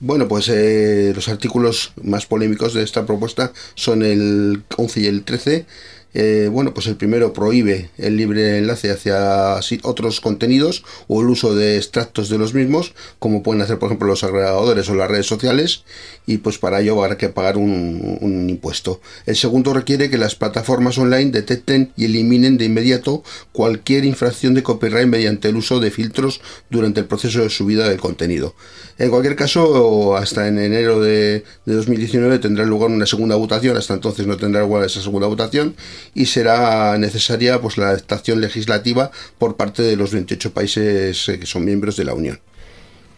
Bueno, 0.00 0.28
pues 0.28 0.48
eh, 0.48 1.12
los 1.14 1.28
artículos 1.28 1.92
más 2.02 2.26
polémicos 2.26 2.74
de 2.74 2.82
esta 2.82 3.06
propuesta 3.06 3.52
son 3.74 4.02
el 4.02 4.62
11 4.76 5.00
y 5.00 5.06
el 5.06 5.24
13. 5.24 5.66
Eh, 6.14 6.48
bueno, 6.50 6.72
pues 6.72 6.86
el 6.86 6.96
primero 6.96 7.32
prohíbe 7.32 7.90
el 7.98 8.16
libre 8.16 8.58
enlace 8.58 8.90
hacia 8.90 9.58
otros 9.82 10.20
contenidos 10.20 10.84
o 11.08 11.20
el 11.20 11.28
uso 11.28 11.54
de 11.54 11.76
extractos 11.76 12.28
de 12.28 12.38
los 12.38 12.54
mismos, 12.54 12.94
como 13.18 13.42
pueden 13.42 13.62
hacer, 13.62 13.78
por 13.78 13.88
ejemplo, 13.88 14.06
los 14.06 14.22
agregadores 14.22 14.88
o 14.88 14.94
las 14.94 15.10
redes 15.10 15.26
sociales, 15.26 15.84
y 16.24 16.38
pues 16.38 16.58
para 16.58 16.80
ello 16.80 17.02
habrá 17.02 17.18
que 17.18 17.28
pagar 17.28 17.56
un, 17.56 18.18
un 18.20 18.48
impuesto. 18.48 19.00
El 19.26 19.36
segundo 19.36 19.74
requiere 19.74 20.08
que 20.08 20.18
las 20.18 20.36
plataformas 20.36 20.98
online 20.98 21.32
detecten 21.32 21.92
y 21.96 22.04
eliminen 22.04 22.58
de 22.58 22.66
inmediato 22.66 23.24
cualquier 23.52 24.04
infracción 24.04 24.54
de 24.54 24.62
copyright 24.62 25.08
mediante 25.08 25.48
el 25.48 25.56
uso 25.56 25.80
de 25.80 25.90
filtros 25.90 26.40
durante 26.70 27.00
el 27.00 27.06
proceso 27.06 27.42
de 27.42 27.50
subida 27.50 27.88
del 27.88 28.00
contenido. 28.00 28.54
En 28.98 29.10
cualquier 29.10 29.34
caso, 29.34 30.16
hasta 30.16 30.46
en 30.46 30.58
enero 30.58 31.00
de, 31.00 31.44
de 31.66 31.74
2019 31.74 32.38
tendrá 32.38 32.64
lugar 32.64 32.90
una 32.90 33.06
segunda 33.06 33.34
votación, 33.34 33.76
hasta 33.76 33.94
entonces 33.94 34.26
no 34.26 34.36
tendrá 34.36 34.60
lugar 34.60 34.84
esa 34.84 35.00
segunda 35.00 35.26
votación, 35.26 35.74
y 36.14 36.26
será 36.26 36.98
necesaria 36.98 37.60
pues 37.60 37.78
la 37.78 37.88
adaptación 37.90 38.40
legislativa 38.40 39.10
por 39.38 39.56
parte 39.56 39.82
de 39.82 39.96
los 39.96 40.12
28 40.12 40.52
países 40.52 41.28
eh, 41.28 41.38
que 41.38 41.46
son 41.46 41.64
miembros 41.64 41.96
de 41.96 42.04
la 42.04 42.14
Unión. 42.14 42.40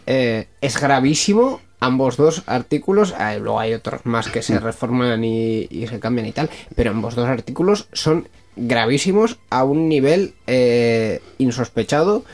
Eh, 0.07 0.47
es 0.61 0.81
gravísimo 0.81 1.61
ambos 1.81 2.17
dos 2.17 2.43
artículos, 2.47 3.15
eh, 3.21 3.39
luego 3.41 3.61
hay 3.61 3.75
otros 3.75 4.01
más 4.05 4.29
que 4.29 4.39
Mm. 4.41 4.43
se 4.43 4.59
reforman 4.61 5.25
y, 5.25 5.67
y 5.71 5.87
se 5.89 5.99
cambian 6.01 6.27
y 6.27 6.33
tal, 6.33 6.49
pero 6.75 6.91
ambos 6.91 7.15
dos 7.15 7.29
artículos 7.29 7.89
son 7.93 8.29
gravísimos 8.57 9.39
a 9.51 9.65
un 9.65 9.89
nivel 9.89 10.33
eh, 10.47 11.21
insospechado 11.39 12.25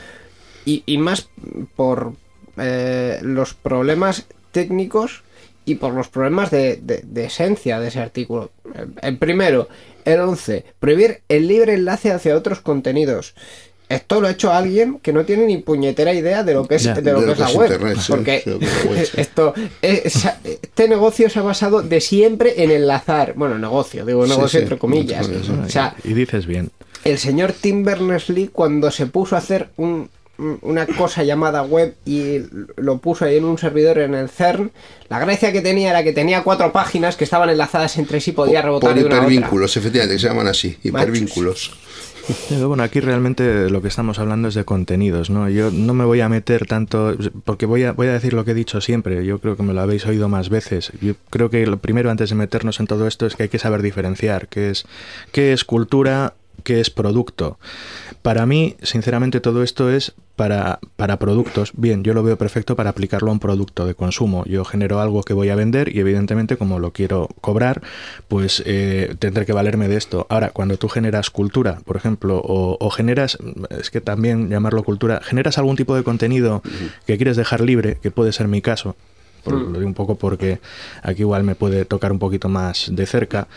y, 0.64 0.83
y 0.87 0.99
más 0.99 1.29
por 1.74 2.12
eh, 2.59 3.18
los 3.22 3.55
problemas 3.55 4.27
técnicos 4.53 5.22
y 5.64 5.77
por 5.77 5.95
los 5.95 6.09
problemas 6.09 6.51
de, 6.51 6.77
de- 6.77 7.03
de 7.05 7.24
esencia 7.24 7.81
de 7.81 7.89
ese 7.89 8.01
artículo. 8.01 8.51
El 9.01 9.16
primero, 9.18 9.68
el 10.05 10.21
11, 10.21 10.65
prohibir 10.79 11.21
el 11.29 11.49
libre 11.49 11.75
enlace 11.75 12.11
hacia 12.13 12.37
otros 12.37 12.61
contenidos. 12.61 13.35
Esto 13.89 14.23
lo 14.23 14.29
ha 14.29 14.31
hecho 14.31 14.51
alguien 14.51 15.01
que 15.01 15.13
no 15.13 15.27
tiene 15.27 15.45
ni 15.45 15.59
puñetera 15.59 16.15
idea 16.15 16.43
de 16.45 16.55
lo 16.55 16.67
que 16.67 16.77
es, 16.77 16.85
Ya. 16.85 16.95
de 16.95 17.13
lo 17.13 17.21
De 17.21 17.27
que 17.27 17.27
lo 17.27 17.33
es 17.35 17.39
la 17.41 17.49
es 17.51 17.55
web. 17.57 17.73
Internet, 17.73 17.99
porque 18.09 18.41
sí, 18.43 18.51
sí. 19.13 19.21
esto, 19.21 19.55
es- 19.83 20.25
este 20.45 20.89
negocio 20.89 21.29
se 21.29 21.39
ha 21.39 21.43
basado 21.43 21.83
de 21.83 22.01
siempre 22.01 22.63
en 22.65 22.71
enlazar. 22.71 23.35
Bueno, 23.37 23.59
negocio, 23.59 24.07
digo 24.07 24.27
negocio 24.27 24.49
sí, 24.49 24.63
entre 24.63 24.79
comillas. 24.79 25.27
sí, 25.27 25.33
sí. 25.45 25.53
O 25.67 25.69
sea, 25.69 25.95
y 26.05 26.15
dices 26.15 26.47
bien. 26.47 26.71
el 27.05 27.19
señor 27.19 27.53
Tim 27.53 27.85
Berners-Lee 27.85 28.49
cuando 28.51 28.91
se 28.91 29.07
puso 29.07 29.35
a 29.35 29.41
hacer 29.41 29.69
un- 29.77 30.09
una 30.39 30.87
cosa 30.87 31.22
llamada 31.22 31.62
web 31.62 31.95
y 32.05 32.41
lo 32.76 32.99
puso 32.99 33.24
ahí 33.24 33.37
en 33.37 33.45
un 33.45 33.59
servidor 33.59 33.99
en 33.99 34.14
el 34.14 34.28
CERN, 34.28 34.72
la 35.09 35.18
gracia 35.18 35.53
que 35.53 35.61
tenía 35.61 35.91
era 35.91 36.03
que 36.03 36.12
tenía 36.12 36.43
cuatro 36.43 36.72
páginas 36.72 37.16
que 37.16 37.24
estaban 37.24 37.51
enlazadas 37.51 37.99
entre 37.99 38.20
sí, 38.20 38.33
podía 38.33 38.62
rebotar 38.62 38.91
por 38.91 38.99
de 38.99 39.05
una 39.05 39.16
a 39.16 39.18
otra. 39.18 39.30
hipervínculos, 39.30 39.76
efectivamente, 39.76 40.14
que 40.16 40.20
se 40.20 40.28
llaman 40.28 40.49
así, 40.49 40.78
hipervínculos. 40.83 41.72
Pero 42.49 42.68
bueno, 42.68 42.83
aquí 42.83 43.01
realmente 43.01 43.68
lo 43.68 43.83
que 43.83 43.89
estamos 43.89 44.18
hablando 44.18 44.49
es 44.49 44.55
de 44.55 44.64
contenidos, 44.64 45.30
¿no? 45.30 45.49
Yo 45.49 45.70
no 45.70 45.93
me 45.93 46.05
voy 46.05 46.20
a 46.20 46.28
meter 46.28 46.66
tanto, 46.66 47.16
porque 47.45 47.66
voy 47.66 47.85
a, 47.85 47.93
voy 47.93 48.07
a 48.07 48.12
decir 48.12 48.33
lo 48.33 48.45
que 48.45 48.53
he 48.53 48.55
dicho 48.55 48.80
siempre, 48.80 49.24
yo 49.24 49.41
creo 49.41 49.57
que 49.57 49.62
me 49.62 49.72
lo 49.72 49.80
habéis 49.80 50.07
oído 50.07 50.28
más 50.28 50.49
veces. 50.49 50.93
Yo 51.01 51.14
creo 51.30 51.51
que 51.51 51.66
lo 51.66 51.78
primero 51.78 52.11
antes 52.11 52.30
de 52.30 52.37
meternos 52.37 52.78
en 52.80 52.87
todo 52.87 53.07
esto 53.07 53.26
es 53.26 53.35
que 53.35 53.45
hay 53.45 53.49
que 53.49 53.59
saber 53.59 53.83
diferenciar 53.83 54.49
qué 54.49 54.70
es, 54.70 54.85
qué 55.33 55.53
es 55.53 55.64
cultura, 55.64 56.35
qué 56.65 56.81
es 56.81 56.91
producto. 56.91 57.59
Para 58.23 58.47
mí, 58.47 58.77
sinceramente, 58.83 59.41
todo 59.41 59.63
esto 59.63 59.91
es 59.91 60.15
para, 60.37 60.79
para 60.97 61.19
productos. 61.19 61.73
Bien, 61.77 62.05
yo 62.05 62.15
lo 62.15 62.23
veo 62.23 62.39
perfecto 62.39 62.77
para 62.77 62.91
aplicarlo 62.91 63.31
a 63.31 63.33
un 63.33 63.41
producto 63.41 63.87
de 63.87 63.95
consumo. 63.95 64.45
Yo 64.47 64.65
genero 64.65 65.01
algo 65.01 65.23
que 65.23 65.35
voy 65.35 65.49
a 65.49 65.57
vender 65.57 65.95
y 65.95 66.01
evidentemente 66.01 66.57
como 66.57 66.79
lo 66.79 66.93
quiero 66.93 67.29
cobrar, 67.41 67.83
pues 68.29 68.63
eh, 68.67 69.15
tendré 69.19 69.45
que 69.45 69.53
valerme 69.53 69.89
de 69.89 69.97
esto. 69.97 70.27
Ahora, 70.31 70.51
cuando 70.51 70.77
tú 70.77 70.89
generas 70.89 71.31
cultura, 71.31 71.81
por 71.85 71.97
ejemplo, 71.97 72.39
o, 72.39 72.77
o 72.81 72.91
generas, 72.91 73.39
es 73.71 73.91
que 73.91 74.01
también 74.01 74.49
llamarlo 74.49 74.85
cultura, 74.85 75.21
generas 75.23 75.59
algún 75.59 75.77
tipo 75.77 75.95
de 75.97 76.05
contenido 76.05 76.63
que 77.07 77.17
quieres 77.17 77.37
dejar 77.37 77.61
libre, 77.61 77.99
que 78.03 78.11
puede 78.11 78.33
ser 78.33 78.49
mi 78.49 78.63
caso, 78.63 78.97
por- 79.45 79.55
lo 79.55 79.72
digo 79.78 79.86
un 79.86 79.95
poco 79.95 80.14
porque 80.16 80.61
aquí 81.03 81.20
igual 81.22 81.45
me 81.45 81.55
puede 81.55 81.84
tocar 81.84 82.12
un 82.12 82.18
poquito 82.18 82.49
más 82.49 82.86
de 82.95 83.07
cerca. 83.07 83.49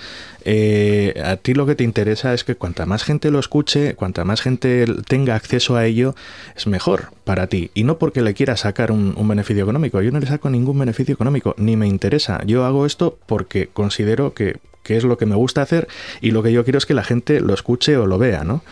Eh, 0.44 1.20
a 1.26 1.38
ti 1.38 1.54
lo 1.54 1.66
que 1.66 1.76
te 1.76 1.84
interesa 1.84 2.34
es 2.34 2.44
que 2.44 2.56
cuanta 2.56 2.86
más 2.86 3.04
gente 3.04 3.32
lo 3.32 3.40
escuche, 3.40 3.96
cuanta 3.96 4.24
más 4.26 4.42
gente 4.42 4.86
tenga 5.08 5.36
acceso 5.36 5.76
a 5.76 5.86
ello, 5.86 6.16
es 6.56 6.68
mejor 6.68 7.10
para 7.24 7.48
ti. 7.48 7.72
Y 7.74 7.84
no 7.84 7.98
porque 7.98 8.22
le 8.22 8.34
quieras 8.34 8.62
sacar 8.62 8.92
un, 8.92 9.14
un 9.18 9.28
beneficio 9.28 9.64
económico. 9.64 10.02
Yo 10.02 10.12
no 10.12 10.20
le 10.20 10.28
saco 10.28 10.50
ningún 10.50 10.78
beneficio 10.80 11.14
económico, 11.14 11.56
ni 11.58 11.76
me 11.76 11.88
interesa. 11.88 12.42
Yo 12.46 12.66
hago 12.66 12.86
esto 12.86 13.18
porque 13.26 13.70
considero 13.74 14.34
que, 14.34 14.58
que 14.84 14.98
es 14.98 15.04
lo 15.04 15.18
que 15.18 15.26
me 15.26 15.36
gusta 15.36 15.62
hacer 15.64 15.88
y 16.22 16.32
lo 16.32 16.44
que 16.44 16.52
yo 16.52 16.64
quiero 16.64 16.78
es 16.78 16.86
que 16.86 16.94
la 16.94 17.04
gente 17.04 17.40
lo 17.42 17.54
escuche 17.54 17.98
o 17.98 18.06
lo 18.06 18.18
vea, 18.20 18.44
¿no? 18.44 18.64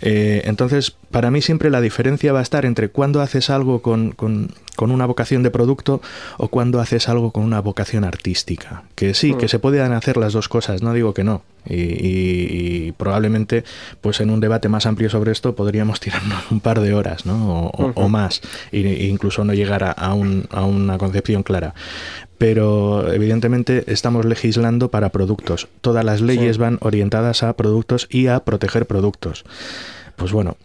Eh, 0.00 0.42
entonces, 0.44 0.96
para 1.10 1.30
mí 1.30 1.40
siempre 1.42 1.70
la 1.70 1.80
diferencia 1.80 2.32
va 2.32 2.40
a 2.40 2.42
estar 2.42 2.64
entre 2.64 2.88
cuando 2.88 3.20
haces 3.20 3.50
algo 3.50 3.80
con, 3.82 4.12
con- 4.12 4.50
con 4.76 4.90
una 4.90 5.06
vocación 5.06 5.44
de 5.44 5.52
producto 5.52 6.02
o 6.36 6.48
cuando 6.48 6.80
haces 6.80 7.08
algo 7.08 7.30
con 7.30 7.44
una 7.44 7.60
vocación 7.60 8.02
artística. 8.02 8.82
Que 8.96 9.14
sí, 9.14 9.34
que 9.34 9.46
se 9.48 9.60
pueden 9.60 9.92
hacer 9.92 10.16
las 10.16 10.32
dos 10.32 10.48
cosas, 10.48 10.82
no 10.82 10.92
digo 10.92 11.14
que 11.14 11.22
no. 11.22 11.42
Y, 11.64 11.74
y- 11.76 12.86
y 12.88 12.92
probablemente, 12.92 13.62
pues 14.00 14.20
en 14.20 14.30
un 14.30 14.40
debate 14.40 14.68
más 14.68 14.86
amplio 14.86 15.08
sobre 15.10 15.30
esto 15.32 15.54
podríamos 15.54 16.00
tirarnos 16.04 16.50
un 16.50 16.58
par 16.60 16.80
de 16.80 16.92
horas, 16.92 17.24
¿no? 17.24 17.66
O, 17.68 18.08
más, 18.08 18.40
e 18.72 18.80
e 18.80 19.06
incluso 19.06 19.44
no 19.44 19.54
llegar 19.54 19.84
a, 19.84 19.92
a 19.92 20.12
un- 20.14 20.46
a 20.50 20.64
una 20.64 20.98
concepción 20.98 21.42
clara. 21.44 21.74
Pero 22.44 23.10
evidentemente 23.10 23.84
estamos 23.86 24.26
legislando 24.26 24.90
para 24.90 25.08
productos. 25.08 25.68
Todas 25.80 26.04
las 26.04 26.20
leyes 26.20 26.58
van 26.58 26.76
orientadas 26.82 27.42
a 27.42 27.54
productos 27.54 28.06
y 28.10 28.26
a 28.26 28.40
proteger 28.40 28.84
productos. 28.84 29.46
Pues 30.16 30.30
bueno, 30.32 30.58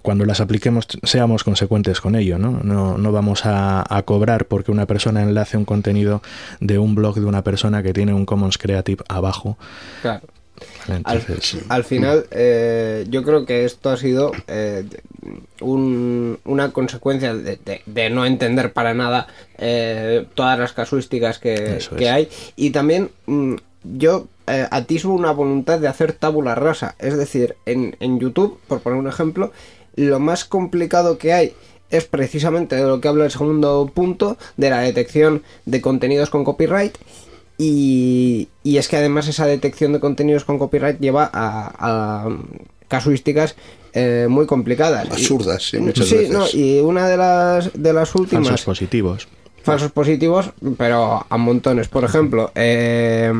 cuando 0.00 0.24
las 0.24 0.40
apliquemos 0.40 0.86
seamos 1.02 1.44
consecuentes 1.44 2.00
con 2.00 2.14
ello, 2.14 2.38
¿no? 2.38 2.60
No, 2.62 2.96
no 2.96 3.12
vamos 3.12 3.44
a, 3.44 3.84
a 3.94 4.02
cobrar 4.04 4.46
porque 4.46 4.72
una 4.72 4.86
persona 4.86 5.22
enlace 5.22 5.58
un 5.58 5.66
contenido 5.66 6.22
de 6.58 6.78
un 6.78 6.94
blog 6.94 7.16
de 7.16 7.26
una 7.26 7.44
persona 7.44 7.82
que 7.82 7.92
tiene 7.92 8.14
un 8.14 8.24
Commons 8.24 8.56
Creative 8.56 9.04
abajo. 9.06 9.58
Claro. 10.00 10.22
¿Vale? 10.88 11.02
Al, 11.04 11.16
Entonces, 11.18 11.36
al 11.68 11.84
final, 11.84 12.26
eh, 12.30 13.06
yo 13.08 13.22
creo 13.22 13.44
que 13.46 13.64
esto 13.64 13.90
ha 13.90 13.96
sido 13.96 14.32
eh, 14.48 14.84
un- 15.60 16.38
una 16.44 16.72
consecuencia 16.72 17.34
de, 17.34 17.56
de- 17.56 17.82
de 17.86 18.10
no 18.10 18.24
entender 18.26 18.72
para 18.72 18.94
nada 18.94 19.26
eh, 19.58 20.26
todas 20.34 20.58
las 20.58 20.72
casuísticas 20.72 21.38
que, 21.38 21.78
hay. 22.08 22.28
Y 22.56 22.70
también 22.70 23.10
mm, 23.26 23.54
yo 23.84 24.26
eh, 24.46 24.66
atisbo 24.70 25.14
una 25.14 25.32
voluntad 25.32 25.78
de 25.78 25.88
hacer 25.88 26.12
tabula 26.12 26.54
rasa. 26.54 26.94
Es 26.98 27.16
decir, 27.16 27.56
en, 27.66 27.96
en 28.00 28.18
YouTube, 28.18 28.58
por 28.68 28.80
poner 28.80 28.98
un 28.98 29.08
ejemplo, 29.08 29.52
lo 29.96 30.18
más 30.20 30.44
complicado 30.44 31.18
que 31.18 31.32
hay 31.32 31.52
es 31.90 32.04
precisamente 32.04 32.76
de 32.76 32.82
lo 32.84 33.00
que 33.00 33.08
habla 33.08 33.24
el 33.24 33.30
segundo 33.32 33.90
punto, 33.92 34.38
de 34.56 34.70
la 34.70 34.80
detección 34.80 35.42
de 35.66 35.80
contenidos 35.80 36.30
con 36.30 36.44
copyright. 36.44 36.96
Y, 37.62 38.48
y 38.62 38.78
es 38.78 38.88
que 38.88 38.96
además 38.96 39.28
esa 39.28 39.44
detección 39.44 39.92
de 39.92 40.00
contenidos 40.00 40.44
con 40.44 40.58
copyright 40.58 40.98
lleva 40.98 41.28
a, 41.30 41.72
a 41.78 42.28
casuísticas 42.88 43.54
eh, 43.92 44.28
muy 44.30 44.46
complicadas. 44.46 45.06
Y- 45.08 45.12
Absurdas, 45.12 45.68
sí, 45.68 45.78
muchas 45.78 46.06
sí, 46.06 46.14
veces. 46.16 46.30
no, 46.30 46.46
y 46.54 46.80
una 46.80 47.06
de 47.06 47.18
las, 47.18 47.70
de 47.74 47.92
las 47.92 48.14
últimas 48.14 48.48
falsos 48.48 48.64
positivos. 48.64 49.28
falsos 49.62 49.92
positivos, 49.92 50.52
pero 50.78 51.26
a 51.28 51.36
montones. 51.36 51.88
Por 51.88 52.04
ejemplo, 52.04 52.50
eh, 52.54 53.30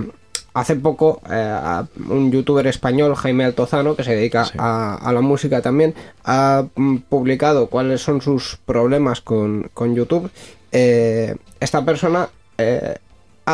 hace 0.53 0.77
poco 0.77 1.23
eh, 1.31 1.33
a- 1.35 1.87
un 2.11 2.31
youtuber 2.31 2.67
español, 2.67 3.15
Jaime 3.15 3.47
Altozano, 3.47 3.97
que 3.97 4.05
se 4.05 4.15
dedica 4.15 4.45
Sí. 4.45 4.53
a, 4.59 4.97
a 4.97 5.13
la 5.15 5.23
música 5.23 5.63
también, 5.63 5.95
ha 6.25 6.67
publicado 7.09 7.69
cuáles 7.69 8.03
son 8.03 8.21
sus 8.21 8.59
problemas 8.67 9.23
con, 9.23 9.71
con 9.73 9.95
YouTube. 9.95 10.31
Eh, 10.73 11.37
esta 11.59 11.85
persona 11.87 12.29
eh, 12.59 12.97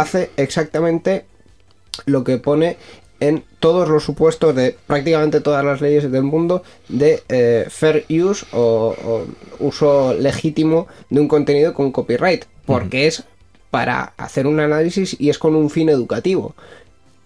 hace 0.00 0.30
exactamente 0.36 1.24
lo 2.06 2.24
que 2.24 2.38
pone 2.38 2.76
en 3.20 3.42
todos 3.60 3.88
los 3.88 4.04
supuestos 4.04 4.54
de 4.54 4.76
prácticamente 4.86 5.40
todas 5.40 5.64
las 5.64 5.80
leyes 5.80 6.10
del 6.12 6.22
mundo 6.22 6.62
de 6.88 7.22
eh, 7.30 7.66
fair 7.70 8.04
use 8.10 8.44
o, 8.52 8.94
o 9.04 9.26
uso 9.58 10.12
legítimo 10.14 10.86
de 11.08 11.20
un 11.20 11.28
contenido 11.28 11.72
con 11.72 11.92
copyright, 11.92 12.44
porque 12.66 13.06
es 13.06 13.24
para 13.70 14.12
hacer 14.18 14.46
un 14.46 14.60
análisis 14.60 15.16
y 15.18 15.30
es 15.30 15.38
con 15.38 15.54
un 15.54 15.70
fin 15.70 15.88
educativo. 15.88 16.54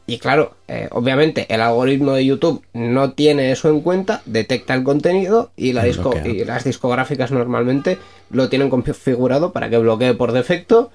Y 0.07 0.19
claro, 0.19 0.55
eh, 0.67 0.89
obviamente 0.91 1.47
el 1.53 1.61
algoritmo 1.61 2.13
de 2.13 2.25
YouTube 2.27 2.63
no 2.73 3.13
tiene 3.13 3.53
eso 3.53 3.69
en 3.69 3.81
cuenta, 3.81 4.23
detecta 4.27 4.75
el 4.75 4.83
contenido 4.83 5.51
y, 5.57 5.73
la 5.73 5.85
Y 5.87 5.91
disco- 5.91 6.11
bloquea. 6.11 6.33
y 6.33 6.45
las 6.45 6.65
discográficas 6.65 7.31
normalmente 7.31 7.99
lo 8.31 8.49
tienen 8.49 8.71
configurado 8.71 9.53
para 9.53 9.71
que 9.71 9.79
bloquee 9.79 10.15
por 10.15 10.33
defecto 10.33 10.91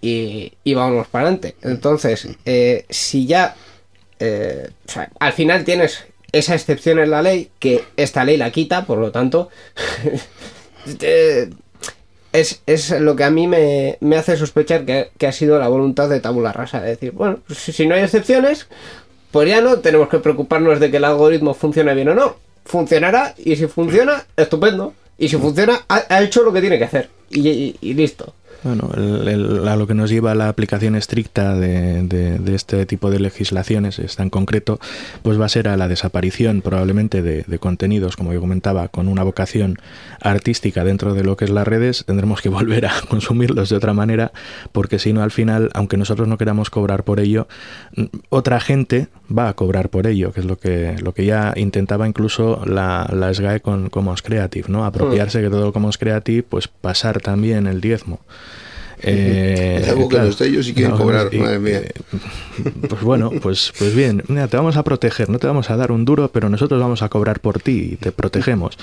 y, 0.00 0.74
vámonos 0.74 1.08
para 1.08 1.26
adelante. 1.26 1.56
Entonces, 1.62 2.28
eh, 2.44 2.86
si 2.88 3.26
ya 3.26 3.54
eh, 4.18 4.70
al 5.18 5.32
final 5.32 5.64
tienes 5.64 6.04
esa 6.32 6.54
excepción 6.54 6.98
en 6.98 7.10
la 7.10 7.22
ley 7.22 7.50
que 7.58 7.84
esta 7.96 8.24
ley 8.24 8.36
la 8.36 8.50
quita, 8.50 8.86
por 8.86 8.98
lo 8.98 9.10
tanto, 9.10 9.48
eh, 11.00 11.50
es, 12.32 12.62
es 12.66 12.90
lo 13.00 13.16
que 13.16 13.24
a 13.24 13.30
mí 13.30 13.46
me, 13.46 13.98
me 14.00 14.16
hace 14.16 14.36
sospechar 14.36 14.84
que, 14.84 15.10
que 15.18 15.26
ha 15.26 15.32
sido 15.32 15.58
la 15.58 15.68
voluntad 15.68 16.08
de 16.08 16.20
tabula 16.20 16.52
rasa. 16.52 16.80
De 16.80 16.90
decir, 16.90 17.12
bueno, 17.12 17.40
pues 17.46 17.58
si, 17.58 17.86
no 17.86 17.94
hay 17.94 18.02
excepciones, 18.02 18.68
pues 19.30 19.48
ya 19.48 19.60
no 19.60 19.80
tenemos 19.80 20.08
que 20.08 20.18
preocuparnos 20.18 20.80
de 20.80 20.90
que 20.90 20.96
el 20.98 21.04
algoritmo 21.04 21.54
funcione 21.54 21.94
bien 21.94 22.08
o 22.08 22.14
no. 22.14 22.36
Funcionará 22.64 23.34
y 23.36 23.56
si 23.56 23.66
funciona, 23.66 24.26
estupendo. 24.36 24.94
Y 25.18 25.28
si 25.28 25.36
funciona, 25.36 25.84
ha, 25.88 26.22
hecho 26.22 26.42
lo 26.42 26.52
que 26.52 26.62
tiene 26.62 26.78
que 26.78 26.84
hacer. 26.84 27.10
Y 27.30 27.94
listo. 27.94 28.32
Bueno, 28.62 28.90
el- 28.94 29.66
a 29.66 29.74
lo 29.76 29.86
que 29.86 29.94
nos 29.94 30.10
lleva 30.10 30.34
la 30.34 30.48
aplicación 30.50 30.94
estricta 30.94 31.54
de 31.54 32.40
este 32.54 32.84
tipo 32.84 33.10
de 33.10 33.18
legislaciones, 33.18 33.98
esta 33.98 34.22
en 34.22 34.28
concreto, 34.30 34.78
pues 35.22 35.40
va 35.40 35.46
a 35.46 35.48
ser 35.48 35.66
a 35.68 35.76
la 35.78 35.88
desaparición 35.88 36.60
probablemente 36.60 37.22
de, 37.22 37.44
de 37.46 37.58
contenidos, 37.58 38.16
como 38.16 38.34
yo 38.34 38.40
comentaba, 38.40 38.88
con 38.88 39.08
una 39.08 39.22
vocación 39.22 39.76
artística 40.20 40.84
dentro 40.84 41.14
de 41.14 41.24
lo 41.24 41.36
que 41.38 41.46
es 41.46 41.50
las 41.50 41.66
redes, 41.66 42.04
tendremos 42.06 42.42
que 42.42 42.48
volver 42.50 42.84
a 42.86 42.92
consumirlos 43.08 43.70
de 43.70 43.76
otra 43.76 43.94
manera, 43.94 44.32
porque 44.72 44.98
si 44.98 45.12
no 45.14 45.22
al 45.22 45.30
final, 45.30 45.70
aunque 45.72 45.96
nosotros 45.96 46.28
no 46.28 46.36
queramos 46.36 46.68
cobrar 46.68 47.02
por 47.04 47.18
ello, 47.20 47.48
mm, 47.96 48.04
otra 48.28 48.60
gente 48.60 49.08
va 49.36 49.48
a 49.48 49.54
cobrar 49.54 49.88
por 49.90 50.06
ello, 50.06 50.32
que 50.32 50.40
es 50.40 50.46
lo 50.46 50.58
que, 50.58 50.96
lo 51.00 51.12
que 51.14 51.24
ya 51.24 51.52
intentaba 51.56 52.06
incluso 52.08 52.62
la, 52.66 53.08
la 53.12 53.32
SGAE 53.32 53.60
con 53.60 53.88
Commons 53.90 54.22
Creative, 54.22 54.68
¿no? 54.68 54.84
Apropiarse 54.84 55.40
que 55.40 55.50
todo 55.50 55.72
Commons 55.72 55.98
Creative, 55.98 56.42
pues 56.42 56.68
pasar 56.68 57.20
también 57.20 57.66
el 57.66 57.80
diezmo. 57.80 58.20
Eh, 59.02 59.78
Es 59.80 59.88
algo 59.88 60.08
que 60.10 60.16
claro, 60.16 60.26
los 60.26 60.38
de 60.38 60.48
ellos 60.48 60.66
sí 60.66 60.74
quieren 60.74 60.90
no, 60.92 60.98
cobrar, 60.98 61.32
y- 61.32 61.38
madre 61.38 61.58
mía. 61.58 61.80
Pues 62.86 63.00
bueno, 63.00 63.30
pues, 63.40 63.72
pues 63.78 63.94
bien, 63.94 64.22
mira, 64.28 64.46
te 64.46 64.58
vamos 64.58 64.76
a 64.76 64.82
proteger, 64.84 65.30
no 65.30 65.38
te 65.38 65.46
vamos 65.46 65.70
a 65.70 65.76
dar 65.78 65.90
un 65.90 66.04
duro, 66.04 66.30
pero 66.30 66.50
nosotros 66.50 66.78
vamos 66.78 67.00
a 67.00 67.08
cobrar 67.08 67.40
por 67.40 67.60
ti 67.62 67.92
y 67.92 67.96
te 67.96 68.12
protegemos. 68.12 68.76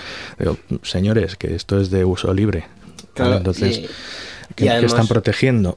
Señores, 0.82 1.36
que 1.36 1.54
esto 1.54 1.80
es 1.80 1.92
de 1.92 2.04
uso 2.04 2.34
libre. 2.34 2.66
Claro, 3.14 3.38
Entonces, 3.38 3.78
y- 3.78 3.88
¿qué, 4.56 4.66
y 4.66 4.68
además- 4.70 4.92
están 4.94 5.08
protegiendo? 5.08 5.76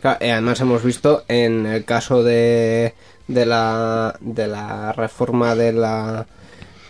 Claro, 0.00 0.18
y 0.24 0.28
además 0.30 0.60
hemos 0.62 0.82
visto 0.82 1.24
en 1.28 1.66
el 1.66 1.84
caso 1.84 2.22
de, 2.22 2.94
de 3.28 3.46
la 3.46 4.16
de 4.20 4.48
la 4.48 4.92
reforma 4.92 5.54
de 5.54 5.72
la 5.72 6.26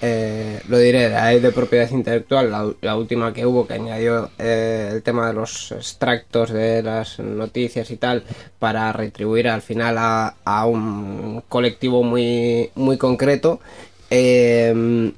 eh, 0.01 0.61
lo 0.69 0.79
diré, 0.79 1.09
ley 1.11 1.41
de 1.41 1.51
propiedad 1.51 1.91
intelectual, 1.91 2.77
la, 2.81 2.97
última 2.97 3.33
que 3.33 3.45
hubo 3.45 3.67
que 3.67 3.75
añadió 3.75 4.31
eh, 4.39 4.91
el 4.93 5.03
tema 5.03 5.27
de 5.27 5.35
los 5.35 5.73
extractos 5.73 6.51
de 6.51 6.85
las 6.85 7.19
noticias 7.19 7.91
y 7.91 7.97
tal 7.97 8.23
para 8.61 8.93
retribuir 8.93 9.49
al 9.49 9.61
final 9.61 9.99
a, 9.99 10.37
a 10.45 10.67
un 10.67 11.43
colectivo 11.49 12.05
muy 12.05 12.71
muy 12.77 12.97
concreto. 12.97 13.61
eh, 14.11 15.13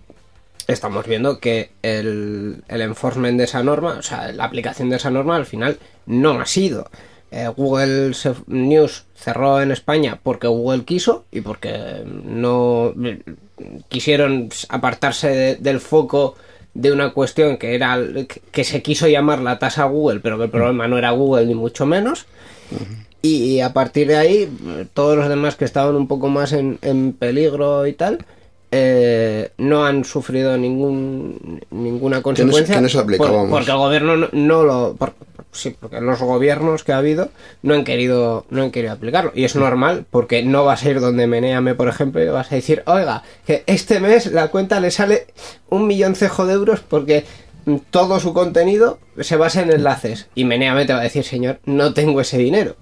estamos 0.67 1.07
viendo 1.07 1.41
que 1.41 1.71
el, 1.83 2.63
el 2.69 2.81
enforcement 2.81 3.39
de 3.39 3.45
esa 3.45 3.63
norma, 3.63 3.97
o 3.99 4.03
sea, 4.03 4.33
la 4.33 4.45
aplicación 4.45 4.91
de 4.91 4.97
esa 4.97 5.11
norma 5.11 5.37
al 5.37 5.47
final 5.47 5.79
no 6.07 6.41
ha 6.41 6.47
sido. 6.47 6.89
Eh, 7.33 7.49
Google 7.57 8.13
News 8.49 9.05
cerró 9.15 9.61
en 9.61 9.71
España 9.71 10.19
porque 10.23 10.49
Google 10.49 10.85
quiso 10.85 11.25
y 11.31 11.43
porque 11.43 12.03
no 12.25 12.93
quisieron 13.89 14.49
apartarse 14.69 15.29
de- 15.29 15.57
del 15.57 15.81
foco 15.81 16.35
de 16.75 16.93
una 16.93 17.13
cuestión 17.13 17.57
que 17.57 17.75
era 17.75 17.99
que 18.51 18.65
se 18.65 18.83
quiso 18.83 19.07
llamar 19.09 19.41
la 19.41 19.59
tasa 19.59 19.85
Google, 19.85 20.21
pero 20.21 20.39
que 20.39 20.45
el 20.45 20.51
problema 20.51 20.89
no 20.89 20.99
era 20.99 21.11
Google 21.11 21.47
ni 21.47 21.55
mucho 21.55 21.87
menos. 21.87 22.27
Y 23.23 23.61
a 23.61 23.73
partir 23.73 24.07
de 24.09 24.17
ahí, 24.17 24.49
todos 24.95 25.17
los 25.17 25.29
demás 25.29 25.57
que 25.57 25.65
estaban 25.67 25.95
un 25.95 26.09
poco 26.09 26.29
más 26.29 26.53
en, 26.53 26.79
en 26.83 27.13
peligro 27.13 27.87
y 27.87 27.93
tal, 27.93 28.25
eh, 28.71 29.51
no 29.59 29.85
han 29.85 30.05
sufrido 30.05 30.57
ningún 30.57 31.61
ninguna 31.71 32.23
consecuencia. 32.23 32.77
por- 33.19 33.27
porque 33.51 33.71
el 33.73 33.77
gobierno 33.77 34.17
no, 34.17 34.29
no 34.33 34.63
lo. 34.63 34.95
por- 34.97 35.13
sí, 35.53 35.77
porque 35.79 36.01
los 36.01 36.21
gobiernos 36.21 36.85
que 36.85 36.93
ha 36.93 36.99
habido 36.99 37.31
no 37.63 37.75
han 37.75 37.85
querido 37.85 38.47
no 38.51 38.63
han 38.63 38.71
querido 38.71 38.93
aplicarlo. 38.93 39.33
Y 39.35 39.45
es 39.45 39.57
normal, 39.57 40.07
porque 40.11 40.43
no 40.43 40.65
va 40.65 40.75
a 40.75 40.77
ser 40.77 41.01
donde 41.01 41.27
Meneame, 41.27 41.75
por 41.75 41.89
ejemplo, 41.89 42.23
y 42.23 42.29
vas 42.29 42.53
a 42.53 42.55
decir, 42.55 42.83
oiga, 42.87 43.23
que 43.47 43.65
este 43.67 44.01
mes 44.01 44.27
la 44.33 44.49
cuenta 44.49 44.81
le 44.81 44.91
sale 44.91 45.27
un 45.69 45.87
milloncejo 45.87 46.47
de 46.47 46.55
euros 46.55 46.81
porque 46.81 47.25
todo 47.91 48.21
su 48.21 48.33
contenido 48.33 48.99
se 49.21 49.37
basa 49.37 49.63
en 49.63 49.71
enlaces. 49.71 50.29
Y 50.35 50.45
Meneame 50.45 50.87
te 50.87 50.93
va 50.93 51.01
a 51.01 51.05
decir, 51.05 51.25
señor, 51.25 51.61
no 51.65 51.95
tengo 51.95 52.21
ese 52.21 52.39
dinero. 52.39 52.77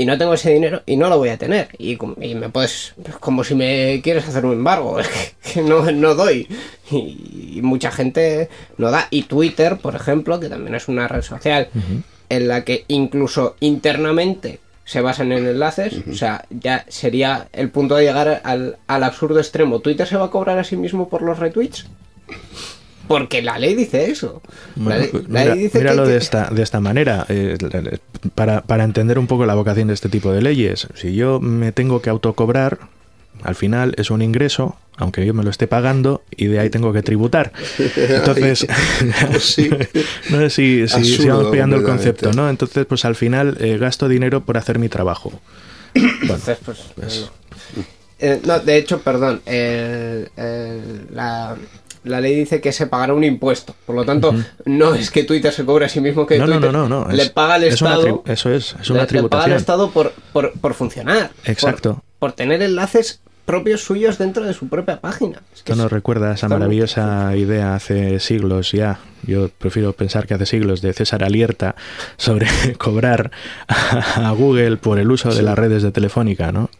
Y 0.00 0.06
no 0.06 0.16
tengo 0.16 0.32
ese 0.32 0.54
dinero 0.54 0.82
y 0.86 0.96
no 0.96 1.10
lo 1.10 1.18
voy 1.18 1.28
a 1.28 1.36
tener. 1.36 1.68
Y, 1.76 1.98
me 2.34 2.48
puedes. 2.48 2.94
Como 3.20 3.44
si 3.44 3.54
me 3.54 4.00
quieres 4.02 4.26
hacer 4.26 4.46
un 4.46 4.54
embargo. 4.54 4.98
Es 5.00 5.08
que, 5.08 5.52
que 5.52 5.60
no, 5.60 5.92
no 5.92 6.14
doy. 6.14 6.48
Y, 6.90 7.56
y 7.56 7.60
mucha 7.60 7.90
gente 7.90 8.48
no 8.78 8.90
da. 8.90 9.08
Y 9.10 9.24
Twitter, 9.24 9.76
por 9.76 9.94
ejemplo, 9.94 10.40
que 10.40 10.48
también 10.48 10.74
es 10.74 10.88
una 10.88 11.06
red 11.06 11.20
social 11.20 11.68
en 12.30 12.48
la 12.48 12.64
que 12.64 12.86
incluso 12.88 13.56
internamente 13.60 14.60
se 14.86 15.02
basan 15.02 15.32
en 15.32 15.46
enlaces. 15.46 16.00
O 16.10 16.14
sea, 16.14 16.46
ya 16.48 16.86
sería 16.88 17.48
el 17.52 17.68
punto 17.68 17.96
de 17.96 18.04
llegar 18.04 18.40
al, 18.42 18.78
al 18.86 19.04
absurdo 19.04 19.38
extremo. 19.38 19.80
¿Twitter 19.80 20.06
se 20.06 20.16
va 20.16 20.24
a 20.24 20.30
cobrar 20.30 20.58
a 20.58 20.64
sí 20.64 20.78
mismo 20.78 21.10
por 21.10 21.20
los 21.20 21.38
retweets? 21.38 21.84
Porque 23.10 23.42
la 23.42 23.58
ley 23.58 23.74
dice 23.74 24.08
eso. 24.08 24.40
La 24.76 24.98
ley, 24.98 25.10
la 25.12 25.20
mira- 25.40 25.54
ley 25.56 25.64
dice 25.64 25.78
míralo 25.78 26.04
que- 26.04 26.10
de 26.10 26.16
esta, 26.18 26.48
de 26.50 26.62
esta 26.62 26.78
manera, 26.78 27.26
eh, 27.28 27.58
para, 28.36 28.60
para 28.62 28.84
entender 28.84 29.18
un 29.18 29.26
poco 29.26 29.46
la 29.46 29.54
vocación 29.54 29.88
de 29.88 29.94
este 29.94 30.08
tipo 30.08 30.30
de 30.30 30.40
leyes. 30.42 30.86
Si 30.94 31.12
yo 31.16 31.40
me 31.40 31.72
tengo 31.72 32.00
que 32.02 32.08
autocobrar, 32.08 32.78
al 33.42 33.56
final 33.56 33.94
es 33.96 34.12
un 34.12 34.22
ingreso, 34.22 34.76
aunque 34.96 35.26
yo 35.26 35.34
me 35.34 35.42
lo 35.42 35.50
esté 35.50 35.66
pagando, 35.66 36.22
y 36.30 36.46
de 36.46 36.60
ahí 36.60 36.70
tengo 36.70 36.92
que 36.92 37.02
tributar. 37.02 37.52
Entonces, 37.96 38.64
Pues 39.30 39.42
sí. 39.42 39.68
no 40.30 40.38
sé 40.38 40.50
si, 40.50 40.86
si- 40.86 41.26
vamos 41.26 41.50
pillando 41.50 41.74
el 41.74 41.82
concepto, 41.82 42.32
¿no? 42.32 42.48
Entonces, 42.48 42.86
pues 42.86 43.04
al 43.04 43.16
final 43.16 43.56
eh, 43.58 43.76
gasto 43.76 44.08
dinero 44.08 44.42
por 44.42 44.56
hacer 44.56 44.78
mi 44.78 44.88
trabajo. 44.88 45.32
Entonces, 45.94 46.58
pues. 46.64 47.28
Eh, 48.20 48.40
no, 48.44 48.60
de 48.60 48.76
hecho, 48.76 49.00
perdón. 49.00 49.40
el- 49.46 50.28
el- 50.36 51.06
la, 51.12 51.56
la 52.04 52.20
ley 52.20 52.34
dice 52.34 52.60
que 52.60 52.72
se 52.72 52.86
pagará 52.86 53.14
un 53.14 53.24
impuesto. 53.24 53.74
Por 53.86 53.94
lo 53.96 54.04
tanto, 54.04 54.34
no 54.64 54.94
es 54.94 55.10
que 55.10 55.24
Twitter 55.24 55.52
se 55.52 55.64
cobre 55.64 55.84
a 55.86 55.88
sí 55.88 56.00
mismo 56.00 56.26
que 56.26 56.38
No, 56.38 56.46
no, 56.46 56.52
Twitter 56.54 56.72
no, 56.72 56.88
no, 56.88 57.04
no, 57.06 57.12
le 57.12 57.30
paga 57.30 57.54
al 57.54 57.64
es 57.64 57.80
una 57.82 57.94
Estado. 57.96 58.22
eso 58.26 58.50
es, 58.52 58.76
es 58.80 58.88
le- 58.88 58.94
una 58.94 59.02
le, 59.02 59.04
paga 59.04 59.04
al 59.04 59.06
tributación. 59.08 59.56
Estado 59.56 59.90
por, 59.90 60.12
por, 60.32 60.52
por 60.60 60.74
funcionar. 60.74 61.30
Exacto. 61.44 62.02
Por, 62.18 62.32
tener 62.32 62.62
enlaces 62.62 63.20
propios 63.46 63.82
suyos 63.82 64.16
dentro 64.18 64.44
de 64.44 64.54
su 64.54 64.68
propia 64.68 65.00
página. 65.00 65.42
Es 65.54 65.62
que 65.62 65.72
Esto 65.72 65.82
nos 65.82 65.90
recuerda 65.90 66.30
a 66.30 66.34
esa 66.34 66.48
muy- 66.48 66.58
maravillosa 66.58 67.34
idea 67.36 67.74
hace 67.74 68.20
siglos 68.20 68.72
ya. 68.72 69.00
Yo 69.22 69.48
prefiero 69.48 69.92
pensar 69.92 70.26
que 70.26 70.34
hace 70.34 70.46
siglos 70.46 70.80
de 70.82 70.92
César 70.92 71.24
Alierta 71.24 71.74
sobre 72.16 72.46
cobrar 72.78 73.30
a, 73.68 74.28
a 74.28 74.30
Google 74.32 74.76
por 74.76 74.98
el 74.98 75.10
uso 75.10 75.34
de 75.34 75.42
las 75.42 75.58
redes 75.58 75.82
de 75.82 75.90
Telefónica, 75.90 76.52
¿no? 76.52 76.70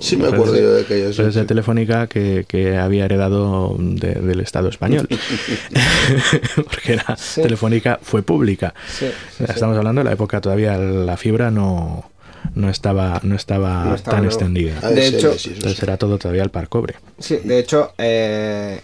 Sí, 0.00 0.16
me 0.16 0.28
acuerdo 0.28 0.56
yo 0.56 0.74
de 0.74 0.82
aquellos. 0.82 1.16
Redes 1.16 1.34
de 1.34 1.44
Telefónica 1.44 2.06
que, 2.06 2.44
que 2.46 2.76
había 2.76 3.06
heredado 3.06 3.74
de- 3.78 4.14
del 4.14 4.40
Estado 4.40 4.68
español. 4.68 5.08
Porque 6.56 6.98
Sí. 7.16 7.42
Telefónica 7.42 7.98
fue 8.02 8.22
pública. 8.22 8.74
Sí, 8.88 9.06
sí, 9.06 9.12
sí. 9.38 9.44
Estamos 9.48 9.76
hablando 9.76 10.00
de 10.00 10.04
la 10.04 10.12
época 10.12 10.40
todavía 10.40 10.76
la 10.76 11.16
fibra 11.16 11.50
no, 11.50 12.10
no 12.54 12.68
estaba, 12.70 13.20
no 13.22 13.34
estaba, 13.34 13.84
No 13.86 13.94
estaba, 13.94 14.16
tan 14.18 14.24
extendida. 14.26 14.78
Ah, 14.82 14.88
De 14.90 15.02
sí, 15.02 15.16
hecho- 15.16 15.32
sí, 15.32 15.38
sí, 15.38 15.48
sí. 15.50 15.54
Entonces 15.56 15.82
era 15.82 15.96
todo 15.96 16.18
todavía 16.18 16.42
al 16.42 16.50
par 16.50 16.68
cobre. 16.68 16.96
Sí, 17.18 17.38
de 17.42 17.58
hecho, 17.58 17.92
eh, 17.98 18.80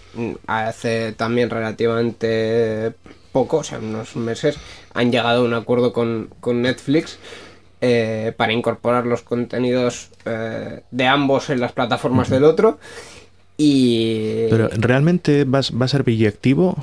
hace 0.47 1.13
también 1.13 1.49
relativamente 1.49 2.93
poco, 3.31 3.57
o 3.57 3.63
sea, 3.63 3.77
unos 3.79 4.15
meses, 4.15 4.57
han 4.93 5.11
llegado 5.11 5.41
a 5.41 5.45
un 5.45 5.53
acuerdo 5.53 5.93
con, 5.93 6.29
con 6.39 6.61
Netflix 6.63 7.19
eh, 7.81 8.33
para 8.35 8.53
incorporar 8.53 9.05
los 9.05 9.21
contenidos 9.21 10.09
eh, 10.25 10.81
de 10.91 11.07
ambos 11.07 11.49
en 11.49 11.59
las 11.59 11.71
plataformas 11.73 12.29
del 12.29 12.43
otro. 12.43 12.79
Y. 13.57 14.47
Pero 14.49 14.69
¿realmente 14.77 15.43
va, 15.43 15.59
a- 15.59 15.77
va 15.77 15.85
a 15.85 15.89
ser 15.89 16.03
billectivo? 16.03 16.75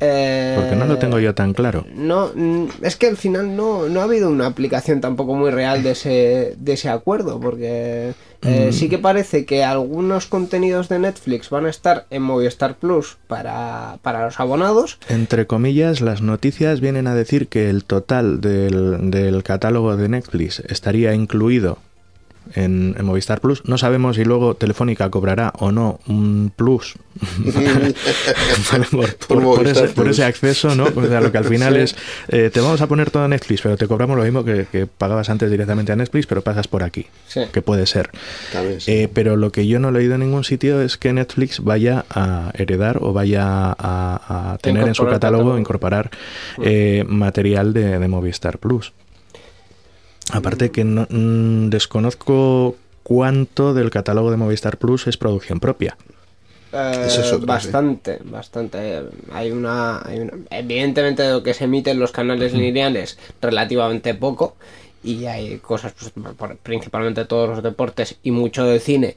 eh, 0.00 0.54
Porque 0.58 0.76
no 0.76 0.84
lo 0.86 0.98
tengo 0.98 1.18
yo 1.18 1.34
tan 1.34 1.54
claro. 1.54 1.86
No, 1.94 2.30
mm, 2.34 2.66
es 2.82 2.96
que 2.96 3.08
al 3.08 3.16
final 3.16 3.56
no, 3.56 3.88
no 3.88 4.00
ha 4.00 4.04
habido 4.04 4.28
una 4.28 4.46
aplicación 4.46 5.00
tampoco 5.00 5.34
muy 5.34 5.50
real 5.50 5.82
de 5.82 5.92
ese, 5.92 6.54
de 6.58 6.72
ese 6.74 6.88
acuerdo, 6.90 7.40
porque 7.40 8.12
eh, 8.46 8.72
sí 8.72 8.88
que 8.88 8.98
parece 8.98 9.44
que 9.44 9.64
algunos 9.64 10.26
contenidos 10.26 10.88
de 10.88 10.98
Netflix 10.98 11.50
van 11.50 11.66
a 11.66 11.70
estar 11.70 12.06
en 12.10 12.22
Movistar 12.22 12.76
Plus 12.76 13.18
para, 13.26 13.98
para 14.02 14.24
los 14.24 14.40
abonados. 14.40 14.98
Entre 15.08 15.46
comillas, 15.46 16.00
las 16.00 16.22
noticias 16.22 16.80
vienen 16.80 17.06
a 17.06 17.14
decir 17.14 17.48
que 17.48 17.68
el 17.70 17.84
total 17.84 18.40
del, 18.40 19.10
del 19.10 19.42
catálogo 19.42 19.96
de 19.96 20.08
Netflix 20.08 20.60
estaría 20.60 21.14
incluido 21.14 21.78
en, 22.54 22.94
en 22.98 23.04
Movistar 23.04 23.40
Plus. 23.40 23.62
No 23.66 23.78
sabemos 23.78 24.16
si 24.16 24.24
luego 24.24 24.54
Telefónica 24.54 25.10
cobrará 25.10 25.52
o 25.58 25.72
no 25.72 26.00
un 26.06 26.52
plus 26.54 26.94
por, 28.70 28.86
por- 28.88 29.16
por 29.16 29.42
Movistar 29.42 29.84
ese, 29.84 29.94
por 29.94 30.04
Plus. 30.04 30.18
ese 30.18 30.24
acceso, 30.24 30.74
¿no? 30.74 30.84
O 30.94 31.06
sea, 31.06 31.20
lo 31.20 31.32
que 31.32 31.38
al 31.38 31.44
final 31.48 31.76
es, 31.76 31.96
eh, 32.28 32.50
te 32.52 32.60
vamos 32.60 32.80
a 32.80 32.86
poner 32.86 33.10
todo 33.10 33.24
a 33.24 33.28
Netflix, 33.28 33.62
pero 33.62 33.76
te 33.76 33.86
cobramos 33.86 34.16
lo 34.16 34.24
mismo 34.24 34.44
que, 34.44 34.66
que 34.70 34.86
pagabas 34.86 35.28
antes 35.30 35.50
directamente 35.50 35.92
a 35.92 35.96
Netflix, 35.96 36.26
pero 36.26 36.42
pagas 36.42 36.68
por 36.68 36.82
aquí, 36.82 37.06
Sí. 37.28 37.42
que 37.52 37.62
puede 37.62 37.86
ser. 37.86 38.10
Eh, 38.86 39.08
pero 39.12 39.36
lo 39.36 39.52
que 39.52 39.66
yo 39.66 39.78
no 39.78 39.88
he 39.88 39.92
leído 39.92 40.14
en 40.14 40.20
ningún 40.20 40.44
sitio 40.44 40.80
es 40.82 40.96
que 40.96 41.12
Netflix 41.12 41.62
vaya 41.62 42.04
a 42.10 42.52
heredar 42.54 42.98
o 43.00 43.12
vaya 43.12 43.44
a, 43.46 44.52
a 44.52 44.58
tener 44.58 44.86
en 44.88 44.94
su 44.94 45.04
catálogo, 45.04 45.38
catálogo. 45.42 45.58
incorporar 45.58 46.10
eh, 46.62 47.04
material 47.08 47.72
de, 47.72 47.98
de 47.98 48.08
Movistar 48.08 48.58
Plus. 48.58 48.92
Aparte 50.32 50.70
que 50.70 50.84
no, 50.84 51.06
mm, 51.08 51.68
desconozco 51.70 52.76
cuánto 53.02 53.74
del 53.74 53.90
catálogo 53.90 54.30
de 54.30 54.36
Movistar 54.36 54.76
Plus 54.78 55.06
es 55.06 55.16
producción 55.16 55.60
propia. 55.60 55.96
Eh, 56.72 57.04
Esa 57.06 57.20
es 57.36 57.40
bastante, 57.46 58.18
bastante. 58.24 59.02
Hay 59.32 59.52
una, 59.52 60.02
hay 60.04 60.18
una- 60.20 60.32
Evidentemente, 60.50 61.22
de 61.22 61.30
lo 61.32 61.42
que 61.42 61.54
se 61.54 61.64
emite 61.64 61.90
en 61.92 62.00
los 62.00 62.10
canales 62.10 62.52
lineales, 62.52 63.18
relativamente 63.40 64.14
poco. 64.14 64.56
Y 65.04 65.26
hay 65.26 65.58
cosas, 65.58 65.94
pues, 65.98 66.12
por- 66.36 66.56
principalmente 66.56 67.24
todos 67.24 67.48
los 67.48 67.62
deportes 67.62 68.16
y 68.24 68.32
mucho 68.32 68.64
del 68.64 68.80
cine, 68.80 69.16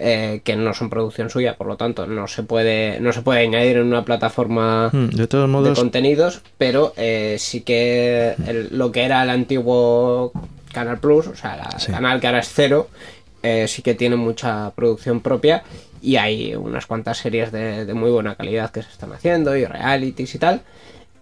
eh, 0.00 0.40
que 0.42 0.56
no 0.56 0.72
son 0.74 0.88
producción 0.90 1.28
suya, 1.30 1.56
por 1.56 1.66
lo 1.66 1.76
tanto, 1.76 2.06
no 2.06 2.26
se 2.26 2.42
puede, 2.42 2.98
no 3.00 3.12
se 3.12 3.22
puede 3.22 3.40
añadir 3.40 3.76
en 3.76 3.86
una 3.86 4.04
plataforma 4.04 4.88
Mm, 4.92 5.08
De 5.10 5.26
todos 5.26 5.44
de 5.44 5.52
modos, 5.52 5.78
contenidos, 5.78 6.40
pero 6.58 6.92
eh, 6.96 7.36
sí 7.38 7.60
que 7.60 8.34
el- 8.46 8.68
lo 8.70 8.90
que 8.90 9.02
era 9.04 9.22
el 9.22 9.30
antiguo 9.30 10.32
Canal 10.72 10.98
Plus, 10.98 11.26
o 11.26 11.34
sea, 11.36 11.68
Sí. 11.78 11.92
canal 11.92 12.20
que 12.20 12.26
ahora 12.28 12.38
es 12.40 12.48
cero, 12.52 12.88
eh, 13.42 13.66
sí 13.68 13.82
que 13.82 13.94
tiene 13.94 14.16
mucha 14.16 14.70
producción 14.74 15.20
propia 15.20 15.62
y 16.02 16.16
hay 16.16 16.54
unas 16.54 16.86
cuantas 16.86 17.18
series 17.18 17.52
de, 17.52 17.84
de 17.84 17.94
muy 17.94 18.10
buena 18.10 18.34
calidad 18.36 18.70
que 18.70 18.82
se 18.82 18.88
están 18.90 19.12
haciendo 19.12 19.56
y 19.56 19.64
realities 19.64 20.34
y 20.34 20.38
tal, 20.38 20.62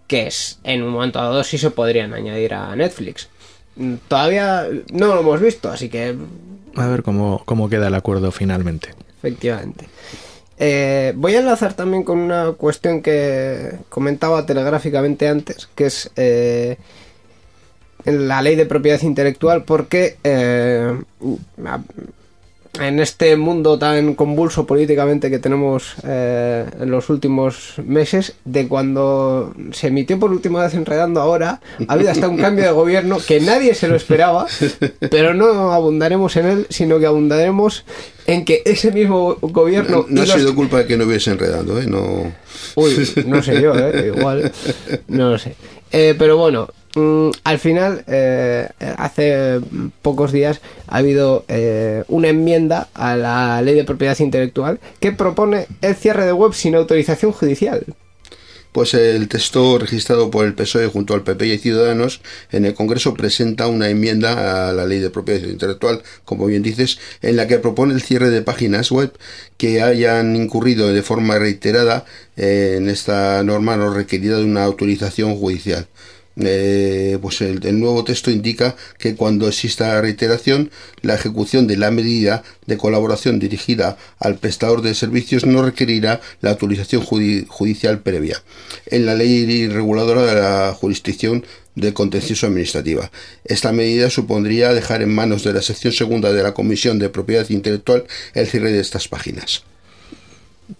que 0.07 0.27
es 0.27 0.59
en 0.63 0.83
un 0.83 0.89
momento 0.91 1.19
dado 1.19 1.43
sí 1.43 1.57
se 1.57 1.69
podrían 1.71 2.13
añadir 2.13 2.53
a 2.53 2.75
Netflix. 2.75 3.29
Mm, 3.75 3.95
Todavía 4.07 4.67
no 4.93 5.07
lo 5.07 5.19
hemos 5.21 5.41
visto, 5.41 5.69
así 5.69 5.89
que 5.89 6.15
A 6.75 6.87
ver 6.87 7.03
cómo, 7.03 7.41
cómo 7.45 7.69
queda 7.69 7.87
el 7.87 7.95
acuerdo 7.95 8.31
finalmente. 8.31 8.89
Efectivamente. 9.17 9.87
Eh, 10.57 11.13
voy 11.15 11.35
a 11.35 11.39
enlazar 11.39 11.73
también 11.73 12.03
con 12.03 12.19
una 12.19 12.51
cuestión 12.51 13.01
que 13.01 13.77
comentaba 13.87 14.45
telegráficamente 14.45 15.27
antes, 15.29 15.69
que 15.73 15.85
es 15.85 16.11
eh, 16.17 16.77
la 18.03 18.41
ley 18.41 18.55
de 18.57 18.65
propiedad 18.65 19.01
intelectual, 19.01 19.63
porque 19.63 20.17
eh, 20.23 21.01
en 22.79 22.99
este 22.99 23.35
mundo 23.35 23.77
tan 23.79 24.15
convulso 24.15 24.65
políticamente 24.65 25.29
que 25.29 25.39
tenemos 25.39 25.95
eh, 26.03 26.65
en 26.79 26.91
los 26.91 27.09
últimos 27.09 27.73
meses, 27.83 28.35
de 28.45 28.67
cuando 28.67 29.53
se 29.71 29.87
emitió 29.87 30.19
por 30.19 30.31
última 30.31 30.63
vez 30.63 30.73
Enredando 30.73 31.21
ahora, 31.21 31.61
ha 31.87 31.93
habido 31.93 32.11
hasta 32.11 32.29
un 32.29 32.37
cambio 32.37 32.65
de 32.65 32.71
gobierno 32.71 33.17
que 33.25 33.39
nadie 33.39 33.73
se 33.73 33.87
lo 33.87 33.95
esperaba, 33.95 34.47
pero 35.11 35.33
no 35.33 35.71
abundaremos 35.73 36.35
en 36.37 36.45
él, 36.45 36.67
sino 36.69 36.99
que 36.99 37.05
abundaremos 37.05 37.85
en 38.27 38.45
que 38.45 38.61
ese 38.65 38.91
mismo 38.91 39.37
gobierno... 39.41 40.05
No, 40.07 40.21
ha 40.21 40.25
sido 40.25 40.55
culpa 40.55 40.79
de 40.79 40.87
que 40.87 40.97
no 40.97 41.05
hubiese 41.05 41.31
enredando, 41.31 41.79
¿eh? 41.81 41.87
No... 41.87 42.31
Uy, 42.75 43.09
no 43.25 43.41
sé 43.41 43.61
yo, 43.61 43.73
¿eh? 43.75 44.13
igual, 44.15 44.51
no 45.07 45.31
lo 45.31 45.39
sé. 45.39 45.55
Eh, 45.91 46.15
pero 46.17 46.37
bueno, 46.37 46.69
mm, 46.95 47.29
al 47.43 47.59
final, 47.59 48.03
eh, 48.07 48.67
hace 48.97 49.59
pocos 50.01 50.31
días 50.31 50.61
ha 50.87 50.97
habido 50.97 51.45
eh, 51.47 52.03
una 52.07 52.29
enmienda 52.29 52.89
a 52.93 53.15
la 53.15 53.61
ley 53.61 53.75
de 53.75 53.83
propiedad 53.83 54.17
intelectual 54.19 54.79
que 54.99 55.11
propone 55.11 55.67
el 55.81 55.95
cierre 55.95 56.25
de 56.25 56.33
web 56.33 56.53
sin 56.53 56.75
autorización 56.75 57.31
judicial. 57.31 57.85
Pues 58.71 58.93
el 58.93 59.27
texto 59.29 59.79
registrado 59.79 60.29
por 60.29 60.45
el 60.45 60.53
PSOE 60.53 60.87
junto 60.87 61.15
al 61.15 61.23
PP 61.23 61.47
y 61.47 61.57
Ciudadanos 61.57 62.21
en 62.51 62.65
el 62.65 62.75
Congreso 62.75 63.15
presenta 63.15 63.65
una 63.65 63.89
enmienda 63.89 64.69
a 64.69 64.73
la 64.73 64.85
ley 64.85 64.99
de 64.99 65.09
propiedad 65.09 65.47
intelectual, 65.47 66.03
como 66.23 66.45
bien 66.45 66.61
dices, 66.61 66.99
en 67.23 67.35
la 67.35 67.47
que 67.47 67.57
propone 67.57 67.95
el 67.95 68.03
cierre 68.03 68.29
de 68.29 68.43
páginas 68.43 68.91
web 68.91 69.11
que 69.57 69.81
hayan 69.81 70.35
incurrido 70.35 70.93
de 70.93 71.01
forma 71.01 71.39
reiterada 71.39 72.05
eh, 72.37 72.75
en 72.77 72.89
esta 72.89 73.41
norma 73.43 73.75
no 73.75 73.91
requerida 73.91 74.37
de 74.37 74.45
una 74.45 74.65
autorización 74.65 75.35
judicial. 75.35 75.87
Eh, 76.41 77.17
pues 77.21 77.41
el, 77.41 77.79
nuevo 77.79 78.03
texto 78.03 78.31
indica 78.31 78.75
que 78.97 79.15
cuando 79.15 79.47
exista 79.47 79.99
reiteración, 79.99 80.71
la 81.01 81.15
ejecución 81.15 81.67
de 81.67 81.77
la 81.77 81.91
medida 81.91 82.43
de 82.65 82.77
colaboración 82.77 83.39
dirigida 83.39 83.97
al 84.19 84.37
prestador 84.37 84.81
de 84.81 84.93
servicios 84.95 85.45
no 85.45 85.63
requerirá 85.63 86.21
la 86.41 86.51
autorización 86.51 87.01
judi- 87.03 87.45
judicial 87.47 87.99
previa. 87.99 88.41
En 88.85 89.05
la 89.05 89.15
ley 89.15 89.67
reguladora 89.67 90.23
de 90.23 90.41
la 90.41 90.73
jurisdicción 90.73 91.45
de 91.75 91.93
contencioso 91.93 92.47
administrativa. 92.47 93.11
Esta 93.45 93.71
medida 93.71 94.09
supondría 94.09 94.73
dejar 94.73 95.01
en 95.01 95.13
manos 95.13 95.43
de 95.43 95.53
la 95.53 95.61
sección 95.61 95.93
segunda 95.93 96.31
de 96.33 96.43
la 96.43 96.53
Comisión 96.53 96.99
de 96.99 97.09
Propiedad 97.09 97.49
Intelectual 97.49 98.05
el 98.33 98.47
cierre 98.47 98.71
de 98.71 98.81
estas 98.81 99.07
páginas. 99.07 99.63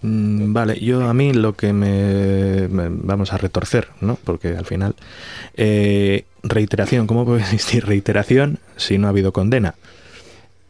Mm, 0.01 0.53
Vale, 0.53 0.79
yo 0.79 1.01
a 1.07 1.13
mí 1.13 1.33
lo 1.33 1.53
que 1.53 1.73
me, 1.73 2.67
vamos 2.69 3.33
a 3.33 3.37
retorcer, 3.37 3.87
¿no? 4.01 4.17
Porque 4.23 4.49
al 4.49 4.65
final 4.65 4.95
eh, 5.55 6.25
reiteración, 6.43 7.07
¿cómo 7.07 7.25
puede 7.25 7.41
existir 7.41 7.85
reiteración 7.85 8.59
si 8.77 8.97
no 8.97 9.07
ha 9.07 9.09
habido 9.11 9.31
condena? 9.33 9.75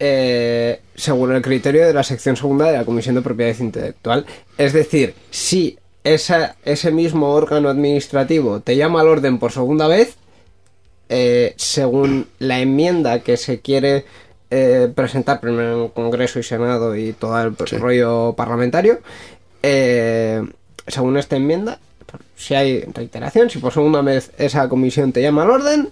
eh, 0.02 0.80
según 0.96 1.34
el 1.36 1.42
criterio 1.42 1.86
de 1.86 1.94
la 1.94 2.04
sección 2.04 2.38
segunda 2.38 2.68
de 2.72 2.78
la 2.78 2.86
Comisión 2.86 3.16
de 3.16 3.22
Propiedad 3.22 3.54
Intelectual. 3.60 4.26
Es 4.58 4.72
decir, 4.72 5.14
si 5.30 5.78
esa- 6.06 6.56
ese 6.64 6.90
mismo 6.92 7.32
órgano 7.34 7.68
administrativo 7.68 8.62
te 8.62 8.78
llama 8.78 9.02
al 9.02 9.10
orden 9.10 9.40
por 9.40 9.52
segunda 9.52 9.88
vez, 9.88 10.16
eh, 11.10 11.54
según 11.58 12.28
la 12.40 12.62
enmienda 12.62 13.20
que 13.20 13.36
se 13.36 13.60
quiere 13.60 14.06
eh, 14.52 14.92
presentar 14.94 15.40
primero 15.40 15.84
en 15.86 15.90
Congreso 15.90 16.40
y 16.40 16.44
Senado 16.44 16.96
y 16.96 17.14
todo 17.14 17.40
el 17.42 17.56
Sí. 17.68 17.78
rollo 17.78 18.34
parlamentario, 18.34 19.00
eh, 19.64 20.42
según 20.88 21.18
esta 21.18 21.36
enmienda, 21.36 21.80
si 22.36 22.56
hay 22.56 22.82
reiteración, 22.94 23.50
si 23.50 23.60
por 23.60 23.74
segunda 23.74 24.02
vez 24.02 24.32
esa 24.38 24.68
comisión 24.70 25.12
te 25.12 25.22
llama 25.22 25.44
al 25.44 25.52
orden, 25.52 25.90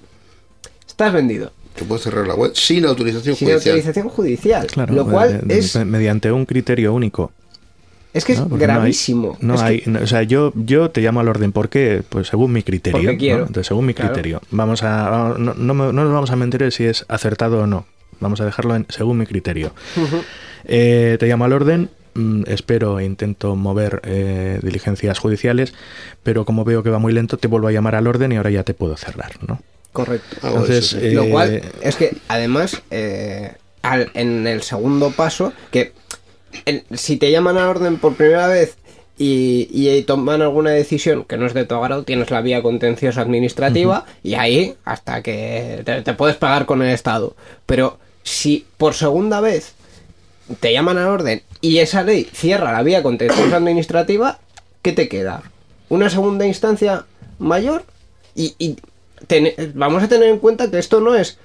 estás 0.87 1.13
vendido. 1.13 1.51
Te 1.75 1.85
puede 1.85 2.01
cerrar 2.01 2.25
la 2.25 2.33
web 2.33 2.51
sin 2.55 2.85
autorización 2.85 3.35
Sin 3.35 3.47
judicial. 3.49 3.75
autorización 3.75 4.09
judicial. 4.09 4.65
Claro, 4.67 4.93
lo 4.95 5.05
cual 5.05 5.41
eh, 5.47 5.57
es, 5.59 5.75
mediante 5.85 6.31
un 6.31 6.45
criterio 6.45 6.93
único. 6.93 7.31
es 8.13 8.25
que 8.25 8.33
es 8.33 8.39
¿no? 8.39 8.47
Porque 8.47 8.65
no 8.65 8.73
hay- 8.73 8.77
gravísimo. 8.79 9.37
No 9.41 9.53
Es 9.53 9.61
que- 9.61 9.67
hay, 9.67 9.83
no, 9.85 9.99
o 10.01 10.07
sea, 10.07 10.23
yo, 10.23 10.51
yo 10.55 10.89
te 10.89 11.01
llamo 11.01 11.19
al 11.19 11.27
orden. 11.27 11.51
¿Por 11.51 11.69
qué? 11.69 12.01
Pues 12.09 12.29
según 12.29 12.51
mi 12.51 12.63
criterio. 12.63 12.97
Porque 12.97 13.11
¿no? 13.13 13.19
quiero. 13.19 13.39
Entonces, 13.41 13.67
según 13.67 13.85
mi 13.85 13.93
Claro. 13.93 14.13
criterio. 14.13 14.41
Vamos 14.49 14.81
a, 14.81 15.35
no 15.37 15.53
nos 15.53 16.11
vamos 16.11 16.31
a 16.31 16.35
mentir 16.35 16.71
si 16.71 16.85
es 16.85 17.05
acertado 17.09 17.59
o 17.59 17.67
no. 17.67 17.85
Vamos 18.19 18.41
a 18.41 18.45
dejarlo 18.45 18.75
en 18.75 18.85
según 18.89 19.17
mi 19.17 19.25
criterio. 19.25 19.73
Eh, 20.65 21.17
te 21.19 21.25
llamo 21.27 21.45
al 21.45 21.53
orden. 21.53 21.89
mm, 22.15 22.43
espero 22.47 22.99
e 22.99 23.05
intento 23.05 23.55
mover 23.55 24.01
eh, 24.03 24.59
diligencias 24.63 25.19
judiciales, 25.19 25.73
pero 26.23 26.45
como 26.45 26.63
veo 26.65 26.81
que 26.83 26.89
va 26.89 26.97
muy 26.99 27.13
lento, 27.13 27.37
te 27.37 27.47
vuelvo 27.47 27.67
a 27.67 27.71
llamar 27.71 27.93
al 27.95 28.07
orden 28.07 28.31
y 28.31 28.37
ahora 28.37 28.49
ya 28.49 28.63
te 28.63 28.73
puedo 28.73 28.97
cerrar, 28.97 29.31
¿no? 29.47 29.61
Correcto. 29.93 30.37
De 30.41 30.47
Entonces, 30.47 30.77
eso, 30.93 30.99
sí. 30.99 31.05
eh, 31.07 31.11
Lo 31.13 31.25
cual 31.29 31.61
es 31.81 31.95
que 31.95 32.17
además 32.27 32.81
eh, 32.91 33.53
al- 33.83 34.09
en 34.15 34.47
el 34.47 34.63
segundo 34.63 35.11
paso, 35.11 35.53
que 35.71 35.93
en- 36.65 36.83
si 36.95 37.17
te 37.17 37.31
llaman 37.31 37.57
a 37.57 37.69
orden 37.69 37.97
por 37.97 38.15
primera 38.15 38.47
vez 38.47 38.77
y, 39.19 39.67
y 39.71 40.01
toman 40.03 40.41
alguna 40.41 40.71
decisión 40.71 41.23
que 41.23 41.37
no 41.37 41.45
es 41.45 41.53
de 41.53 41.65
tu 41.65 41.75
agrado, 41.75 42.03
tienes 42.03 42.29
la 42.31 42.41
vía 42.41 42.61
contenciosa 42.63 43.21
administrativa 43.21 44.05
y 44.23 44.33
ahí 44.35 44.75
hasta 44.85 45.21
que 45.23 45.81
te, 45.85 46.01
te 46.01 46.13
puedes 46.13 46.35
pagar 46.35 46.65
con 46.65 46.81
el 46.81 46.89
Estado. 46.89 47.35
Pero 47.67 47.99
si 48.27 48.65
por 48.77 48.93
segunda 48.93 49.39
vez 49.39 49.73
te 50.59 50.73
llaman 50.73 50.97
a 50.97 51.09
orden 51.09 51.43
y 51.61 51.77
esa 51.77 52.03
ley 52.03 52.27
cierra 52.33 52.73
la 52.73 52.83
vía 52.83 53.01
contenciosa 53.01 53.55
administrativa, 53.55 54.39
¿qué 54.81 54.91
te 54.91 55.07
queda? 55.07 55.43
¿Una 55.89 56.09
segunda 56.09 56.45
instancia 56.45 57.05
mayor? 57.39 57.83
Y, 58.35 58.53
y 58.59 58.75
ten- 59.27 59.53
vamos 59.75 60.03
a 60.03 60.09
tener 60.09 60.27
en 60.29 60.39
cuenta 60.39 60.69
que 60.69 60.77
esto 60.77 60.99
no 60.99 61.15
es 61.15 61.37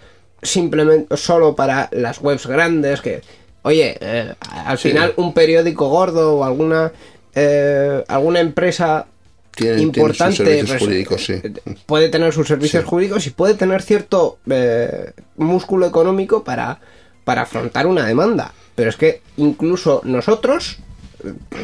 simplemente 0.43 1.17
solo 1.17 1.55
para 1.55 1.89
las 1.93 2.21
webs 2.21 2.47
grandes, 2.47 3.01
que, 3.01 3.23
oye, 3.63 3.97
eh, 4.01 4.35
al 4.51 4.77
Sí. 4.77 4.89
final 4.91 5.15
un 5.17 5.33
periódico 5.35 5.89
gordo 5.89 6.39
o 6.39 6.45
alguna, 6.45 6.91
eh, 7.37 8.05
alguna 8.09 8.41
empresa 8.41 9.07
Tienen- 9.55 9.77
tienen 9.77 9.79
sus 9.93 9.97
importante 9.97 10.37
servicios 10.37 10.69
pues, 10.71 10.81
jurídicos, 10.83 11.25
sí. 11.25 11.33
eh, 11.35 11.53
puede 11.87 12.09
tener 12.09 12.33
sus 12.33 12.49
servicios 12.49 12.83
Sí. 12.85 12.89
jurídicos 12.89 13.27
y 13.27 13.31
puede 13.31 13.55
tener 13.55 13.83
cierto 13.83 14.39
eh, 14.51 15.13
músculo 15.37 15.87
económico 15.87 16.43
para, 16.45 16.81
para 17.25 17.43
afrontar 17.43 17.87
una 17.87 18.07
demanda. 18.07 18.53
Pero 18.75 18.89
es 18.89 18.97
que 18.97 19.21
incluso 19.37 20.01
nosotros, 20.05 20.79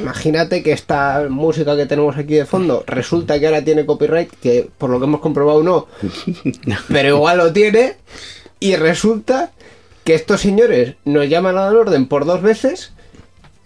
imagínate 0.00 0.62
que 0.62 0.72
esta 0.72 1.26
música 1.30 1.76
que 1.76 1.86
tenemos 1.86 2.16
aquí 2.16 2.34
de 2.34 2.44
fondo 2.44 2.84
resulta 2.86 3.40
que 3.40 3.46
ahora 3.46 3.64
tiene 3.64 3.86
copyright, 3.86 4.30
que 4.40 4.68
por 4.76 4.90
lo 4.90 4.98
que 4.98 5.06
hemos 5.06 5.20
comprobado 5.20 5.62
no, 5.62 5.86
pero 6.88 7.16
igual 7.16 7.38
lo 7.38 7.52
tiene, 7.52 7.96
y 8.60 8.76
resulta 8.76 9.52
que 10.04 10.14
estos 10.14 10.40
señores 10.42 10.94
nos 11.04 11.28
llaman 11.28 11.56
al 11.56 11.76
orden 11.76 12.06
por 12.06 12.24
dos 12.26 12.42
veces 12.42 12.92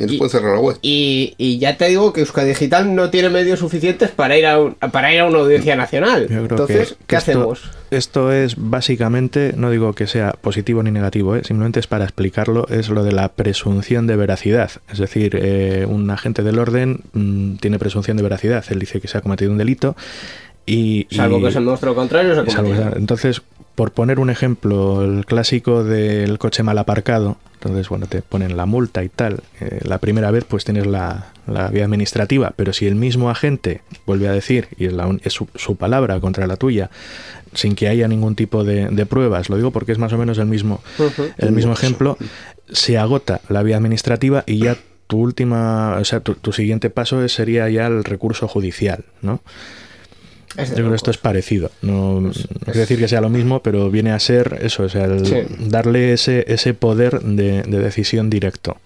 Y 0.03 0.07
nos 0.07 0.15
y- 0.15 0.19
puede 0.19 0.31
cerrar 0.31 0.55
la 0.55 0.61
web. 0.61 0.77
y, 0.83 1.35
y 1.39 1.59
ya 1.59 1.77
te 1.77 1.89
digo 1.89 2.13
que 2.13 2.21
Euskadi 2.21 2.49
Digital 2.51 2.95
no 2.95 3.11
tiene 3.11 3.29
medios 3.31 3.61
suficientes 3.61 4.11
para 4.11 4.37
ir 4.37 4.47
a, 4.47 4.59
un- 4.61 4.75
para 4.75 5.13
ir 5.15 5.21
a 5.21 5.27
una 5.27 5.39
audiencia 5.39 5.77
nacional. 5.77 6.27
Entonces, 6.31 6.91
que- 6.91 6.95
¿qué 6.97 7.05
que 7.07 7.17
hacemos? 7.17 7.63
Esto 7.91 8.33
es 8.33 8.55
básicamente, 8.57 9.53
no 9.57 9.71
digo 9.71 9.93
que 9.93 10.07
sea 10.07 10.33
positivo 10.33 10.83
ni 10.83 10.91
negativo, 10.91 11.37
¿eh? 11.37 11.43
simplemente 11.45 11.79
es 11.81 11.87
para 11.87 12.05
explicarlo, 12.05 12.67
es 12.69 12.89
lo 12.89 13.05
de 13.05 13.13
la 13.13 13.29
presunción 13.29 14.07
de 14.07 14.17
veracidad. 14.17 14.71
Es 14.91 14.99
decir, 14.99 15.39
eh, 15.41 15.87
un 15.89 16.11
agente 16.11 16.43
del 16.43 16.59
orden 16.59 17.01
mm, 17.13 17.57
tiene 17.57 17.79
presunción 17.79 18.17
de 18.17 18.23
veracidad. 18.23 18.65
Él 18.71 18.79
dice 18.79 19.01
que 19.01 19.09
se 19.09 19.19
ha 19.19 19.21
cometido 19.21 19.51
un 19.53 19.59
delito 19.59 19.95
y... 20.67 21.07
Salvo 21.11 21.39
y- 21.39 21.43
que 21.45 21.51
se 21.53 21.61
muestre 21.61 21.89
lo 21.91 21.95
contrario, 21.95 22.35
se 22.35 22.45
cometido. 22.55 22.77
sea- 22.91 22.93
Entonces, 22.97 23.43
por 23.75 23.93
poner 23.93 24.19
un 24.19 24.31
ejemplo, 24.31 25.03
el 25.05 25.25
clásico 25.27 25.85
del 25.85 26.39
coche 26.39 26.63
mal 26.63 26.79
aparcado, 26.79 27.37
entonces, 27.63 27.89
bueno, 27.89 28.07
te 28.07 28.23
ponen 28.23 28.57
la 28.57 28.67
multa 28.67 29.05
y 29.05 29.09
tal. 29.09 29.41
eh, 29.61 29.81
la 29.85 29.99
primera 29.99 30.31
vez, 30.31 30.45
pues 30.45 30.65
tienes 30.65 30.87
la, 30.87 31.33
la 31.47 31.69
vía 31.69 31.85
administrativa, 31.85 32.53
pero 32.57 32.73
si 32.73 32.87
el 32.87 32.95
mismo 32.97 33.31
agente 33.31 33.81
vuelve 34.07 34.29
a 34.29 34.33
decir, 34.33 34.69
y 34.79 34.87
es, 34.87 34.93
la 34.93 35.07
un- 35.07 35.21
es 35.25 35.33
su, 35.33 35.49
su 35.55 35.77
palabra 35.77 36.19
contra 36.21 36.47
la 36.47 36.57
tuya, 36.57 36.91
sin 37.55 37.75
que 37.75 37.89
haya 37.89 38.09
ningún 38.09 38.35
tipo 38.35 38.65
de, 38.65 38.89
de 38.89 39.07
pruebas, 39.07 39.49
lo 39.49 39.57
digo 39.57 39.71
porque 39.71 39.93
es 39.93 39.99
más 39.99 40.13
o 40.13 40.19
menos 40.19 40.39
el 40.39 40.47
mismo, 40.47 40.83
el 41.39 41.53
mismo 41.53 41.73
ejemplo, 41.73 42.17
se 42.71 42.99
agota 42.99 43.41
la 43.49 43.63
vía 43.63 43.77
administrativa 43.77 44.43
y 44.47 44.59
ya 44.59 44.77
tu 45.07 45.19
última, 45.19 45.99
o 46.01 46.05
sea, 46.05 46.21
tu, 46.21 46.35
tu 46.35 46.53
siguiente 46.53 46.89
paso 46.91 47.23
es- 47.25 47.33
sería 47.35 47.69
ya 47.69 47.87
el 47.87 48.03
recurso 48.05 48.49
judicial, 48.49 49.05
¿no? 49.21 49.41
Es 50.57 50.71
Yo 50.71 50.77
creo 50.77 50.91
que 50.91 50.97
esto 50.97 51.11
es 51.11 51.19
parecido. 51.19 51.71
No, 51.83 52.21
no 52.21 52.31
quiere 52.65 52.81
decir 52.81 52.99
que 52.99 53.09
sea 53.09 53.21
lo 53.21 53.29
mismo, 53.31 53.61
pero 53.63 53.91
viene 53.91 54.13
a 54.13 54.19
ser 54.19 54.59
eso, 54.63 54.83
o 54.85 54.89
sea, 54.89 55.05
el 55.05 55.27
Sí. 55.27 55.37
darle 55.61 56.13
ese, 56.13 56.45
ese 56.53 56.75
poder 56.75 57.21
de, 57.23 57.63
de 57.63 57.79
decisión 57.79 58.29
directo. 58.31 58.77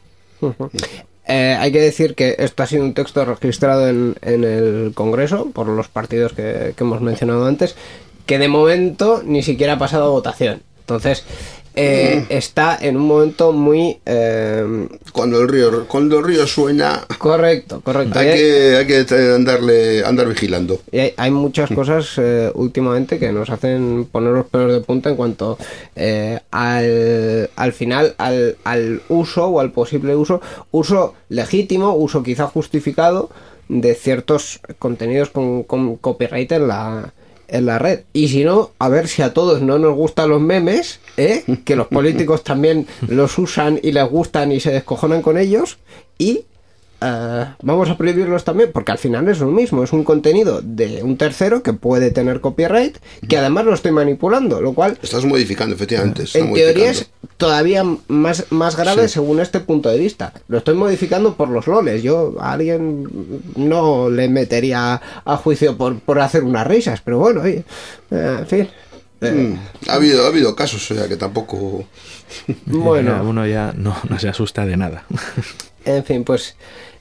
Eh, 1.28 1.56
hay 1.58 1.72
que 1.72 1.80
decir 1.80 2.14
que 2.14 2.36
esto 2.38 2.62
ha 2.62 2.66
sido 2.66 2.84
un 2.84 2.94
texto 2.94 3.24
registrado 3.24 3.88
en, 3.88 4.14
en 4.22 4.44
el 4.44 4.92
Congreso 4.94 5.50
por 5.52 5.66
los 5.66 5.88
partidos 5.88 6.32
que, 6.32 6.72
que 6.76 6.84
hemos 6.84 7.00
mencionado 7.00 7.46
antes, 7.46 7.74
que 8.26 8.38
de 8.38 8.48
momento 8.48 9.22
ni 9.24 9.42
siquiera 9.42 9.72
ha 9.74 9.78
pasado 9.78 10.04
a 10.04 10.10
votación. 10.10 10.60
Entonces, 10.80 11.24
eh, 11.76 12.24
está 12.30 12.78
en 12.80 12.96
un 12.96 13.06
momento 13.06 13.52
muy... 13.52 13.98
eh, 14.06 14.88
Cuando 15.12 15.40
el 15.40 15.48
río, 15.48 15.86
cuando 15.86 16.18
el 16.18 16.24
río 16.24 16.46
suena, 16.46 17.04
correcto, 17.18 17.80
correcto. 17.82 18.18
hay 18.18 18.34
que, 18.34 18.76
hay 18.76 18.86
que 18.86 19.14
andarle, 19.34 20.04
andar 20.04 20.28
vigilando. 20.28 20.80
Y 20.90 20.98
hay, 20.98 21.14
hay 21.16 21.30
muchas 21.30 21.70
cosas 21.70 22.14
eh, 22.16 22.50
últimamente 22.54 23.18
que 23.18 23.30
nos 23.32 23.50
hacen 23.50 24.06
poner 24.10 24.32
los 24.32 24.46
pelos 24.46 24.72
de 24.72 24.80
punta 24.80 25.10
en 25.10 25.16
cuanto 25.16 25.58
eh, 25.94 26.40
al, 26.50 27.50
al 27.56 27.72
final, 27.72 28.14
al, 28.18 28.56
al 28.64 29.02
uso 29.08 29.46
o 29.46 29.60
al 29.60 29.70
posible 29.70 30.16
uso, 30.16 30.40
uso 30.70 31.14
legítimo, 31.28 31.94
uso 31.94 32.22
quizá 32.22 32.46
justificado 32.46 33.30
de 33.68 33.94
ciertos 33.94 34.60
contenidos 34.78 35.30
con, 35.30 35.64
con 35.64 35.96
copyright 35.96 36.52
en 36.52 36.68
la, 36.68 37.12
en 37.48 37.66
la 37.66 37.78
red. 37.78 38.00
Y 38.12 38.28
si 38.28 38.44
no, 38.44 38.72
a 38.78 38.88
ver 38.88 39.08
si 39.08 39.22
a 39.22 39.34
todos 39.34 39.62
no 39.62 39.78
nos 39.78 39.94
gustan 39.94 40.30
los 40.30 40.40
memes, 40.40 41.00
¿eh? 41.16 41.44
que 41.64 41.76
los 41.76 41.88
políticos 41.88 42.44
también 42.44 42.86
los 43.08 43.38
usan 43.38 43.78
y 43.82 43.92
les 43.92 44.08
gustan 44.08 44.52
y 44.52 44.60
se 44.60 44.70
descojonan 44.70 45.22
con 45.22 45.38
ellos. 45.38 45.78
Y 46.18 46.44
eh, 47.06 47.46
vamos 47.62 47.88
a 47.88 47.96
prohibirlos 47.96 48.44
también, 48.44 48.70
porque 48.72 48.92
al 48.92 48.98
final 48.98 49.28
es 49.28 49.38
lo 49.40 49.46
mismo, 49.46 49.82
es 49.84 49.92
un 49.92 50.04
contenido 50.04 50.60
de 50.62 51.02
un 51.02 51.16
tercero 51.16 51.62
que 51.62 51.72
puede 51.72 52.10
tener 52.10 52.40
copyright, 52.40 52.96
que 53.28 53.38
además 53.38 53.64
lo 53.64 53.74
estoy 53.74 53.92
manipulando, 53.92 54.60
lo 54.60 54.72
cual 54.74 54.98
Estás 55.02 55.24
modificando, 55.24 55.74
efectivamente. 55.74 56.24
está 56.24 56.38
en 56.40 56.52
teoría 56.54 56.90
es 56.90 57.10
todavía 57.36 57.84
más, 58.08 58.46
más 58.50 58.76
grave 58.76 59.08
Sí. 59.08 59.14
según 59.14 59.40
este 59.40 59.60
punto 59.60 59.88
de 59.88 59.98
vista. 59.98 60.32
Lo 60.48 60.58
estoy 60.58 60.74
modificando 60.74 61.34
por 61.34 61.48
los 61.48 61.66
loles. 61.66 62.02
Yo 62.02 62.34
a 62.40 62.52
alguien 62.52 63.06
no 63.56 64.08
le 64.10 64.28
metería 64.28 65.00
a 65.24 65.36
juicio 65.36 65.76
por, 65.76 65.98
por 66.00 66.18
hacer 66.20 66.44
unas 66.44 66.66
risas, 66.66 67.00
pero 67.04 67.18
bueno, 67.18 67.42
oye, 67.42 67.64
eh, 68.10 68.36
en 68.40 68.46
fin. 68.46 68.68
Eh, 69.20 69.30
Mm, 69.32 69.88
Ha 69.88 69.94
habido, 69.94 70.24
ha 70.24 70.28
habido 70.28 70.54
casos, 70.54 70.90
o 70.90 70.94
sea 70.94 71.08
que 71.08 71.16
tampoco. 71.16 71.84
Bueno, 72.66 73.22
uno 73.26 73.46
ya 73.46 73.72
no, 73.76 73.96
no 74.08 74.18
se 74.18 74.28
asusta 74.28 74.66
de 74.66 74.76
nada. 74.76 75.04
En 75.86 76.04
fin, 76.04 76.22
pues 76.24 76.54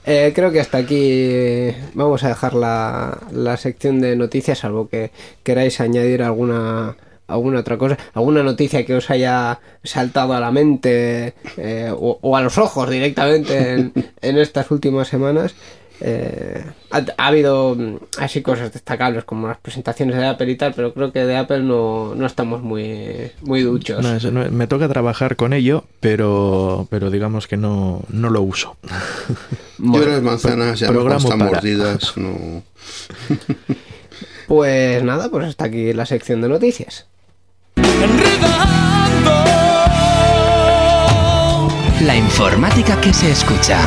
eh, 0.06 0.32
creo 0.36 0.52
que 0.52 0.60
hasta 0.60 0.78
aquí 0.78 1.72
vamos 1.94 2.24
a 2.24 2.30
dejar 2.30 2.54
la, 2.54 3.18
la 3.32 3.58
sección 3.58 4.00
de 4.02 4.16
noticias, 4.16 4.60
salvo 4.60 4.88
que 4.88 5.12
queráis 5.44 5.80
añadir 5.82 6.24
alguna 6.24 6.96
alguna 7.28 7.62
otra 7.62 7.78
cosa, 7.78 7.98
alguna 8.14 8.44
noticia 8.44 8.86
que 8.86 8.94
os 8.96 9.10
haya 9.10 9.60
saltado 9.84 10.34
a 10.34 10.40
la 10.40 10.52
mente 10.52 11.34
eh, 11.58 11.92
o, 11.92 12.20
o 12.22 12.38
a 12.38 12.42
los 12.42 12.58
ojos 12.60 12.88
directamente 12.90 13.74
en, 13.74 13.94
en 14.22 14.38
estas 14.38 14.70
últimas 14.70 15.08
semanas. 15.08 15.56
Eh, 16.02 16.64
ha, 16.92 17.02
ha 17.18 17.28
habido 17.28 17.74
mm, 17.76 17.96
así 18.20 18.42
cosas 18.42 18.74
destacables 18.74 19.24
como 19.24 19.48
las 19.48 19.58
presentaciones 19.58 20.18
de 20.18 20.26
Apple 20.28 20.52
y 20.52 20.56
tal, 20.58 20.74
pero 20.74 20.94
creo 20.94 21.12
que 21.14 21.26
de 21.26 21.38
Apple 21.38 21.60
no, 21.64 22.14
no 22.16 22.26
estamos 22.26 22.62
muy, 22.62 23.32
muy 23.42 23.62
duchos. 23.62 24.04
No, 24.04 24.14
eso 24.16 24.30
no- 24.32 24.50
me 24.52 24.68
toca 24.68 24.90
trabajar 24.90 25.36
con 25.38 25.54
ello, 25.54 25.86
pero, 26.02 26.86
pero 26.90 27.10
digamos 27.10 27.48
que 27.48 27.56
no, 27.58 28.02
no 28.10 28.30
lo 28.30 28.42
uso. 28.42 28.76
Bueno, 29.78 30.06
Yo 30.06 30.12
las 30.14 30.22
manzanas 30.22 30.80
ya 30.80 30.88
programa 30.88 31.18
están 31.18 31.40
para. 31.40 31.52
mordidas. 31.52 32.14
No. 32.18 32.64
pues 34.48 35.04
nada, 35.04 35.30
pues 35.30 35.48
hasta 35.48 35.66
aquí 35.66 35.92
la 35.92 36.06
sección 36.06 36.40
de 36.42 36.48
noticias. 36.50 37.08
La 42.02 42.16
informática 42.16 43.00
que 43.02 43.14
se 43.14 43.32
escucha. 43.32 43.80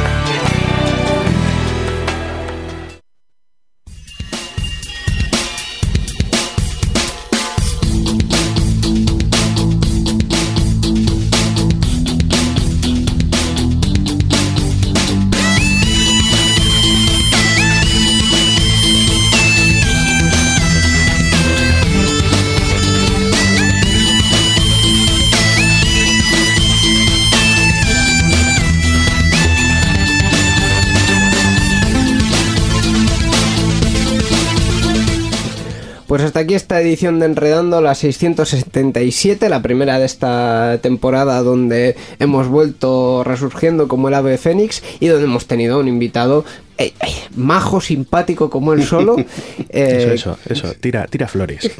Hasta 36.39 36.45
aquí 36.45 36.55
esta 36.55 36.81
edición 36.81 37.19
de 37.19 37.27
Enredando, 37.27 37.81
la 37.81 37.97
677, 37.97 39.49
la 39.49 39.61
primera 39.61 39.99
de 39.99 40.07
esta 40.07 40.79
temporada 40.81 41.43
donde 41.43 41.97
hemos 42.21 42.47
vuelto 42.47 43.25
resurgiendo 43.25 43.89
como 43.89 44.07
el 44.07 44.15
ave 44.15 44.39
fénix 44.39 44.85
y 45.01 45.09
donde 45.09 45.25
hemos 45.25 45.49
tenido 45.49 45.81
un 45.81 45.89
invitado 45.89 46.45
eh, 46.79 46.93
eh, 47.01 47.07
majo, 47.37 47.81
simpático 47.81 48.49
como 48.49 48.73
él 48.73 48.85
solo. 48.85 49.17
eh, 49.69 50.13
Eso, 50.13 50.13
eso, 50.13 50.39
eso, 50.49 50.75
tira, 50.81 51.07
tira 51.07 51.27
flores. 51.29 51.71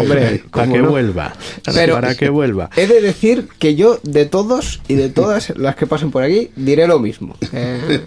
Hombre, 0.00 0.42
para 0.50 0.64
¿cómo 0.64 0.74
que 0.76 0.82
no? 0.82 0.90
vuelva. 0.90 1.32
Pero- 1.74 1.94
para 1.94 2.14
que 2.14 2.28
vuelva. 2.28 2.70
He 2.76 2.86
de 2.86 3.00
decir 3.00 3.48
que 3.58 3.74
yo, 3.74 3.98
de 4.02 4.26
todos 4.26 4.80
y 4.88 4.94
de 4.94 5.08
todas 5.08 5.50
las 5.56 5.74
que 5.76 5.86
pasen 5.86 6.10
por 6.10 6.22
aquí, 6.22 6.50
diré 6.56 6.86
lo 6.86 6.98
mismo. 6.98 7.36
Eh, 7.52 8.00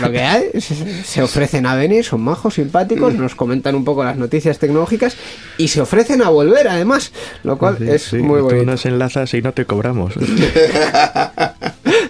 lo 0.00 0.10
que 0.10 0.20
hay, 0.22 0.44
se- 0.60 1.22
ofrecen 1.22 1.66
a 1.66 1.74
venir, 1.74 2.04
son 2.04 2.20
majos, 2.22 2.54
simpáticos, 2.54 3.14
nos 3.14 3.34
comentan 3.34 3.74
un 3.74 3.84
poco 3.84 4.04
las 4.04 4.16
noticias 4.16 4.58
tecnológicas 4.58 5.16
y 5.58 5.68
se 5.68 5.80
ofrecen 5.80 6.22
a 6.22 6.28
volver 6.28 6.68
además, 6.68 7.12
lo 7.44 7.56
cual 7.56 7.76
Sí, 7.78 7.88
es 7.88 8.02
sí, 8.02 8.16
muy 8.16 8.40
Tú 8.40 8.46
bonito. 8.46 8.64
nos 8.66 8.84
enlazas 8.86 9.32
y 9.34 9.42
no 9.42 9.52
te 9.52 9.64
cobramos. 9.64 10.14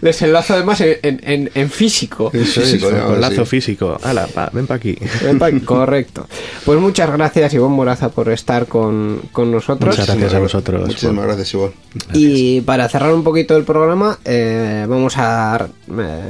Les 0.01 0.21
enlazo 0.23 0.55
además 0.55 0.81
en, 0.81 0.99
en- 1.03 1.51
en- 1.55 1.71
físico. 1.71 2.31
Eso 2.33 2.61
es, 2.63 2.73
Físico, 2.73 2.91
¿no? 2.93 3.17
lazo 3.17 3.45
Sí. 3.45 3.51
físico. 3.61 3.99
Hala, 4.03 4.29
va, 4.37 4.51
ven 4.53 4.67
para 4.67 4.77
aquí. 4.77 4.97
Ven 5.23 5.39
pa' 5.39 5.47
aquí. 5.47 5.61
Correcto. 5.65 6.27
Pues 6.65 6.79
muchas 6.79 7.11
gracias, 7.11 7.55
Ivonne 7.55 7.75
Moraza, 7.75 8.09
por 8.11 8.29
estar 8.29 8.67
con, 8.67 9.21
con 9.33 9.51
nosotros. 9.51 9.97
Muchas 9.99 10.07
gracias 10.17 10.35
a 10.35 10.39
vosotros. 10.39 10.87
Muchísimas 10.87 11.25
gracias, 11.27 11.55
Iván. 11.55 11.71
Y 12.13 12.61
para 12.63 12.89
cerrar 12.89 13.13
un 13.15 13.25
poquito 13.25 13.57
el 13.57 13.65
programa, 13.65 14.19
eh, 14.25 14.87
vamos 14.89 15.15
a 15.17 15.69
eh, 15.99 16.21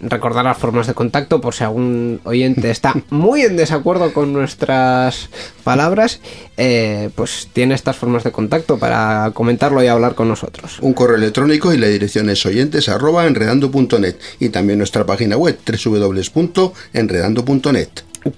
recordar 0.00 0.44
las 0.44 0.58
formas 0.58 0.86
de 0.86 0.94
contacto 0.94 1.40
por 1.40 1.54
si 1.54 1.64
algún 1.64 2.20
oyente 2.24 2.70
está 2.70 2.94
muy 3.10 3.42
en 3.42 3.56
desacuerdo 3.56 4.12
con 4.12 4.32
nuestras 4.32 5.28
palabras, 5.62 6.20
eh, 6.56 7.10
pues 7.14 7.48
tiene 7.52 7.74
estas 7.74 7.96
formas 7.96 8.24
de 8.24 8.32
contacto 8.32 8.78
para 8.78 9.30
comentarlo 9.34 9.82
y 9.82 9.86
hablar 9.86 10.14
con 10.14 10.28
nosotros. 10.28 10.78
Un 10.80 10.92
correo 10.94 11.16
electrónico 11.16 11.72
y 11.72 11.78
la 11.78 11.86
dirección 11.88 12.28
es 12.30 12.44
oyentes 12.64 12.88
arroba 12.88 13.26
enredando.net 13.26 14.16
y 14.40 14.48
también 14.48 14.78
nuestra 14.78 15.04
página 15.04 15.36
web 15.36 15.58
www.enredando.net. 15.84 17.88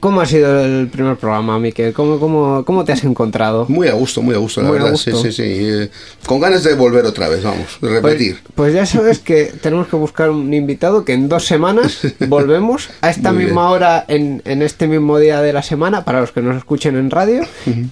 ¿Cómo 0.00 0.20
ha 0.20 0.26
sido 0.26 0.60
el 0.64 0.88
primer 0.88 1.16
programa, 1.16 1.58
Miquel? 1.60 1.92
¿Cómo, 1.92 2.18
cómo, 2.18 2.64
cómo 2.64 2.84
te 2.84 2.92
has 2.92 3.04
encontrado? 3.04 3.66
Muy 3.68 3.86
a 3.86 3.92
gusto, 3.92 4.20
muy 4.20 4.34
a 4.34 4.38
gusto, 4.38 4.60
la 4.60 4.68
Muy 4.68 4.78
verdad. 4.78 4.90
gusto. 4.92 5.10
Sí, 5.16 5.30
sí, 5.30 5.32
sí. 5.32 5.42
Eh, 5.44 5.90
con 6.26 6.40
ganas 6.40 6.64
de 6.64 6.74
volver 6.74 7.04
otra 7.06 7.28
vez, 7.28 7.44
vamos, 7.44 7.76
Pues, 7.78 7.92
repetir. 7.92 8.38
pues 8.56 8.74
ya 8.74 8.84
sabes 8.84 9.20
que 9.20 9.44
tenemos 9.62 9.86
que 9.86 9.94
buscar 9.96 10.30
un 10.30 10.52
invitado 10.52 11.04
que 11.04 11.12
en 11.12 11.28
dos 11.28 11.44
semanas 11.46 12.00
volvemos 12.28 12.88
a 13.00 13.10
esta 13.10 13.32
Muy 13.32 13.44
misma 13.44 13.62
bien. 13.68 13.74
hora 13.74 14.04
en, 14.08 14.42
en 14.44 14.62
este 14.62 14.88
mismo 14.88 15.18
día 15.18 15.40
de 15.40 15.52
la 15.52 15.62
semana 15.62 16.04
para 16.04 16.20
los 16.20 16.32
que 16.32 16.42
nos 16.42 16.56
escuchen 16.56 16.96
en 16.96 17.10
radio 17.10 17.42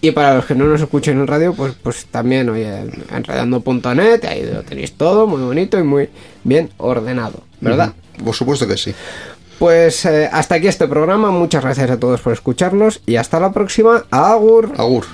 y 0.01 0.11
para 0.11 0.35
los 0.35 0.47
que 0.47 0.55
no 0.57 0.65
nos 0.67 0.81
escuchen 0.81 1.19
en 1.21 1.27
radio 1.29 1.55
pues 1.55 1.75
pues 1.83 2.07
también 2.07 2.49
oye 2.49 2.67
en 2.77 3.05
enredando.net 3.15 4.25
ahí 4.25 4.43
lo 4.53 4.63
tenéis 4.63 4.93
todo 4.95 5.27
muy 5.27 5.43
bonito 5.43 5.79
y 5.79 5.83
muy 5.83 6.09
bien 6.43 6.71
ordenado 6.79 7.43
¿verdad? 7.61 7.93
Por 8.25 8.35
supuesto 8.35 8.67
que 8.69 8.77
sí. 8.77 8.95
Pues 9.59 10.05
eh, 10.05 10.29
hasta 10.33 10.57
aquí 10.57 10.67
este 10.67 10.89
programa. 10.89 11.31
Muchas 11.31 11.63
gracias 11.63 11.91
a 11.91 11.99
todos 11.99 12.21
por 12.21 12.33
escucharnos 12.33 13.01
y 13.07 13.17
hasta 13.17 13.41
la 13.41 13.53
próxima. 13.53 14.05
Agur. 14.11 14.73
Agur. 14.77 15.05